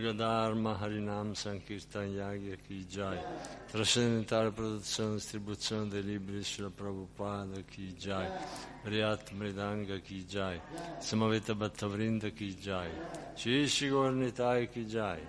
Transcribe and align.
Gadharma 0.00 0.76
Harinam 0.80 1.34
Sankirtan 1.36 2.08
Yagya 2.08 2.56
Kijai. 2.68 3.18
Trascendentale 3.70 4.50
produzione 4.50 5.12
e 5.12 5.14
distribuzione 5.16 5.88
dei 5.88 6.02
libri 6.02 6.42
sulla 6.42 6.70
Prabhupada 6.70 7.60
Kijai. 7.60 8.26
Riat 8.82 8.82
Riyat 8.82 9.30
Mridanga 9.32 9.98
Ki 9.98 10.26
Samaveta 10.98 11.54
Bhattavrinda 11.54 12.28
Kijai. 12.30 12.58
Jai 12.60 13.36
Shri 13.36 13.68
Shri 13.68 13.88
Gornitai 13.88 14.68
Ki 14.70 14.84
Jai 14.86 15.20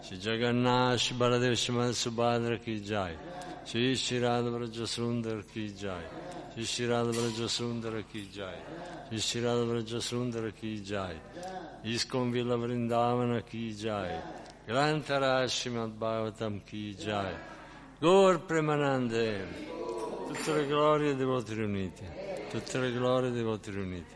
Shri 0.00 0.16
Jagannash 0.18 1.12
Baladev 1.12 1.54
Shimal 1.54 1.94
Subhadra 1.94 2.58
Ki 2.58 2.80
Jai 2.80 3.16
Shri 3.64 3.96
Shri 3.96 4.18
Radha 4.18 4.50
Vraja 4.50 4.86
Sundar 4.86 5.42
Ki 5.50 5.72
Jai 5.74 6.04
Radha 6.86 7.10
Vraja 7.10 7.48
Sundar 7.48 8.04
Ki 8.10 8.28
Jai 8.30 8.54
Radha 9.40 9.64
Vraja 9.64 10.00
Sundar 10.00 10.52
Ki 10.54 10.82
इसको 11.86 12.18
विल 12.34 12.50
वृंदावन 12.62 13.38
की 13.46 13.62
जाए 13.78 14.16
ग्रंथ 14.66 15.08
Shrimad 15.54 15.94
bhavatam 16.00 16.60
chi 16.66 16.94
जाए 17.00 17.34
Gaur 18.00 18.38
Premanande, 18.46 19.38
tutte 20.28 20.54
le 20.54 20.66
glorie 20.68 21.16
dei 21.16 21.24
voti 21.26 21.54
riuniti, 21.54 22.04
tutte 22.50 22.78
le 22.78 22.92
glorie 22.92 23.32
dei 23.32 23.42
voti 23.42 23.72
riuniti, 23.72 24.14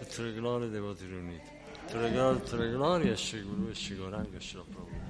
tutte 0.00 0.22
le 0.22 0.32
glorie 0.34 0.68
dei 0.68 0.80
voti 0.80 1.06
riuniti, 1.06 1.48
tutte 1.84 2.00
le 2.00 2.10
glorie, 2.10 2.40
tutte 2.42 2.56
le 2.56 2.70
glorie, 2.70 3.16
Shiguru, 3.16 3.72
Shigoranga, 3.72 4.40
Shiroprabhu. 4.40 5.09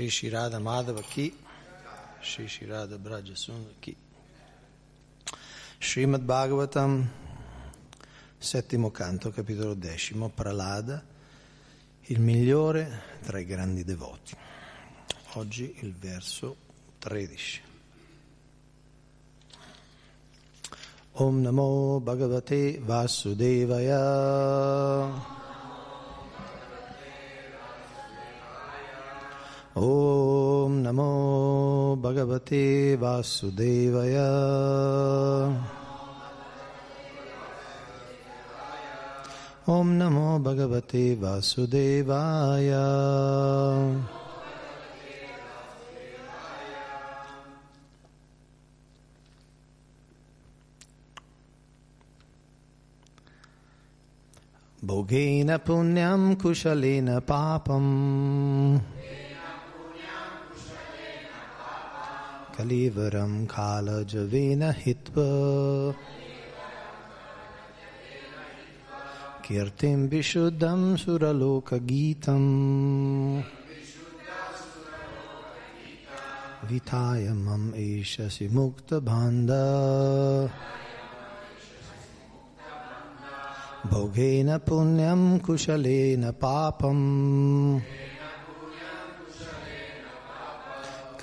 Shri 0.00 0.08
Shri 0.08 0.28
Radha 0.30 0.58
Madhava 0.58 1.02
Ki, 1.02 1.30
Shri 2.22 2.46
Shri 2.48 2.64
Radha 2.64 2.96
Braja 2.96 3.34
Sundar 3.34 3.74
Ki. 3.82 3.94
Srimad 5.78 6.22
Bhagavatam, 6.24 7.06
settimo 8.38 8.90
canto, 8.92 9.28
capitolo 9.30 9.74
decimo, 9.74 10.30
Pralada, 10.30 11.04
il 12.06 12.18
migliore 12.18 13.18
tra 13.20 13.38
i 13.40 13.44
grandi 13.44 13.84
devoti. 13.84 14.34
Oggi 15.34 15.76
il 15.82 15.92
verso 15.92 16.56
13. 16.98 17.60
Om 21.12 21.42
Namo 21.42 22.00
Bhagavate 22.00 22.78
Vasudevaya. 22.80 25.39
ॐ 29.80 30.72
नमो 30.84 31.10
भगवते 32.04 32.64
वासुदेवय 33.02 34.16
ॐ 39.76 39.92
नमो 40.00 40.26
भगवते 40.48 41.04
वासुदेवाय 41.22 42.68
भोगेन 54.90 55.56
पुण्यं 55.68 56.34
कुशलेन 56.42 57.18
पापम् 57.32 57.92
कलिवरं 62.60 63.30
कालजवेन 63.48 64.62
हित्वा 64.84 65.24
कीर्तिं 69.46 69.96
विशुद्धं 70.12 70.80
सुरलोकगीतम् 71.02 72.50
विधाय 76.70 77.24
मम 77.44 77.64
एषसि 77.86 78.48
मुक्तभान्द 78.58 79.52
भोगेन 83.90 84.56
पुण्यं 84.68 85.20
कुशलेन 85.48 86.30
पापम् 86.44 87.04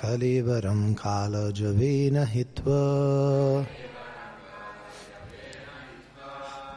कलेवरं 0.02 0.82
कालजवेन 0.94 2.16
हित्वा 2.32 2.82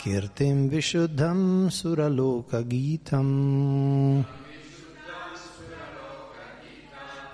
कीर्तिं 0.04 0.56
विशुद्धं 0.70 1.40
सुरलोकगीतम् 1.78 3.36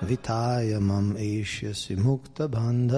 विताय 0.10 0.78
मम 0.90 1.16
एष्यसि 1.30 1.96
मुक्तबन्ध 2.08 2.94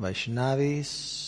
Vaishnavis. 0.00 1.19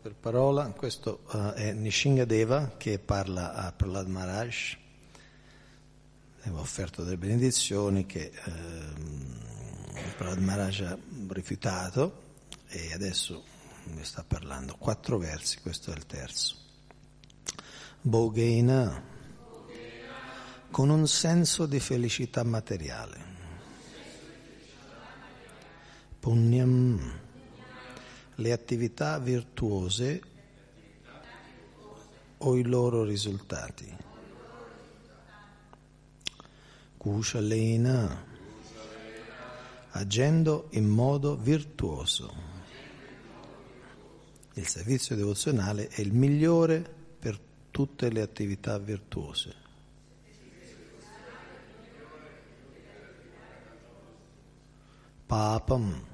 per 0.00 0.14
parola. 0.14 0.64
Questo 0.72 1.20
uh, 1.32 1.36
è 1.50 1.72
Nishingadeva 1.72 2.74
che 2.78 2.98
parla 2.98 3.52
a 3.54 3.70
Prahlad 3.72 4.08
Maharaj. 4.08 4.76
Abbiamo 6.40 6.60
offerto 6.60 7.04
delle 7.04 7.18
benedizioni 7.18 8.06
che 8.06 8.32
eh, 8.32 10.02
Prahlad 10.16 10.38
Maharaj 10.38 10.80
ha 10.82 10.98
rifiutato 11.28 12.22
e 12.68 12.94
adesso 12.94 13.42
ne 13.94 14.02
sta 14.04 14.24
parlando. 14.26 14.74
Quattro 14.78 15.18
versi, 15.18 15.60
questo 15.60 15.90
è 15.92 15.96
il 15.96 16.06
terzo. 16.06 16.56
Bogena 18.00 19.02
con 20.70 20.88
un 20.88 21.06
senso 21.06 21.66
di 21.66 21.78
felicità 21.78 22.42
materiale. 22.42 23.28
Punyam 26.20 27.19
le 28.40 28.52
attività 28.52 29.18
virtuose 29.18 30.22
o 32.38 32.56
i 32.56 32.62
loro 32.62 33.04
risultati. 33.04 33.94
Kushalena, 36.96 38.24
agendo 39.90 40.68
in 40.72 40.86
modo 40.88 41.36
virtuoso. 41.36 42.48
Il 44.54 44.66
servizio 44.66 45.16
devozionale 45.16 45.88
è 45.88 46.00
il 46.00 46.12
migliore 46.12 46.80
per 47.18 47.38
tutte 47.70 48.10
le 48.10 48.22
attività 48.22 48.78
virtuose. 48.78 49.68
Papam 55.26 56.08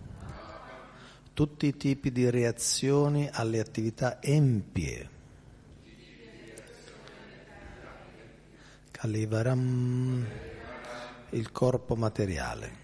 tutti 1.37 1.66
i 1.66 1.76
tipi 1.76 2.11
di 2.12 2.31
reazioni 2.31 3.28
alle 3.31 3.61
attività 3.61 4.23
empie. 4.23 5.07
Kalivaram, 8.90 10.26
il 11.33 11.52
corpo 11.52 11.95
materiale. 11.95 12.76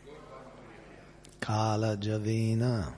Kala 1.38 1.96
Javena, 1.96 2.94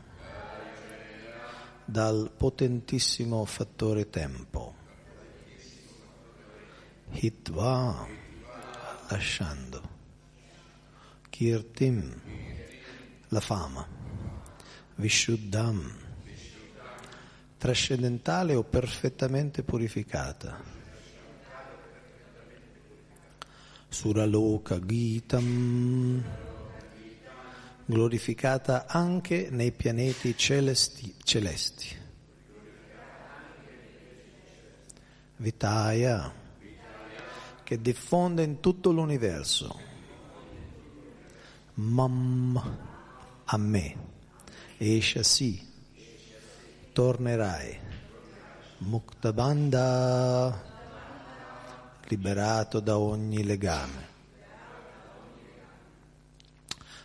dal 1.85 2.33
potentissimo 2.37 3.45
fattore 3.45 4.11
tempo. 4.11 4.75
Hitva, 7.13 8.05
lasciando. 9.09 9.83
Kirtim, 11.31 12.21
la 13.29 13.41
fama. 13.41 13.94
Vishuddham, 14.97 15.93
trascendentale 17.59 18.55
o 18.55 18.63
perfettamente 18.63 19.65
purificata. 19.65 20.63
Suraloka 23.89 24.79
Gitam, 24.87 26.23
glorificata 27.87 28.87
anche 28.87 29.49
nei 29.51 29.73
pianeti 29.73 30.37
celesti. 30.37 31.13
celesti. 31.25 32.03
Vitaya, 35.39 36.33
che 37.65 37.81
diffonde 37.83 38.45
in 38.45 38.61
tutto 38.61 38.93
l'universo. 38.93 39.81
Mam, 41.75 42.79
a 43.47 43.57
me 43.59 44.13
Eshasi, 44.87 45.67
tornerai. 46.93 47.81
Muktabanda, 48.81 49.83
liberato 52.07 52.81
da 52.81 52.99
ogni 52.99 53.43
legame. 53.45 54.09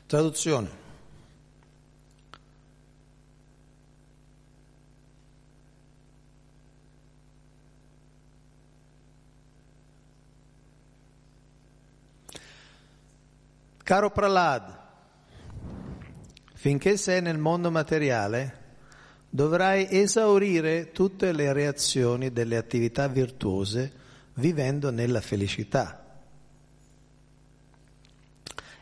Traduzione. 0.06 0.76
Caro 13.82 14.12
Pralad, 14.12 14.88
Finché 16.62 16.98
sei 16.98 17.22
nel 17.22 17.38
mondo 17.38 17.72
materiale, 17.72 18.54
dovrai 19.30 19.88
esaurire 19.89 20.92
tutte 20.92 21.32
le 21.32 21.54
reazioni 21.54 22.34
delle 22.34 22.58
attività 22.58 23.08
virtuose 23.08 23.89
vivendo 24.34 24.92
nella 24.92 25.22
felicità 25.22 26.20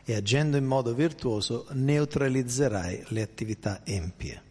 e 0.04 0.12
agendo 0.12 0.56
in 0.56 0.64
modo 0.64 0.92
virtuoso 0.92 1.68
neutralizzerai 1.70 3.04
le 3.10 3.22
attività 3.22 3.82
empie. 3.84 4.42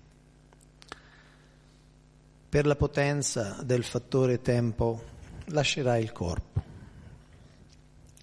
Per 2.47 2.65
la 2.65 2.77
potenza 2.77 3.57
del 3.61 3.83
fattore 3.83 4.41
tempo 4.41 5.03
lascerai 5.47 6.01
il 6.01 6.13
corpo, 6.13 6.63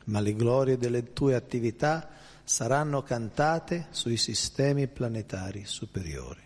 ma 0.04 0.20
le 0.20 0.34
glorie 0.34 0.78
delle 0.78 1.12
tue 1.12 1.34
attività 1.34 2.08
saranno 2.44 3.02
cantate 3.02 3.86
sui 3.90 4.18
sistemi 4.18 4.86
planetari 4.86 5.64
superiori. 5.64 6.42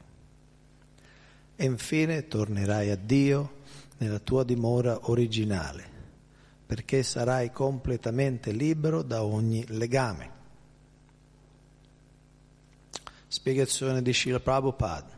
E 1.57 1.65
infine 1.65 2.29
tornerai 2.29 2.91
a 2.91 2.97
Dio 2.97 3.57
nella 3.99 4.21
tua 4.21 4.45
dimora 4.45 5.11
originale, 5.11 5.85
perché 6.65 7.03
sarai 7.03 7.51
completamente 7.51 8.53
libero 8.53 9.03
da 9.03 9.25
ogni 9.25 9.65
legame. 9.67 10.37
Spiegazione 13.27 14.01
di 14.01 14.15
Srila 14.15 14.39
Prabhupada. 14.41 15.17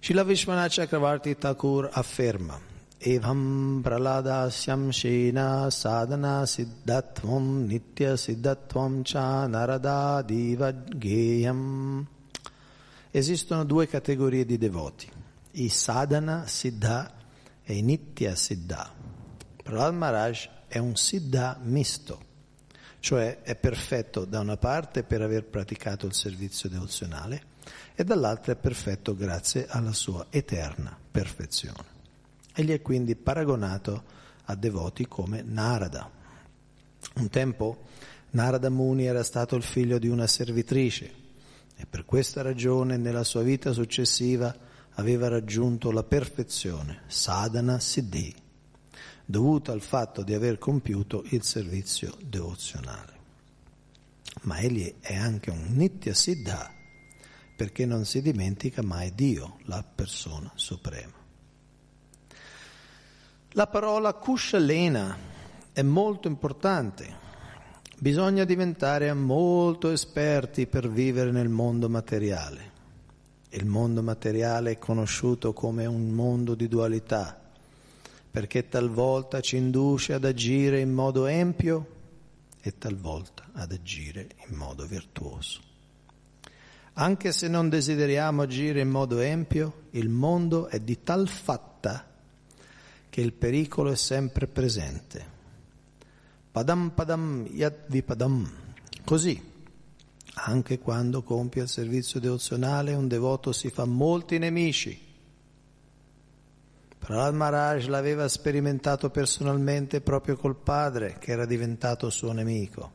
Srila 0.00 0.22
Vishwanath 0.24 0.72
Chakravarti 0.74 1.36
Thakur 1.36 1.90
afferma 1.92 2.67
एवं 3.06 3.80
प्रहलादास्यं 3.82 4.90
शेना 4.92 5.44
साधना 5.70 6.34
नित्यसिद्धत्वं 6.50 9.02
च 9.02 9.12
नरदादिवद्गेयम् 9.54 12.04
Esistono 13.10 13.64
due 13.66 13.86
categorie 13.88 14.44
di 14.44 14.58
devoti, 14.58 15.10
i 15.52 15.70
sadhana 15.70 16.46
siddha 16.46 17.10
e 17.64 17.74
i 17.76 17.80
nitya 17.80 18.34
siddha. 18.34 18.92
Prahlad 19.62 19.94
Maharaj 19.94 20.46
è 20.68 20.76
un 20.76 20.94
siddha 20.94 21.58
misto, 21.62 22.20
cioè 23.00 23.40
è 23.40 23.54
perfetto 23.56 24.26
da 24.26 24.40
una 24.40 24.58
parte 24.58 25.04
per 25.04 25.22
aver 25.22 25.44
praticato 25.46 26.04
il 26.04 26.12
servizio 26.12 26.68
devozionale 26.68 27.42
e 27.94 28.04
dall'altra 28.04 28.52
è 28.52 28.56
perfetto 28.56 29.16
grazie 29.16 29.66
alla 29.68 29.94
sua 29.94 30.26
eterna 30.28 30.94
perfezione. 31.10 31.96
Egli 32.58 32.72
è 32.72 32.82
quindi 32.82 33.14
paragonato 33.14 34.02
a 34.46 34.56
devoti 34.56 35.06
come 35.06 35.42
Narada. 35.42 36.10
Un 37.18 37.28
tempo 37.28 37.84
Narada 38.30 38.68
Muni 38.68 39.04
era 39.06 39.22
stato 39.22 39.54
il 39.54 39.62
figlio 39.62 40.00
di 40.00 40.08
una 40.08 40.26
servitrice 40.26 41.08
e 41.76 41.86
per 41.86 42.04
questa 42.04 42.42
ragione 42.42 42.96
nella 42.96 43.22
sua 43.22 43.42
vita 43.44 43.70
successiva 43.72 44.52
aveva 44.94 45.28
raggiunto 45.28 45.92
la 45.92 46.02
perfezione, 46.02 47.02
sadhana 47.06 47.78
siddhi, 47.78 48.34
dovuta 49.24 49.70
al 49.70 49.80
fatto 49.80 50.24
di 50.24 50.34
aver 50.34 50.58
compiuto 50.58 51.22
il 51.28 51.44
servizio 51.44 52.16
devozionale. 52.24 53.12
Ma 54.42 54.56
egli 54.58 54.96
è 54.98 55.14
anche 55.14 55.50
un 55.52 55.64
nitya 55.76 56.12
siddha, 56.12 56.72
perché 57.56 57.86
non 57.86 58.04
si 58.04 58.20
dimentica 58.20 58.82
mai 58.82 59.14
Dio, 59.14 59.58
la 59.66 59.84
persona 59.84 60.50
suprema. 60.56 61.14
La 63.52 63.66
parola 63.66 64.12
kushalena 64.12 65.16
è 65.72 65.80
molto 65.80 66.28
importante. 66.28 67.26
Bisogna 67.96 68.44
diventare 68.44 69.10
molto 69.14 69.88
esperti 69.90 70.66
per 70.66 70.90
vivere 70.90 71.30
nel 71.30 71.48
mondo 71.48 71.88
materiale. 71.88 72.72
Il 73.48 73.64
mondo 73.64 74.02
materiale 74.02 74.72
è 74.72 74.78
conosciuto 74.78 75.54
come 75.54 75.86
un 75.86 76.10
mondo 76.10 76.54
di 76.54 76.68
dualità, 76.68 77.40
perché 78.30 78.68
talvolta 78.68 79.40
ci 79.40 79.56
induce 79.56 80.12
ad 80.12 80.26
agire 80.26 80.80
in 80.80 80.92
modo 80.92 81.24
empio 81.24 81.86
e 82.60 82.76
talvolta 82.76 83.46
ad 83.54 83.72
agire 83.72 84.28
in 84.46 84.56
modo 84.56 84.84
virtuoso. 84.84 85.62
Anche 86.92 87.32
se 87.32 87.48
non 87.48 87.70
desideriamo 87.70 88.42
agire 88.42 88.80
in 88.80 88.90
modo 88.90 89.18
empio, 89.20 89.84
il 89.92 90.10
mondo 90.10 90.66
è 90.66 90.78
di 90.80 91.02
tal 91.02 91.26
fatto 91.26 91.67
che 93.10 93.20
il 93.20 93.32
pericolo 93.32 93.90
è 93.92 93.96
sempre 93.96 94.46
presente. 94.46 95.36
Padam 96.50 96.90
padam 96.90 97.46
yadvipadam. 97.50 98.50
Così, 99.04 99.42
anche 100.34 100.78
quando 100.78 101.22
compie 101.22 101.62
il 101.62 101.68
servizio 101.68 102.20
devozionale, 102.20 102.94
un 102.94 103.08
devoto 103.08 103.52
si 103.52 103.70
fa 103.70 103.84
molti 103.84 104.38
nemici. 104.38 105.06
Prahlad 106.98 107.34
Maharaj 107.34 107.86
l'aveva 107.86 108.28
sperimentato 108.28 109.08
personalmente 109.10 110.00
proprio 110.00 110.36
col 110.36 110.56
padre, 110.56 111.16
che 111.18 111.32
era 111.32 111.46
diventato 111.46 112.10
suo 112.10 112.32
nemico. 112.32 112.92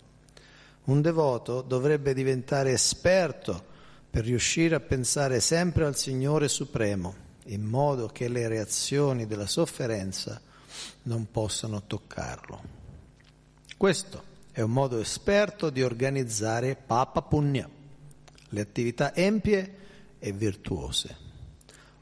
Un 0.86 1.02
devoto 1.02 1.62
dovrebbe 1.62 2.13
diventare 2.13 2.71
esperto 2.73 3.63
per 4.10 4.26
riuscire 4.26 4.76
a 4.76 4.82
pensare 4.82 5.39
sempre 5.39 5.86
al 5.86 5.95
Signore 5.95 6.47
Supremo 6.49 7.23
in 7.47 7.63
modo 7.63 8.08
che 8.08 8.27
le 8.27 8.47
reazioni 8.47 9.25
della 9.25 9.47
sofferenza 9.47 10.39
non 11.03 11.29
possano 11.32 11.84
toccarlo. 11.86 12.82
Questo 13.75 14.32
è 14.51 14.62
un 14.62 14.71
modo 14.71 14.99
esperto 14.99 15.69
di 15.69 15.82
organizzare 15.82 16.75
papa 16.75 17.21
punya, 17.21 17.67
le 18.49 18.62
attività 18.62 19.13
empie 19.15 19.77
e 20.19 20.32
virtuose. 20.32 21.17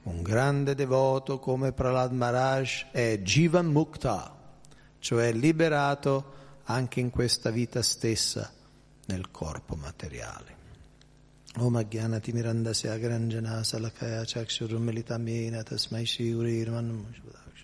Un 0.03 0.21
grande 0.21 0.75
devoto 0.75 1.39
come 1.39 1.73
Pralad 1.73 2.11
Maharaj 2.11 2.85
è 2.91 3.19
Jivan 3.21 3.67
Mukta, 3.67 4.35
cioè 4.99 5.31
liberato 5.31 6.39
anche 6.65 6.99
in 6.99 7.09
questa 7.09 7.49
vita 7.49 7.81
stessa 7.81 8.51
nel 9.05 9.31
corpo 9.31 9.75
materiale. 9.75 10.59
ओम 11.59 11.75
से 11.83 12.87
अगरञ्जना 12.87 13.55
सलखया 13.67 14.23
चक्षुरुन्मिलितं 14.23 15.27
येन 15.27 15.59
तस्म 15.67 15.99
श्रीगुरीर्वन्मुदाक्ष 16.11 17.61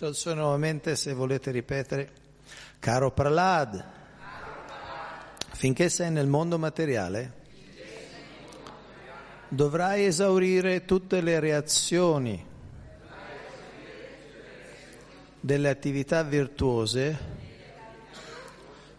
Do 0.00 0.06
certo, 0.06 0.06
il 0.06 0.14
suo 0.16 0.34
nuovamente 0.42 0.96
se 0.96 1.12
volete 1.12 1.50
ripetere. 1.50 2.10
Caro 2.78 3.10
Prahlad, 3.12 3.84
finché 5.52 5.90
sei 5.90 6.10
nel 6.10 6.26
mondo 6.26 6.58
materiale, 6.58 7.32
dovrai 9.48 10.06
esaurire 10.06 10.86
tutte 10.86 11.20
le 11.20 11.38
reazioni 11.38 12.46
delle 15.38 15.68
attività 15.68 16.22
virtuose 16.22 17.18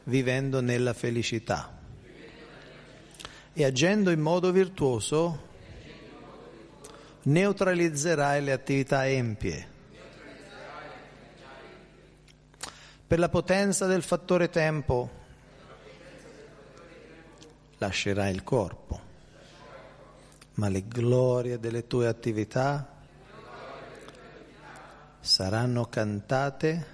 vivendo 0.03 0.61
nella 0.61 0.93
felicità 0.93 1.79
e 3.53 3.63
agendo 3.65 4.09
in 4.11 4.19
modo 4.19 4.51
virtuoso 4.51 5.49
neutralizzerai 7.23 8.43
le 8.43 8.51
attività 8.51 9.07
empie 9.07 9.70
per 13.11 13.19
la 13.19 13.27
potenza 13.27 13.87
del 13.87 14.03
fattore 14.03 14.47
tempo, 14.49 15.09
lascerà 17.79 18.29
il 18.29 18.41
corpo, 18.41 19.01
ma 20.53 20.69
le 20.69 20.87
glorie 20.87 21.59
delle 21.59 21.87
tue 21.87 22.07
attività 22.07 23.01
saranno 25.19 25.83
cantate 25.89 26.85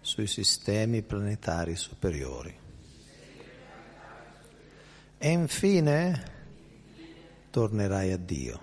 sui 0.00 0.26
sistemi 0.26 1.02
planetari 1.02 1.76
superiori. 1.76 2.58
E 5.18 5.28
infine 5.30 6.24
tornerai 7.50 8.10
a 8.10 8.16
Dio, 8.16 8.60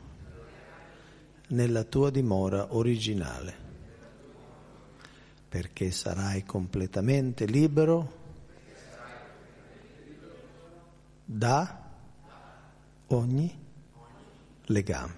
nella 1.50 1.84
tua 1.84 2.10
dimora 2.10 2.74
originale 2.74 3.61
perché 5.52 5.92
sarai 5.92 6.46
completamente 6.46 7.44
libero 7.46 8.20
da 11.26 11.90
ogni 13.08 13.54
legame. 14.68 15.16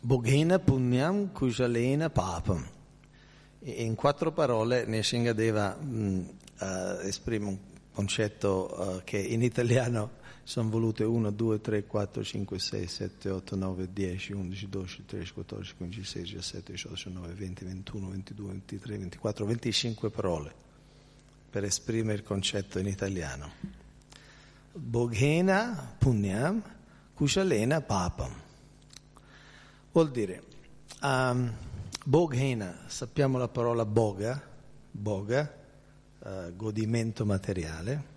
Boghena 0.00 0.58
punyam 0.58 1.32
kusalena 1.32 2.10
papam. 2.10 2.62
In 3.60 3.94
quattro 3.94 4.30
parole 4.32 4.84
Nishingadeva 4.84 5.74
uh, 5.74 5.82
mm, 5.82 6.20
eh, 6.58 6.98
esprime 7.04 7.46
un 7.46 7.58
concetto 7.94 8.74
uh, 8.74 9.00
che 9.04 9.16
in 9.18 9.42
italiano 9.42 10.18
sono 10.50 10.68
volute 10.68 11.04
1, 11.04 11.30
2, 11.30 11.60
3, 11.60 11.84
4, 11.86 12.24
5, 12.24 12.58
6, 12.58 12.86
7, 12.88 13.30
8, 13.30 13.54
9, 13.54 13.92
10, 13.92 14.32
11, 14.32 14.68
12, 14.68 15.04
13, 15.04 15.32
14, 15.34 15.74
15, 15.76 16.04
16, 16.04 16.34
17, 16.40 16.72
18, 16.72 17.04
19, 17.10 17.34
20, 17.34 17.64
21, 17.66 18.08
22, 18.08 18.46
23, 18.50 18.94
24, 18.98 19.44
25 19.46 20.10
parole 20.10 20.52
per 21.48 21.62
esprimere 21.62 22.18
il 22.18 22.24
concetto 22.24 22.80
in 22.80 22.88
italiano. 22.88 23.52
Boghena 24.72 25.94
punyam 25.96 26.60
kushalena 27.14 27.80
papam. 27.82 28.34
Vuol 29.92 30.10
dire, 30.10 30.42
um, 31.02 31.52
boghena, 32.04 32.80
sappiamo 32.88 33.38
la 33.38 33.46
parola 33.46 33.84
boga, 33.86 34.42
boga, 34.90 35.56
uh, 36.24 36.56
godimento 36.56 37.24
materiale, 37.24 38.09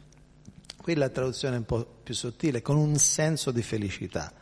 Qui 0.83 0.95
la 0.95 1.07
traduzione 1.07 1.55
è 1.55 1.59
un 1.59 1.65
po' 1.65 1.85
più 2.03 2.13
sottile, 2.13 2.61
con 2.61 2.75
un 2.75 2.97
senso 2.97 3.51
di 3.51 3.61
felicità 3.61 4.33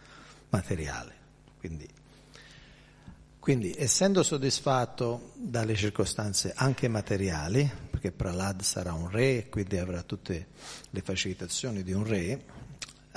materiale. 0.50 1.14
Quindi, 1.60 1.88
quindi 3.40 3.76
essendo 3.78 4.24
soddisfatto 4.24 5.34
dalle 5.36 5.76
circostanze 5.76 6.52
anche 6.56 6.88
materiali, 6.88 7.70
perché 7.92 8.12
Pralad 8.12 8.60
sarà 8.62 8.92
un 8.94 9.12
re, 9.12 9.38
e 9.38 9.50
quindi 9.50 9.78
avrà 9.78 10.02
tutte 10.02 10.48
le 10.90 11.02
facilitazioni 11.02 11.84
di 11.84 11.92
un 11.92 12.08
re, 12.08 12.42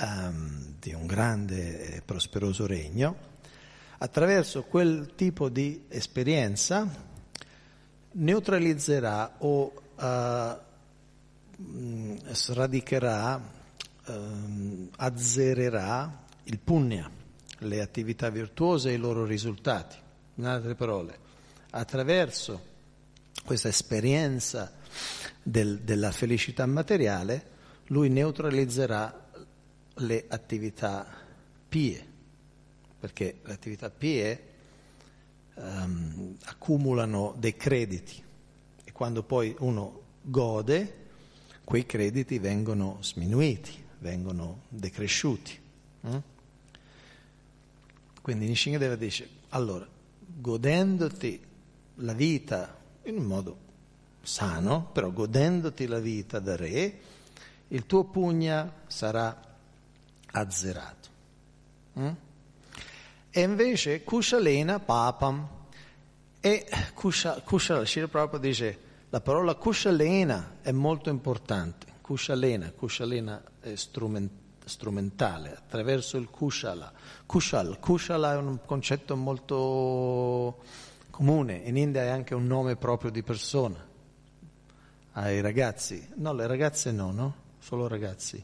um, 0.01 0.75
di 0.79 0.93
un 0.93 1.07
grande 1.07 1.95
e 1.95 2.01
prosperoso 2.03 2.67
regno, 2.67 3.17
attraverso 3.97 4.61
quel 4.65 5.13
tipo 5.15 5.49
di 5.49 5.85
esperienza 5.87 6.87
neutralizzerà 8.11 9.37
o 9.39 9.73
uh, 9.95 10.64
Mm, 11.61 12.17
sradicherà, 12.31 13.39
ehm, 14.07 14.89
azzererà 14.97 16.23
il 16.43 16.59
punya, 16.59 17.09
le 17.59 17.81
attività 17.81 18.29
virtuose 18.29 18.89
e 18.89 18.93
i 18.95 18.97
loro 18.97 19.23
risultati. 19.23 19.95
In 20.35 20.45
altre 20.47 20.75
parole, 20.75 21.17
attraverso 21.69 22.73
questa 23.45 23.69
esperienza 23.69 24.73
del, 25.41 25.79
della 25.79 26.11
felicità 26.11 26.65
materiale, 26.65 27.51
lui 27.87 28.09
neutralizzerà 28.09 29.29
le 29.99 30.25
attività 30.27 31.07
pie, 31.69 32.05
perché 32.99 33.39
le 33.45 33.53
attività 33.53 33.89
pie 33.89 34.43
ehm, 35.55 36.35
accumulano 36.47 37.33
dei 37.37 37.55
crediti 37.55 38.21
e 38.83 38.91
quando 38.91 39.23
poi 39.23 39.55
uno 39.59 40.01
gode 40.21 41.03
quei 41.65 41.85
crediti 41.85 42.39
vengono 42.39 42.99
sminuiti, 43.01 43.83
vengono 43.99 44.61
decresciuti. 44.69 45.59
Mm? 46.07 46.17
Quindi 48.21 48.47
Nishingadeva 48.47 48.95
dice, 48.95 49.27
allora, 49.49 49.85
godendoti 50.37 51.43
la 51.95 52.13
vita 52.13 52.77
in 53.03 53.17
un 53.17 53.25
modo 53.25 53.57
sano, 54.21 54.85
però 54.91 55.09
godendoti 55.11 55.85
la 55.87 55.99
vita 55.99 56.39
da 56.39 56.55
re, 56.55 56.99
il 57.69 57.85
tuo 57.85 58.03
pugna 58.05 58.71
sarà 58.87 59.43
azzerato. 60.31 61.09
Mm? 61.99 62.09
E 63.31 63.41
invece 63.41 64.03
Kushalena 64.03 64.79
papam, 64.79 65.47
e 66.39 66.65
Kushal, 66.93 67.43
Kushal 67.43 67.87
Shira 67.87 68.07
Prabhupada 68.07 68.47
dice, 68.47 68.84
la 69.15 69.21
parola 69.21 69.55
kushalena 69.55 70.57
è 70.61 70.71
molto 70.71 71.09
importante. 71.09 71.85
Kushalena, 72.01 72.69
kushalena 72.75 73.41
è 73.61 73.71
strumentale, 73.75 75.55
attraverso 75.55 76.17
il 76.17 76.29
kushala. 76.29 76.91
Kushal, 77.25 77.79
kushala 77.79 78.33
è 78.33 78.35
un 78.35 78.59
concetto 78.65 79.15
molto 79.15 80.57
comune, 81.11 81.53
in 81.63 81.77
India 81.77 82.03
è 82.03 82.07
anche 82.09 82.35
un 82.35 82.45
nome 82.45 82.75
proprio 82.75 83.09
di 83.09 83.23
persona. 83.23 83.81
Ai 85.13 85.39
ragazzi, 85.39 86.09
no, 86.15 86.33
le 86.33 86.45
ragazze 86.45 86.91
no, 86.91 87.13
no? 87.13 87.35
Solo 87.59 87.87
ragazzi. 87.87 88.43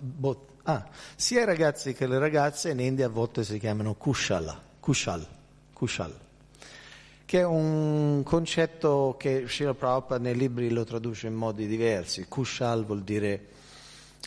Boh. 0.00 0.46
Ah, 0.64 0.88
sia 1.14 1.42
i 1.42 1.46
ragazzi 1.46 1.94
che 1.94 2.08
le 2.08 2.18
ragazze 2.18 2.70
in 2.70 2.80
India 2.80 3.06
a 3.06 3.10
volte 3.10 3.44
si 3.44 3.60
chiamano 3.60 3.94
kushala, 3.94 4.60
kushal, 4.80 5.24
kushal 5.72 6.18
che 7.24 7.40
è 7.40 7.44
un 7.44 8.22
concetto 8.24 9.16
che 9.18 9.44
Srila 9.46 9.74
Prabhupada 9.74 10.22
nei 10.22 10.36
libri 10.36 10.70
lo 10.70 10.84
traduce 10.84 11.26
in 11.28 11.34
modi 11.34 11.66
diversi. 11.66 12.26
Kushal 12.28 12.84
vuol 12.84 13.02
dire 13.02 13.46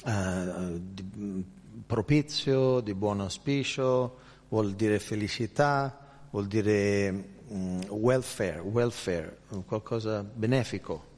uh, 0.05 1.43
propizio, 1.86 2.79
di 2.79 2.93
buon 2.93 3.21
auspicio, 3.21 4.17
vuol 4.49 4.73
dire 4.73 4.99
felicità, 4.99 6.23
vuol 6.31 6.47
dire 6.47 7.36
um, 7.47 7.84
welfare, 7.89 8.60
welfare, 8.60 9.39
qualcosa 9.65 10.23
benefico. 10.23 11.13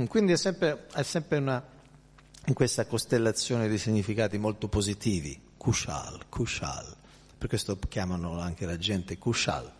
Mm, 0.00 0.04
quindi 0.06 0.32
è 0.32 0.36
sempre, 0.36 0.86
è 0.92 1.02
sempre 1.02 1.38
una, 1.38 1.64
in 2.46 2.52
questa 2.54 2.86
costellazione 2.86 3.68
di 3.68 3.78
significati 3.78 4.38
molto 4.38 4.68
positivi, 4.68 5.40
Kushal, 5.56 6.20
Kushal, 6.28 6.96
per 7.38 7.48
questo 7.48 7.78
chiamano 7.88 8.38
anche 8.38 8.66
la 8.66 8.76
gente 8.76 9.16
Kushal 9.16 9.72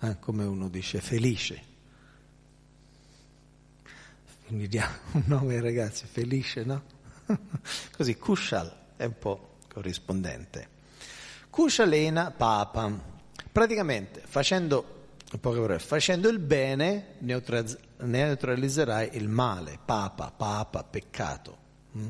eh, 0.00 0.18
come 0.20 0.44
uno 0.44 0.68
dice, 0.68 1.00
felice. 1.00 1.64
Quindi 4.46 4.68
diamo 4.68 4.96
un 5.12 5.22
nome 5.26 5.54
ai 5.54 5.60
ragazzi, 5.60 6.06
felice, 6.06 6.64
no? 6.64 6.82
Così, 7.96 8.16
Kushal 8.16 8.76
è 8.96 9.04
un 9.04 9.18
po' 9.18 9.56
corrispondente. 9.70 10.76
Kushalena 11.50 12.30
Papa, 12.30 12.90
praticamente 13.52 14.22
facendo, 14.24 15.08
parole, 15.40 15.78
facendo 15.78 16.28
il 16.28 16.38
bene 16.38 17.16
neutralizzerai 17.18 19.10
il 19.12 19.28
male, 19.28 19.78
papa, 19.84 20.30
papa, 20.30 20.82
peccato. 20.84 21.66
Um, 21.92 22.00
mm? 22.00 22.08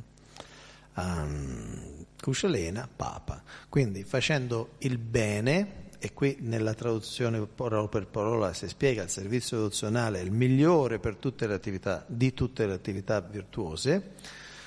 ehm, 1.00 2.06
Kushalena 2.20 2.88
Papa, 2.94 3.42
quindi 3.68 4.04
facendo 4.04 4.74
il 4.78 4.98
bene 4.98 5.86
e 6.00 6.12
qui 6.14 6.36
nella 6.40 6.74
traduzione 6.74 7.44
parola 7.44 7.88
per 7.88 8.06
parola 8.06 8.52
si 8.52 8.68
spiega 8.68 9.02
il 9.02 9.10
servizio 9.10 9.56
devozionale 9.56 10.20
è 10.20 10.22
il 10.22 10.30
migliore 10.30 11.00
per 11.00 11.16
tutte 11.16 11.48
le 11.48 11.54
attività, 11.54 12.04
di 12.06 12.32
tutte 12.34 12.66
le 12.66 12.72
attività 12.72 13.20
virtuose, 13.20 14.12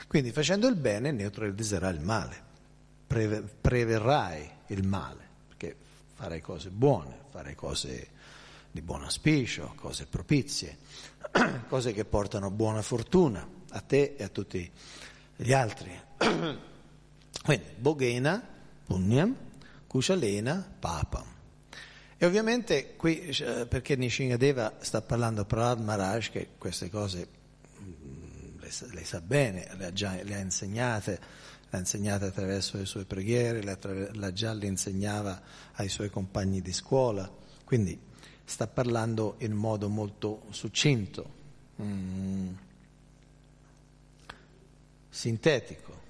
quindi 0.08 0.32
facendo 0.32 0.68
il 0.68 0.76
bene 0.76 1.12
neutralizzerà 1.12 1.88
il 1.90 2.02
male, 2.02 2.36
preve, 3.08 3.42
preverrai 3.62 4.50
il 4.68 4.86
male, 4.86 5.26
perché 5.48 5.76
farai 6.16 6.42
cose 6.42 6.70
buone, 6.70 7.18
fare 7.30 7.56
cose 7.56 8.08
di 8.70 8.82
buon 8.82 9.04
auspicio, 9.04 9.72
cose 9.76 10.06
propizie, 10.08 10.78
cose 11.70 11.94
che 11.94 12.04
portano 12.04 12.50
buona 12.52 12.82
fortuna 12.82 13.46
a 13.70 13.80
te 13.80 14.16
e 14.18 14.24
a 14.24 14.28
tutti 14.30 14.70
gli 15.38 15.54
altri. 15.54 15.92
Quindi, 17.44 17.66
Boghena, 17.78 18.42
Punyam, 18.86 19.36
Kushalena 19.92 20.66
Papam. 20.80 21.26
E 22.16 22.26
ovviamente 22.26 22.96
qui, 22.96 23.24
eh, 23.24 23.66
perché 23.68 23.98
Nishingadeva 23.98 24.78
sta 24.80 25.02
parlando 25.02 25.42
a 25.42 25.44
Prahlad 25.46 25.82
Maharaj, 25.82 26.30
che 26.30 26.48
queste 26.58 26.90
cose 26.90 27.28
mm, 27.78 28.60
le, 28.62 28.70
le 28.94 29.04
sa 29.04 29.20
bene, 29.20 29.68
le 29.76 29.86
ha 29.88 29.92
già 29.92 30.18
le 30.24 30.34
ha 30.36 30.40
insegnate, 30.40 31.12
le 31.12 31.78
ha 31.78 31.78
insegnate 31.78 32.24
attraverso 32.24 32.78
le 32.78 32.86
sue 32.86 33.04
preghiere, 33.04 33.62
le, 33.62 33.78
le 34.14 34.32
già 34.32 34.54
le 34.54 34.68
insegnava 34.68 35.42
ai 35.74 35.90
suoi 35.90 36.10
compagni 36.10 36.62
di 36.62 36.72
scuola, 36.72 37.30
quindi 37.66 38.00
sta 38.46 38.68
parlando 38.68 39.36
in 39.40 39.52
modo 39.52 39.90
molto 39.90 40.44
succinto, 40.52 41.30
mm, 41.82 42.50
sintetico. 45.10 46.01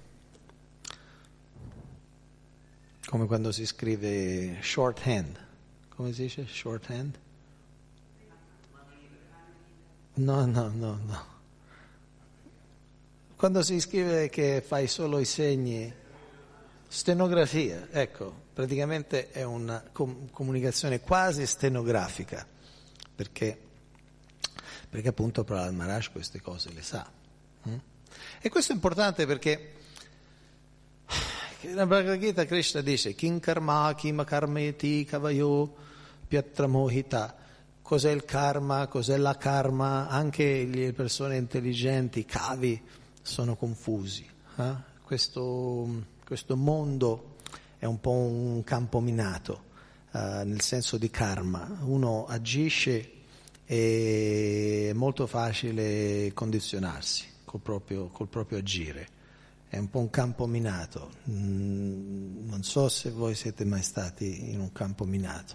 come 3.12 3.26
quando 3.26 3.52
si 3.52 3.66
scrive 3.66 4.58
shorthand. 4.62 5.38
Come 5.90 6.14
si 6.14 6.22
dice 6.22 6.46
shorthand? 6.48 7.18
No, 10.14 10.46
no, 10.46 10.68
no, 10.74 10.98
no. 11.04 11.26
Quando 13.36 13.60
si 13.60 13.78
scrive 13.80 14.30
che 14.30 14.64
fai 14.66 14.88
solo 14.88 15.18
i 15.18 15.26
segni, 15.26 15.92
stenografia, 16.88 17.88
ecco, 17.90 18.32
praticamente 18.54 19.30
è 19.30 19.42
una 19.42 19.84
com- 19.92 20.30
comunicazione 20.30 21.00
quasi 21.00 21.46
stenografica, 21.46 22.46
perché, 23.14 23.60
perché 24.88 25.08
appunto 25.08 25.44
Prahlad 25.44 25.74
Maharaj 25.74 26.12
queste 26.12 26.40
cose 26.40 26.72
le 26.72 26.80
sa. 26.82 27.06
Mm? 27.68 27.74
E 28.40 28.48
questo 28.48 28.72
è 28.72 28.74
importante 28.74 29.26
perché 29.26 29.74
nella 31.64 31.86
Bhagavad 31.86 32.18
Gita 32.18 32.44
Krishna 32.44 32.80
dice 32.80 33.14
Kim 33.14 33.38
karma, 33.38 33.94
kim 33.96 34.24
karmeti, 34.24 35.04
kavayo, 35.04 35.72
piatramohita. 36.26 37.36
Cos'è 37.80 38.10
il 38.10 38.24
karma, 38.24 38.88
cos'è 38.88 39.16
la 39.16 39.36
karma? 39.36 40.08
Anche 40.08 40.64
le 40.64 40.92
persone 40.92 41.36
intelligenti, 41.36 42.18
i 42.20 42.24
cavi, 42.24 42.82
sono 43.22 43.54
confusi. 43.54 44.28
Eh? 44.56 44.74
Questo, 45.04 45.88
questo, 46.26 46.56
mondo 46.56 47.36
è 47.78 47.84
un 47.84 48.00
po' 48.00 48.10
un 48.10 48.64
campo 48.64 48.98
minato, 48.98 49.62
eh, 50.12 50.42
nel 50.44 50.60
senso 50.62 50.96
di 50.98 51.10
karma. 51.10 51.78
Uno 51.84 52.26
agisce 52.26 53.08
e 53.64 54.88
è 54.90 54.92
molto 54.94 55.28
facile 55.28 56.32
condizionarsi 56.34 57.24
col 57.44 57.60
proprio, 57.60 58.08
col 58.08 58.26
proprio 58.26 58.58
agire 58.58 59.08
è 59.72 59.78
un 59.78 59.88
po' 59.88 60.00
un 60.00 60.10
campo 60.10 60.46
minato. 60.46 61.12
Mm, 61.30 62.46
non 62.50 62.62
so 62.62 62.90
se 62.90 63.10
voi 63.10 63.34
siete 63.34 63.64
mai 63.64 63.80
stati 63.82 64.50
in 64.52 64.60
un 64.60 64.70
campo 64.70 65.06
minato. 65.06 65.54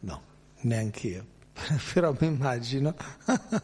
No, 0.00 0.20
neanche 0.62 1.06
io. 1.06 1.26
Però 1.94 2.12
mi 2.18 2.26
immagino 2.26 2.96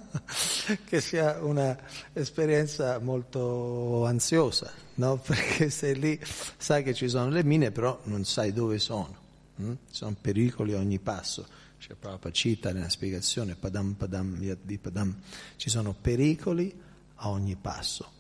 che 0.87 1.01
sia 1.01 1.41
un'esperienza 1.43 3.01
molto 3.01 4.05
ansiosa, 4.07 4.71
no? 4.95 5.17
perché 5.27 5.71
sei 5.71 5.99
lì, 5.99 6.21
sai 6.57 6.85
che 6.85 6.95
ci 6.95 7.09
sono 7.09 7.31
le 7.31 7.43
mine, 7.43 7.73
però 7.73 7.99
non 8.05 8.25
sai 8.25 8.53
dove 8.53 8.79
sono. 8.79 9.17
Mm? 9.61 9.73
Sono 9.91 10.15
pericoli 10.21 10.75
a 10.75 10.79
ogni 10.79 11.01
passo. 11.01 11.49
C'è 11.81 11.95
proprio 11.95 12.31
cita 12.31 12.71
nella 12.73 12.89
spiegazione, 12.89 13.57
padam 13.57 13.95
padam 13.95 14.37
yaddi 14.41 14.79
padam, 14.79 15.21
ci 15.57 15.69
sono 15.69 15.97
pericoli 16.01 16.73
a 17.21 17.31
ogni 17.31 17.57
passo 17.57 18.13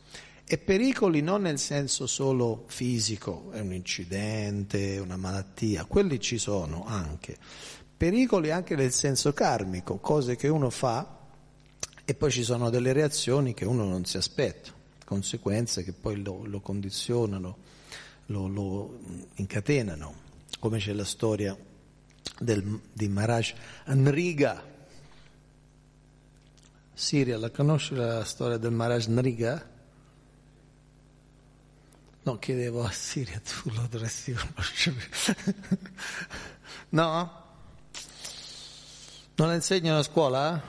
e 0.50 0.56
pericoli 0.56 1.20
non 1.20 1.42
nel 1.42 1.58
senso 1.58 2.06
solo 2.06 2.64
fisico, 2.68 3.50
è 3.50 3.60
un 3.60 3.74
incidente, 3.74 4.98
una 4.98 5.18
malattia, 5.18 5.84
quelli 5.84 6.18
ci 6.20 6.38
sono 6.38 6.86
anche. 6.86 7.36
Pericoli 7.94 8.50
anche 8.50 8.74
nel 8.74 8.90
senso 8.94 9.34
karmico, 9.34 9.98
cose 9.98 10.36
che 10.36 10.48
uno 10.48 10.70
fa 10.70 11.18
e 12.02 12.14
poi 12.14 12.30
ci 12.30 12.42
sono 12.44 12.70
delle 12.70 12.94
reazioni 12.94 13.52
che 13.52 13.66
uno 13.66 13.84
non 13.84 14.06
si 14.06 14.16
aspetta, 14.16 14.70
conseguenze 15.04 15.84
che 15.84 15.92
poi 15.92 16.22
lo, 16.22 16.42
lo 16.46 16.60
condizionano, 16.60 17.56
lo, 18.24 18.46
lo, 18.48 18.98
incatenano, 19.34 20.14
come 20.60 20.78
c'è 20.78 20.94
la 20.94 21.04
storia 21.04 21.54
del, 22.38 22.80
di 22.90 23.06
Maharaj 23.08 23.52
Nriga. 23.88 24.64
Siria, 26.94 27.36
la 27.36 27.50
conosci 27.50 27.94
la 27.94 28.24
storia 28.24 28.56
del 28.56 28.72
Maharaj 28.72 29.06
Nriga? 29.08 29.76
non 32.28 32.38
chiedevo 32.38 32.84
a 32.84 32.90
Siria, 32.90 33.40
tu 33.40 33.70
lo 33.70 33.86
dovresti 33.88 34.34
conoscere. 34.34 35.10
no? 36.90 37.46
Non 39.36 39.48
la 39.48 39.54
insegnano 39.54 40.00
a 40.00 40.02
scuola? 40.02 40.60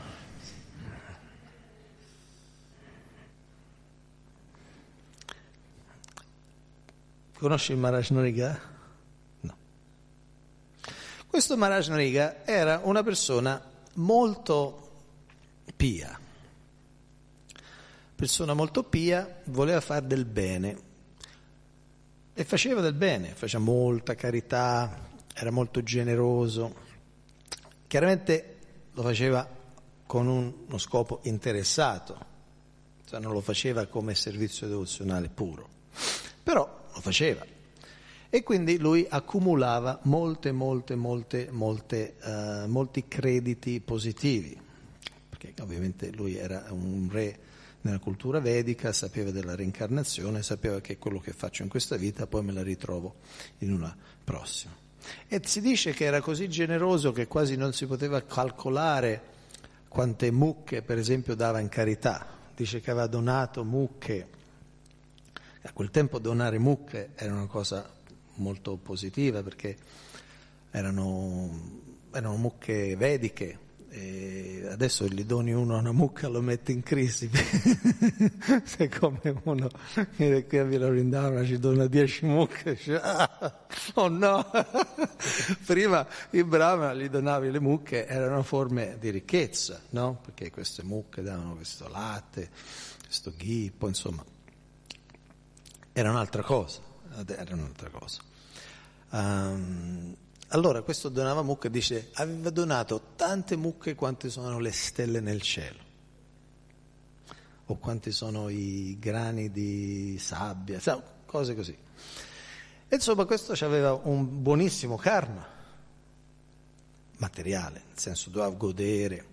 Conosci 7.38 7.74
il 7.74 7.78
Maharaj 7.78 8.10
Noriga? 8.12 8.58
No. 9.42 9.58
Questo 11.28 11.58
Maharaj 11.58 11.90
Noriga 11.90 12.46
era 12.46 12.80
una 12.86 13.04
persona 13.04 13.62
molto 13.96 14.92
pia. 15.76 16.18
Persona 18.16 18.54
molto 18.54 18.84
pia, 18.84 19.42
voleva 19.46 19.82
fare 19.82 20.06
del 20.08 20.24
bene 20.24 20.88
e 22.40 22.46
faceva 22.46 22.80
del 22.80 22.94
bene, 22.94 23.34
faceva 23.36 23.62
molta 23.66 24.16
carità, 24.16 25.10
era 25.34 25.52
molto 25.52 25.84
generoso. 25.84 26.74
Chiaramente 27.86 28.56
lo 28.94 29.02
faceva 29.02 29.46
con 30.06 30.26
un, 30.28 30.54
uno 30.66 30.78
scopo 30.78 31.20
interessato, 31.24 32.18
cioè 33.10 33.20
non 33.20 33.34
lo 33.34 33.42
faceva 33.42 33.88
come 33.88 34.16
servizio 34.16 34.70
devozionale 34.70 35.28
puro, 35.28 35.68
però 36.42 36.66
lo 36.94 37.02
faceva. 37.02 37.46
E 38.30 38.44
quindi 38.44 38.78
lui 38.78 39.06
accumulava 39.10 40.00
molte, 40.04 40.54
molte, 40.54 40.96
molte, 40.96 41.50
molte 41.52 42.16
eh, 42.22 42.68
molti 42.68 43.04
crediti 43.10 43.82
positivi, 43.82 44.58
perché 45.28 45.56
ovviamente 45.62 46.10
lui 46.14 46.38
era 46.38 46.68
un 46.70 47.10
re 47.12 47.40
nella 47.82 48.00
cultura 48.00 48.40
vedica, 48.40 48.92
sapeva 48.92 49.32
della 49.32 49.56
reincarnazione, 49.56 50.44
sapeva 50.44 50.82
che 50.82 50.98
quello 50.98 51.20
che 51.20 51.32
faccio 51.32 51.64
in 51.64 51.70
questa 51.70 51.96
vita 51.96 52.28
poi 52.28 52.44
me 52.44 52.52
la 52.52 52.64
ritrovo 52.64 53.16
in 53.60 53.74
una 53.74 53.96
prossima. 54.24 54.76
E 55.28 55.42
si 55.46 55.62
dice 55.62 55.92
che 55.94 56.04
era 56.06 56.20
così 56.22 56.50
generoso 56.50 57.12
che 57.14 57.28
quasi 57.28 57.56
non 57.56 57.72
si 57.74 57.86
poteva 57.86 58.22
calcolare 58.24 59.38
quante 59.88 60.30
mucche 60.30 60.82
per 60.82 60.98
esempio 60.98 61.36
dava 61.36 61.60
in 61.60 61.70
carità. 61.70 62.28
Dice 62.56 62.82
che 62.82 62.92
aveva 62.92 63.08
donato 63.08 63.64
mucche. 63.64 64.38
A 65.64 65.72
quel 65.72 65.90
tempo 65.92 66.20
donare 66.20 66.58
mucche 66.60 67.12
era 67.16 67.32
una 67.34 67.48
cosa 67.48 67.90
molto 68.36 68.76
positiva 68.76 69.42
perché 69.42 69.76
erano, 70.72 71.82
erano 72.12 72.36
mucche 72.36 72.96
vediche, 72.98 73.58
e 73.92 74.68
adesso 74.70 75.08
gli 75.08 75.24
doni 75.24 75.52
uno 75.52 75.76
a 75.76 75.80
una 75.80 75.92
mucca 75.92 76.28
lo 76.28 76.42
metti 76.44 76.72
in 76.72 76.84
crisi 76.84 77.28
se 78.64 78.88
come 78.88 79.20
uno 79.46 79.68
viene 80.16 80.46
qui 80.46 80.60
a 80.60 80.64
Villa 80.64 80.88
Rindavra 80.90 81.44
ci 81.44 81.58
dona 81.58 81.88
dieci 81.88 82.24
mucche 82.28 82.78
cioè, 82.78 83.00
ah, 83.02 83.66
oh 83.96 84.08
no 84.08 84.46
prima 85.66 86.08
i 86.30 86.44
Brahma 86.44 86.94
gli 86.94 87.10
donavi 87.10 87.50
le 87.50 87.60
mucche 87.60 88.06
erano 88.06 88.44
forme 88.44 88.98
di 89.00 89.10
ricchezza 89.10 89.82
no? 89.90 90.22
perché 90.24 90.52
queste 90.52 90.84
mucche 90.84 91.24
davano 91.24 91.56
questo 91.56 91.88
latte 91.90 92.48
questo 93.06 93.34
ghippo 93.36 93.88
insomma 93.88 94.24
era 95.94 96.12
un'altra 96.12 96.44
cosa 96.44 96.80
era 97.26 97.56
un'altra 97.56 97.90
cosa 97.90 98.22
um, 99.14 100.16
allora 100.52 100.82
questo 100.82 101.10
donava 101.10 101.44
mucche, 101.44 101.70
dice, 101.70 102.10
aveva 102.14 102.50
donato 102.50 103.12
tante 103.16 103.56
mucche 103.56 103.94
quante 103.94 104.32
sono 104.32 104.58
le 104.58 104.72
stelle 104.72 105.20
nel 105.20 105.44
cielo, 105.44 105.78
o 107.68 107.78
quanti 107.78 108.12
sono 108.12 108.50
i 108.50 108.98
grani 109.00 109.52
di 109.52 110.18
sabbia, 110.20 110.80
cose 111.28 111.54
così. 111.54 111.78
E 112.92 112.96
insomma 112.96 113.26
questo 113.26 113.54
aveva 113.64 113.94
un 113.94 114.42
buonissimo 114.42 114.96
karma 114.96 115.46
materiale, 117.18 117.84
nel 117.90 117.98
senso 118.00 118.32
doveva 118.32 118.52
godere. 118.52 119.26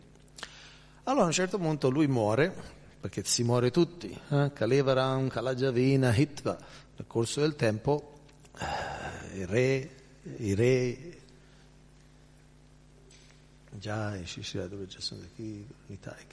Allora 1.05 1.23
a 1.23 1.27
un 1.29 1.33
certo 1.33 1.57
punto 1.57 1.89
lui 1.89 2.09
muore, 2.09 2.55
perché 3.01 3.25
si 3.25 3.43
muore 3.43 3.71
tutti, 3.71 4.15
eh? 4.31 4.51
Kalevaram, 4.53 5.29
Kalajavina, 5.29 6.15
Hitva, 6.15 6.59
nel 6.59 7.07
corso 7.07 7.41
del 7.41 7.57
tempo 7.57 8.19
eh, 8.59 9.39
il 9.39 9.47
re 9.47 9.91
i 10.39 10.55
re 10.55 11.19
già 13.79 14.17
in 14.17 14.27
Sicilia 14.27 14.67
dove 14.67 14.87
già 14.87 15.01
sono 15.01 15.21
chi 15.35 15.43
in 15.43 15.67
Italia 15.87 16.25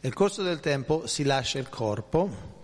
nel 0.00 0.12
corso 0.12 0.42
del 0.42 0.60
tempo 0.60 1.06
si 1.06 1.22
lascia 1.24 1.58
il 1.58 1.68
corpo 1.68 2.62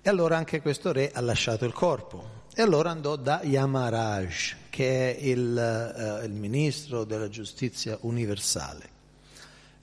e 0.00 0.08
allora 0.08 0.36
anche 0.36 0.62
questo 0.62 0.92
re 0.92 1.10
ha 1.12 1.20
lasciato 1.20 1.64
il 1.64 1.72
corpo 1.72 2.44
e 2.54 2.62
allora 2.62 2.90
andò 2.90 3.16
da 3.16 3.42
Yamaraj 3.42 4.54
che 4.70 5.16
è 5.16 5.22
il, 5.24 6.18
eh, 6.22 6.24
il 6.24 6.32
ministro 6.32 7.04
della 7.04 7.28
giustizia 7.28 7.98
universale 8.02 8.88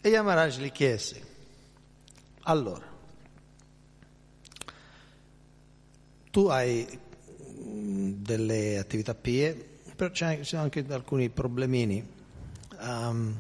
e 0.02 0.10
Yamaraj 0.10 0.60
gli 0.60 0.72
chiese 0.72 1.32
allora 2.46 2.92
tu 6.34 6.48
hai 6.50 6.88
mm, 7.52 8.24
delle 8.24 8.80
attività 8.80 9.14
pie, 9.14 9.54
però 9.96 10.12
ci 10.12 10.26
sono 10.44 10.64
anche 10.64 10.84
alcuni 10.90 11.30
problemini. 11.30 12.04
Um, 12.80 13.38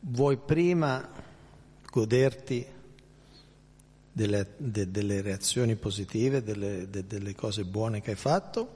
vuoi 0.00 0.36
prima 0.36 1.08
goderti 1.90 2.66
delle, 4.12 4.46
de, 4.58 4.90
delle 4.90 5.22
reazioni 5.22 5.74
positive, 5.76 6.42
delle, 6.42 6.90
de, 6.90 7.06
delle 7.06 7.34
cose 7.34 7.64
buone 7.64 8.02
che 8.02 8.10
hai 8.10 8.16
fatto, 8.16 8.74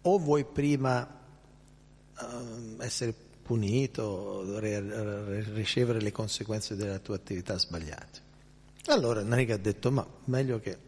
o 0.00 0.18
vuoi 0.20 0.44
prima 0.44 1.20
ehm, 2.20 2.76
essere 2.78 3.12
punito, 3.42 4.56
ricevere 4.60 6.00
le 6.00 6.12
conseguenze 6.12 6.76
della 6.76 7.00
tua 7.00 7.16
attività 7.16 7.58
sbagliata. 7.58 8.24
Allora 8.86 9.20
Nariga 9.24 9.54
ha 9.54 9.58
detto, 9.58 9.90
ma 9.90 10.06
meglio 10.26 10.60
che 10.60 10.86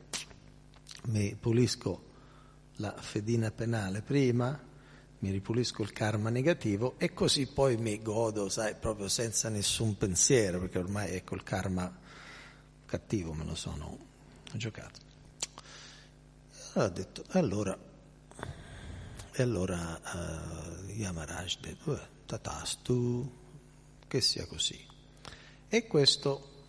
mi 1.04 1.34
pulisco 1.38 2.08
la 2.76 2.92
fedina 2.96 3.50
penale 3.50 4.02
prima, 4.02 4.68
mi 5.20 5.30
ripulisco 5.30 5.82
il 5.82 5.92
karma 5.92 6.30
negativo 6.30 6.94
e 6.98 7.12
così 7.12 7.46
poi 7.46 7.76
mi 7.76 8.00
godo, 8.00 8.48
sai, 8.48 8.74
proprio 8.74 9.08
senza 9.08 9.48
nessun 9.50 9.96
pensiero, 9.98 10.60
perché 10.60 10.78
ormai 10.78 11.14
ecco 11.14 11.34
il 11.34 11.42
karma 11.42 11.98
cattivo 12.86 13.34
me 13.34 13.44
lo 13.44 13.54
sono 13.54 13.98
giocato. 14.54 15.08
Allora 16.72 16.86
ho 16.88 16.92
detto, 16.92 17.24
allora, 17.30 17.78
e 19.32 19.42
allora 19.42 20.00
uh, 20.82 20.90
Yamaraj 20.90 21.56
ha 21.56 21.58
detto, 21.60 21.96
eh, 22.00 22.06
tatastu, 22.24 23.38
che 24.08 24.20
sia 24.22 24.46
così. 24.46 24.86
E 25.68 25.86
questo, 25.86 26.64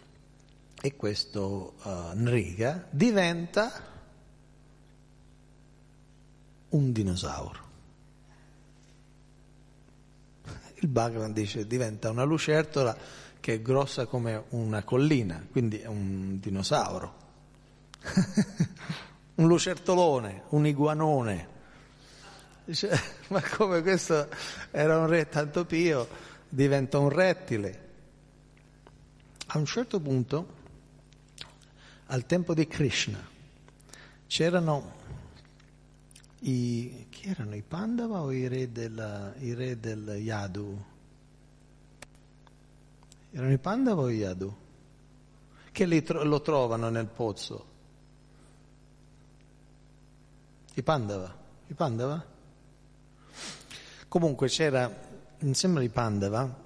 e 0.82 0.96
questo 0.96 1.76
uh, 1.84 2.12
Nriga 2.16 2.86
diventa 2.90 3.91
un 6.72 6.92
dinosauro. 6.94 7.70
Il 10.76 10.88
Bhagavan 10.88 11.32
dice 11.32 11.68
diventa 11.68 12.10
una 12.10 12.24
lucertola 12.24 12.98
che 13.40 13.56
è 13.56 13.62
grossa 13.62 14.06
come 14.06 14.44
una 14.50 14.84
collina, 14.84 15.46
quindi 15.50 15.80
è 15.80 15.88
un 15.88 16.40
dinosauro. 16.40 17.20
un 19.36 19.48
lucertolone, 19.48 20.44
un 20.50 20.66
iguanone. 20.66 21.50
Cioè, 22.72 23.00
ma 23.30 23.42
come 23.56 23.82
questo 23.82 24.28
era 24.72 24.98
un 24.98 25.08
re 25.08 25.30
tanto 25.30 25.66
pio, 25.66 26.08
diventa 26.48 26.98
un 26.98 27.10
rettile. 27.10 27.90
A 29.54 29.58
un 29.58 29.66
certo 29.66 30.00
punto, 30.00 30.60
al 32.08 32.26
tempo 32.26 32.54
di 32.54 32.66
Krishna, 32.68 33.28
c'erano 34.26 35.00
i, 36.44 37.08
chi 37.10 37.28
erano 37.30 37.56
i 37.56 37.62
Pandava 37.62 38.22
o 38.22 38.32
i 38.32 38.48
re, 38.48 38.72
della, 38.72 39.34
i 39.38 39.54
re 39.54 39.80
del 39.80 40.08
Yadu? 40.18 40.84
Erano 43.34 43.54
i 43.54 43.58
Pandava 43.60 44.02
o 44.02 44.10
i 44.10 44.18
Yadu? 44.18 44.54
Che 45.72 46.02
tro- 46.04 46.24
lo 46.24 46.42
trovano 46.42 46.90
nel 46.90 47.08
pozzo. 47.08 47.66
I 50.74 50.82
Pandava? 50.82 51.38
I 51.68 51.74
Pandava? 51.76 52.26
Comunque 54.08 54.48
c'era, 54.50 54.92
mi 55.40 55.54
sembra 55.54 55.84
i 55.84 55.90
Pandava, 55.90 56.62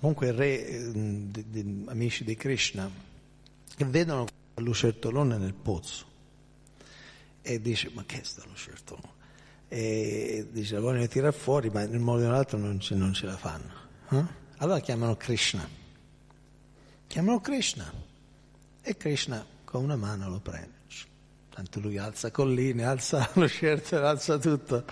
comunque 0.00 0.28
il 0.28 0.32
re, 0.32 0.66
ehm, 0.66 1.30
di, 1.30 1.48
di, 1.50 1.84
amici 1.86 2.24
di 2.24 2.34
Krishna, 2.34 2.90
che 3.76 3.84
vedono 3.84 4.26
il 4.56 4.62
lucertolone 4.64 5.36
nel 5.36 5.54
pozzo 5.54 6.06
e 7.40 7.60
dice 7.60 7.88
ma 7.94 8.02
che 8.04 8.20
è 8.20 8.24
sta 8.24 8.42
lucertolone? 8.46 9.16
e 9.68 10.46
dice 10.50 10.74
la 10.74 10.80
vogliono 10.80 11.06
tirare 11.06 11.32
fuori, 11.32 11.68
ma 11.70 11.82
in 11.82 11.94
un 11.94 12.00
modo 12.00 12.20
o 12.22 12.26
nell'altro 12.26 12.56
non, 12.58 12.80
ce, 12.80 12.94
non 12.94 13.12
ce 13.12 13.26
la 13.26 13.36
fanno. 13.36 13.72
Eh? 14.10 14.24
Allora 14.58 14.80
chiamano 14.80 15.16
Krishna. 15.16 15.68
Chiamano 17.06 17.40
Krishna 17.40 17.92
e 18.80 18.96
Krishna 18.96 19.44
con 19.64 19.82
una 19.84 19.96
mano 19.96 20.28
lo 20.28 20.40
prende. 20.40 20.76
Tanto 21.58 21.80
lui 21.80 21.98
alza 21.98 22.30
colline, 22.30 22.84
alza 22.84 23.28
lo 23.34 23.46
scerto, 23.48 23.98
alza 24.04 24.38
tutto. 24.38 24.84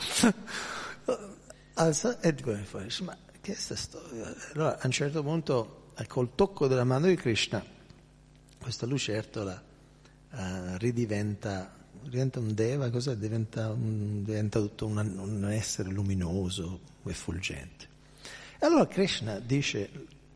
alza 1.75 2.19
e 2.21 2.35
dico 2.35 2.53
eh, 2.55 2.59
fuori, 2.63 2.89
ma 3.05 3.17
che 3.41 3.53
è 3.53 3.55
questa 3.55 3.77
storia? 3.77 4.35
Allora 4.53 4.77
a 4.77 4.81
un 4.85 4.91
certo 4.91 5.23
punto 5.23 5.93
eh, 5.97 6.07
col 6.09 6.35
tocco 6.35 6.67
della 6.67 6.83
mano 6.85 7.07
di 7.07 7.15
Krishna 7.15 7.65
questa 8.59 8.85
lucertola 8.85 9.63
eh, 10.33 10.79
ridiventa 10.79 11.76
diventa 12.09 12.39
un 12.39 12.55
deva, 12.55 12.91
cosa 12.91 13.15
diventa, 13.15 13.71
un, 13.73 14.23
diventa 14.25 14.59
tutto 14.61 14.87
un, 14.87 14.97
un 14.99 15.51
essere 15.51 15.91
luminoso, 15.91 16.81
effulgente. 17.05 17.95
E 18.59 18.67
allora 18.67 18.87
Krishna 18.87 19.39
dice, 19.39 19.89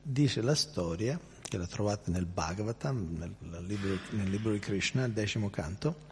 dice 0.03 0.43
la 0.43 0.55
storia, 0.55 1.19
che 1.41 1.57
la 1.59 1.67
trovate 1.67 2.11
nel 2.13 2.27
Bhagavatam, 2.27 3.17
nel, 3.19 3.35
nel, 3.39 3.65
libro, 3.67 3.99
nel 4.11 4.31
libro, 4.31 4.53
di 4.53 4.59
Krishna, 4.61 5.05
al 5.05 5.11
decimo 5.11 5.51
canto, 5.51 6.09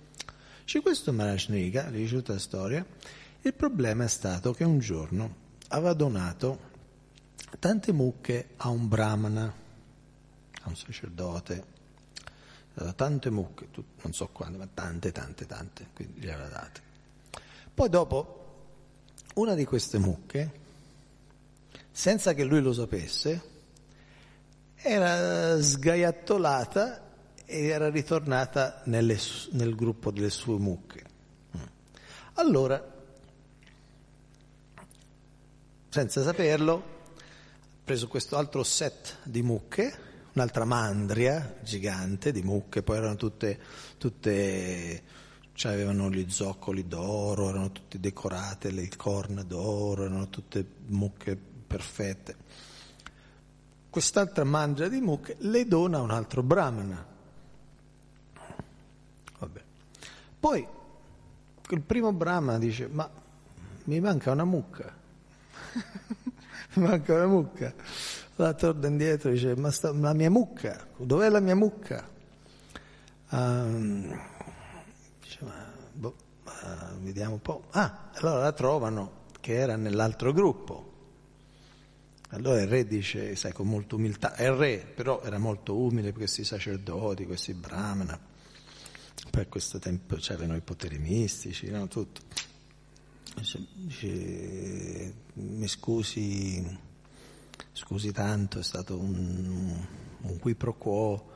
c'è 0.65 0.81
questo 0.81 1.13
Maharajniga, 1.13 1.89
ricevuta 1.91 2.33
la 2.33 2.39
storia, 2.39 2.85
il 3.43 3.55
problema 3.55 4.05
è 4.05 4.09
stato 4.09 4.53
che 4.53 4.65
un 4.65 4.79
giorno 4.81 5.47
aveva 5.69 5.93
donato 5.95 6.67
tante 7.61 7.93
mucche 7.93 8.49
a 8.57 8.69
un 8.69 8.89
brahmana, 8.89 9.55
a 10.63 10.69
un 10.69 10.77
sacerdote, 10.77 11.77
aveva 12.79 12.93
tante 12.93 13.31
mucche, 13.31 13.67
non 14.03 14.13
so 14.13 14.29
quante, 14.29 14.57
ma 14.59 14.69
tante, 14.73 15.11
tante, 15.11 15.47
tante, 15.47 15.87
quindi 15.95 16.21
le 16.23 16.33
aveva 16.33 16.49
date. 16.49 16.81
Poi 17.75 17.89
dopo 17.89 18.35
una 19.35 19.55
di 19.55 19.65
queste 19.65 19.99
mucche, 19.99 20.51
senza 21.91 22.35
che 22.35 22.45
lui 22.45 22.61
lo 22.61 22.73
sapesse, 22.73 23.57
era 24.77 25.61
sgaiattolata 25.61 27.05
e 27.45 27.67
era 27.67 27.91
ritornata 27.91 28.83
nelle, 28.85 29.19
nel 29.53 29.75
gruppo 29.75 30.11
delle 30.13 30.31
sue 30.31 30.59
mucche. 30.59 31.05
Mm. 31.57 31.63
Allora, 32.35 32.97
senza 35.89 36.23
saperlo, 36.23 36.75
ha 36.75 37.23
preso 37.83 38.07
questo 38.07 38.37
altro 38.37 38.63
set 38.63 39.17
di 39.25 39.43
mucche 39.43 40.07
un'altra 40.39 40.65
mandria 40.65 41.57
gigante 41.63 42.31
di 42.31 42.43
mucche, 42.43 42.85
poi 42.85 42.97
erano 42.97 43.17
tutte, 43.17 43.59
tutte 43.99 45.03
cioè 45.53 45.73
avevano 45.73 46.09
gli 46.09 46.31
zoccoli 46.31 46.87
d'oro, 46.87 47.49
erano 47.49 47.73
tutte 47.73 47.99
decorate, 47.99 48.71
le 48.71 48.89
corna 48.97 49.43
d'oro, 49.43 50.05
erano 50.05 50.29
tutte 50.29 50.65
mucche 50.87 51.37
perfette. 51.37 52.37
Quest'altra 53.91 54.45
mandria 54.45 54.89
di 54.89 55.01
mucche 55.01 55.35
le 55.41 55.67
dona 55.67 56.01
un 56.01 56.13
altro 56.13 56.45
brahmana. 56.45 57.05
Vabbè. 59.39 59.61
Poi 60.39 60.67
il 61.71 61.81
primo 61.81 62.13
brahmana 62.13 62.59
dice, 62.59 62.87
ma 62.87 63.11
mi 63.85 63.99
manca 63.99 64.31
una 64.31 64.45
mucca, 64.45 64.95
mi 66.75 66.85
manca 66.87 67.15
una 67.15 67.27
mucca 67.27 67.75
la 68.45 68.53
torna 68.55 68.87
indietro 68.89 69.31
e 69.31 69.33
dice, 69.33 69.57
ma 69.57 69.71
sta, 69.71 69.93
la 69.93 70.13
mia 70.13 70.31
mucca, 70.31 70.87
dov'è 70.97 71.29
la 71.29 71.41
mia 71.41 71.57
mucca? 71.57 72.09
Um, 73.31 74.09
dice, 75.21 75.45
ma, 75.45 75.55
boh, 75.93 76.15
ma 76.45 76.95
vediamo 77.01 77.35
un 77.35 77.43
po'. 77.43 77.65
Ah, 77.71 78.11
allora 78.15 78.41
la 78.41 78.53
trovano, 78.53 79.25
che 79.41 79.55
era 79.55 79.77
nell'altro 79.77 80.33
gruppo. 80.33 80.85
Allora 82.31 82.61
il 82.61 82.69
re 82.69 82.87
dice, 82.87 83.35
sai, 83.37 83.53
con 83.53 83.67
molta 83.69 83.97
umiltà, 83.97 84.35
è 84.35 84.45
il 84.45 84.53
re, 84.53 84.79
però 84.95 85.23
era 85.23 85.39
molto 85.39 85.77
umile 85.77 86.11
per 86.11 86.19
questi 86.19 86.45
sacerdoti, 86.45 87.25
questi 87.27 87.55
brahmana, 87.55 88.19
per 89.31 89.49
questo 89.49 89.79
tempo 89.79 90.15
c'erano 90.17 90.49
cioè, 90.49 90.57
i 90.59 90.61
poteri 90.61 90.99
mistici, 90.99 91.69
no? 91.71 91.89
tutto. 91.89 92.21
Dice, 93.35 93.67
mi 95.35 95.69
scusi, 95.69 96.79
scusi 97.73 98.13
tanto, 98.13 98.59
è 98.59 98.63
stato 98.63 98.99
un, 98.99 99.75
un 100.23 100.39
qui 100.39 100.55
pro 100.55 100.75
quo, 100.77 101.27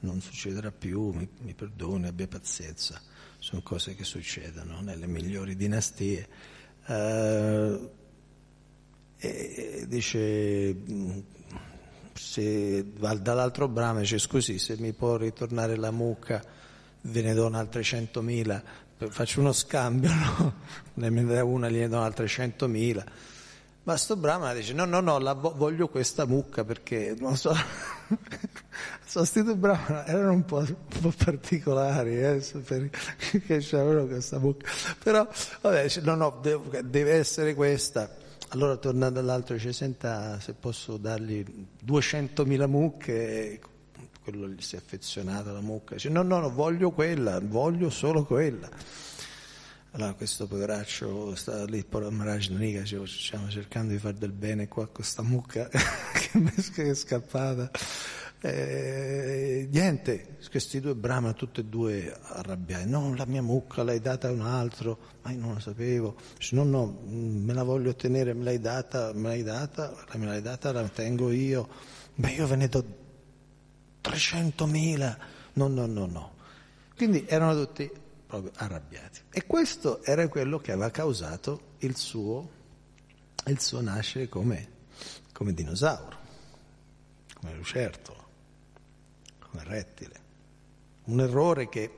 non 0.00 0.20
succederà 0.20 0.70
più, 0.70 1.10
mi, 1.12 1.28
mi 1.40 1.54
perdoni, 1.54 2.06
abbia 2.06 2.28
pazienza. 2.28 3.00
Sono 3.38 3.62
cose 3.62 3.94
che 3.94 4.04
succedono 4.04 4.80
nelle 4.80 5.06
migliori 5.06 5.56
dinastie. 5.56 6.28
Eh, 6.86 7.90
e 9.24 9.84
dice, 9.86 10.76
se, 12.14 12.92
dall'altro 12.92 13.68
brano 13.68 14.00
dice, 14.00 14.18
scusi, 14.18 14.58
se 14.58 14.76
mi 14.78 14.92
può 14.92 15.16
ritornare 15.16 15.76
la 15.76 15.90
mucca 15.90 16.42
ve 17.04 17.22
ne 17.22 17.34
do 17.34 17.46
un'altra 17.46 17.80
100.000, 17.80 19.10
faccio 19.10 19.40
uno 19.40 19.52
scambio, 19.52 20.10
no? 20.12 20.54
ne 20.94 21.24
do 21.24 21.46
una, 21.46 21.68
gliene 21.68 21.88
do 21.88 22.00
altre 22.00 22.26
100.000 22.26 23.04
ma 23.84 23.96
sto 23.96 24.14
Brahma 24.14 24.52
dice: 24.54 24.74
No, 24.74 24.84
no, 24.84 25.00
no, 25.00 25.18
vo- 25.36 25.54
voglio 25.56 25.88
questa 25.88 26.24
mucca 26.24 26.64
perché 26.64 27.16
non 27.18 27.36
so. 27.36 27.52
Sostituto 29.04 29.56
Brahma 29.56 30.06
erano 30.06 30.32
un 30.32 30.44
po', 30.44 30.58
un 30.58 30.76
po 31.00 31.10
particolari, 31.16 32.22
eh, 32.22 32.44
per, 32.64 32.88
che 33.44 33.58
c'avevano 33.60 34.06
questa 34.06 34.38
mucca. 34.38 34.70
Però, 35.02 35.26
vabbè, 35.62 35.82
dice: 35.82 36.00
No, 36.02 36.14
no, 36.14 36.38
devo, 36.40 36.70
deve 36.84 37.14
essere 37.14 37.54
questa. 37.54 38.08
Allora 38.50 38.76
tornando 38.76 39.18
all'altro, 39.18 39.56
dice: 39.56 39.72
Senta, 39.72 40.38
se 40.38 40.52
posso 40.54 40.96
dargli 40.96 41.44
200.000 41.84 42.68
mucche, 42.68 43.60
quello 44.22 44.46
gli 44.46 44.62
si 44.62 44.76
è 44.76 44.78
affezionato 44.78 45.50
alla 45.50 45.60
mucca. 45.60 45.94
Dice: 45.94 46.08
No, 46.08 46.22
no, 46.22 46.38
no, 46.38 46.50
voglio 46.50 46.92
quella, 46.92 47.40
voglio 47.42 47.90
solo 47.90 48.22
quella. 48.22 48.68
Allora 49.94 50.14
questo 50.14 50.46
poveraccio 50.46 51.34
sta 51.34 51.66
lì, 51.66 51.84
Maharaj 51.90 52.48
Nariga, 52.48 52.82
stiamo 53.04 53.50
cercando 53.50 53.92
di 53.92 53.98
fare 53.98 54.16
del 54.16 54.32
bene 54.32 54.66
qua 54.66 54.84
con 54.86 54.94
questa 54.94 55.20
mucca 55.20 55.68
che 55.68 56.84
è 56.88 56.94
scappata. 56.94 57.70
Eh, 58.40 59.68
niente, 59.70 60.38
questi 60.50 60.80
due 60.80 60.94
brahma, 60.94 61.34
tutti 61.34 61.60
e 61.60 61.64
due 61.64 62.16
arrabbiati. 62.22 62.88
No, 62.88 63.12
la 63.14 63.26
mia 63.26 63.42
mucca 63.42 63.82
l'hai 63.82 64.00
data 64.00 64.28
a 64.28 64.30
un 64.30 64.40
altro, 64.40 64.98
ma 65.24 65.30
io 65.32 65.40
non 65.40 65.52
lo 65.52 65.60
sapevo. 65.60 66.16
No, 66.52 66.64
no, 66.64 66.86
mm, 67.04 67.44
me 67.44 67.52
la 67.52 67.62
voglio 67.62 67.94
tenere, 67.94 68.32
me 68.32 68.44
l'hai 68.44 68.60
data, 68.60 69.12
me 69.12 69.28
l'hai 69.28 69.42
data, 69.42 69.94
me 70.14 70.24
l'hai 70.24 70.40
data, 70.40 70.72
la 70.72 70.88
tengo 70.88 71.30
io. 71.30 71.68
Ma 72.14 72.30
io 72.30 72.46
ve 72.46 72.56
ne 72.56 72.68
do 72.70 72.82
300.000. 74.02 75.16
No, 75.52 75.68
no, 75.68 75.84
no, 75.84 76.06
no. 76.06 76.32
Quindi 76.96 77.26
erano 77.28 77.62
tutti 77.62 77.90
proprio 78.26 78.52
arrabbiati. 78.56 79.21
E 79.34 79.46
questo 79.46 80.02
era 80.02 80.28
quello 80.28 80.58
che 80.60 80.72
aveva 80.72 80.90
causato 80.90 81.70
il 81.78 81.96
suo, 81.96 82.50
il 83.46 83.58
suo 83.62 83.80
nascere 83.80 84.28
come, 84.28 84.68
come 85.32 85.54
dinosauro, 85.54 86.18
come 87.40 87.54
lucertolo, 87.54 88.24
come 89.40 89.64
rettile. 89.64 90.20
Un 91.04 91.20
errore 91.20 91.70
che 91.70 91.90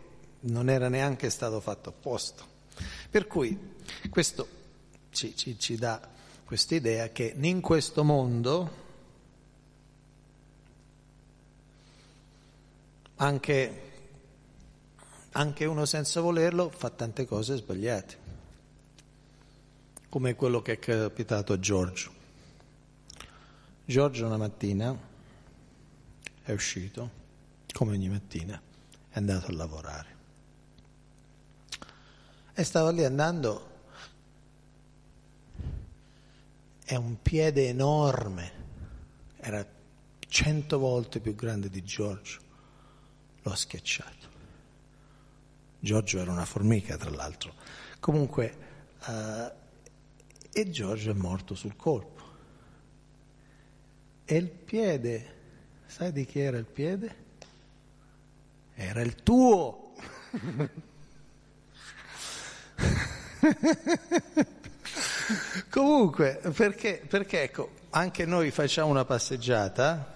non 0.43 0.69
era 0.71 0.89
neanche 0.89 1.29
stato 1.29 1.59
fatto 1.59 1.89
apposta. 1.89 2.45
Per 3.11 3.27
cui 3.27 3.59
questo 4.11 4.47
ci, 5.11 5.35
ci, 5.37 5.59
ci 5.59 5.75
dà 5.77 6.09
questa 6.45 6.77
idea 6.77 7.09
che 7.09 7.35
in 7.37 7.61
questo 7.61 8.05
mondo 8.05 8.83
anche 13.17 13.93
anche 15.37 15.65
uno 15.65 15.85
senza 15.85 16.21
volerlo 16.21 16.71
fa 16.71 16.91
tante 16.91 17.27
cose 17.27 17.57
sbagliate, 17.57 18.19
come 20.09 20.35
quello 20.35 20.63
che 20.63 20.73
è 20.73 20.79
capitato 20.79 21.53
a 21.53 21.59
Giorgio. 21.59 22.13
Giorgio 23.85 24.27
una 24.27 24.37
mattina 24.37 24.97
è 26.43 26.53
uscito, 26.53 27.11
come 27.73 27.93
ogni 27.93 28.09
mattina, 28.09 28.61
è 29.11 29.19
andato 29.19 29.47
a 29.47 29.55
lavorare. 29.55 30.13
E 32.55 32.63
stava 32.63 32.93
lì 32.93 33.05
andando, 33.05 33.71
è 36.85 36.95
un 36.95 37.21
piede 37.21 37.69
enorme, 37.69 38.53
era 39.39 39.67
cento 40.29 40.79
volte 40.79 41.19
più 41.19 41.35
grande 41.35 41.69
di 41.69 41.83
Giorgio, 41.83 42.39
lo 43.43 43.51
ha 43.51 43.57
schiacciato 43.57 44.24
Giorgio 45.85 46.19
era 46.19 46.31
una 46.33 46.47
formica, 46.47 46.97
tra 46.97 47.11
l'altro. 47.11 47.53
Comunque, 48.01 48.57
eh, 49.07 49.53
e 50.51 50.71
Giorgio 50.71 51.11
è 51.11 51.15
morto 51.15 51.55
sul 51.55 51.77
colpo. 51.77 52.23
E 54.25 54.35
il 54.37 54.49
piede, 54.49 55.35
sai 55.85 56.11
di 56.11 56.25
chi 56.25 56.41
era 56.41 56.57
il 56.57 56.65
piede? 56.65 57.17
Era 58.75 59.03
il 59.03 59.15
tuo. 59.17 59.93
Comunque, 65.69 66.41
perché, 66.57 67.05
perché 67.07 67.43
ecco, 67.43 67.73
anche 67.91 68.25
noi 68.25 68.51
facciamo 68.51 68.89
una 68.89 69.05
passeggiata 69.05 70.14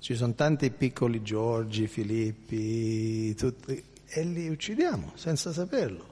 Ci 0.00 0.14
sono 0.16 0.32
tanti 0.32 0.70
piccoli 0.70 1.20
Giorgi, 1.20 1.86
Filippi, 1.86 3.34
tutti, 3.34 3.84
e 4.06 4.22
li 4.24 4.48
uccidiamo 4.48 5.12
senza 5.14 5.52
saperlo. 5.52 6.06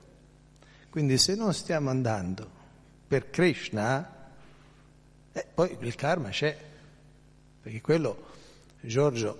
Quindi 0.90 1.16
se 1.16 1.34
non 1.34 1.54
stiamo 1.54 1.88
andando 1.88 2.46
per 3.08 3.30
Krishna, 3.30 4.06
eh, 5.32 5.46
poi 5.54 5.74
il 5.80 5.94
karma 5.94 6.28
c'è, 6.28 6.54
perché 7.62 7.80
quello 7.80 8.24
Giorgio 8.82 9.38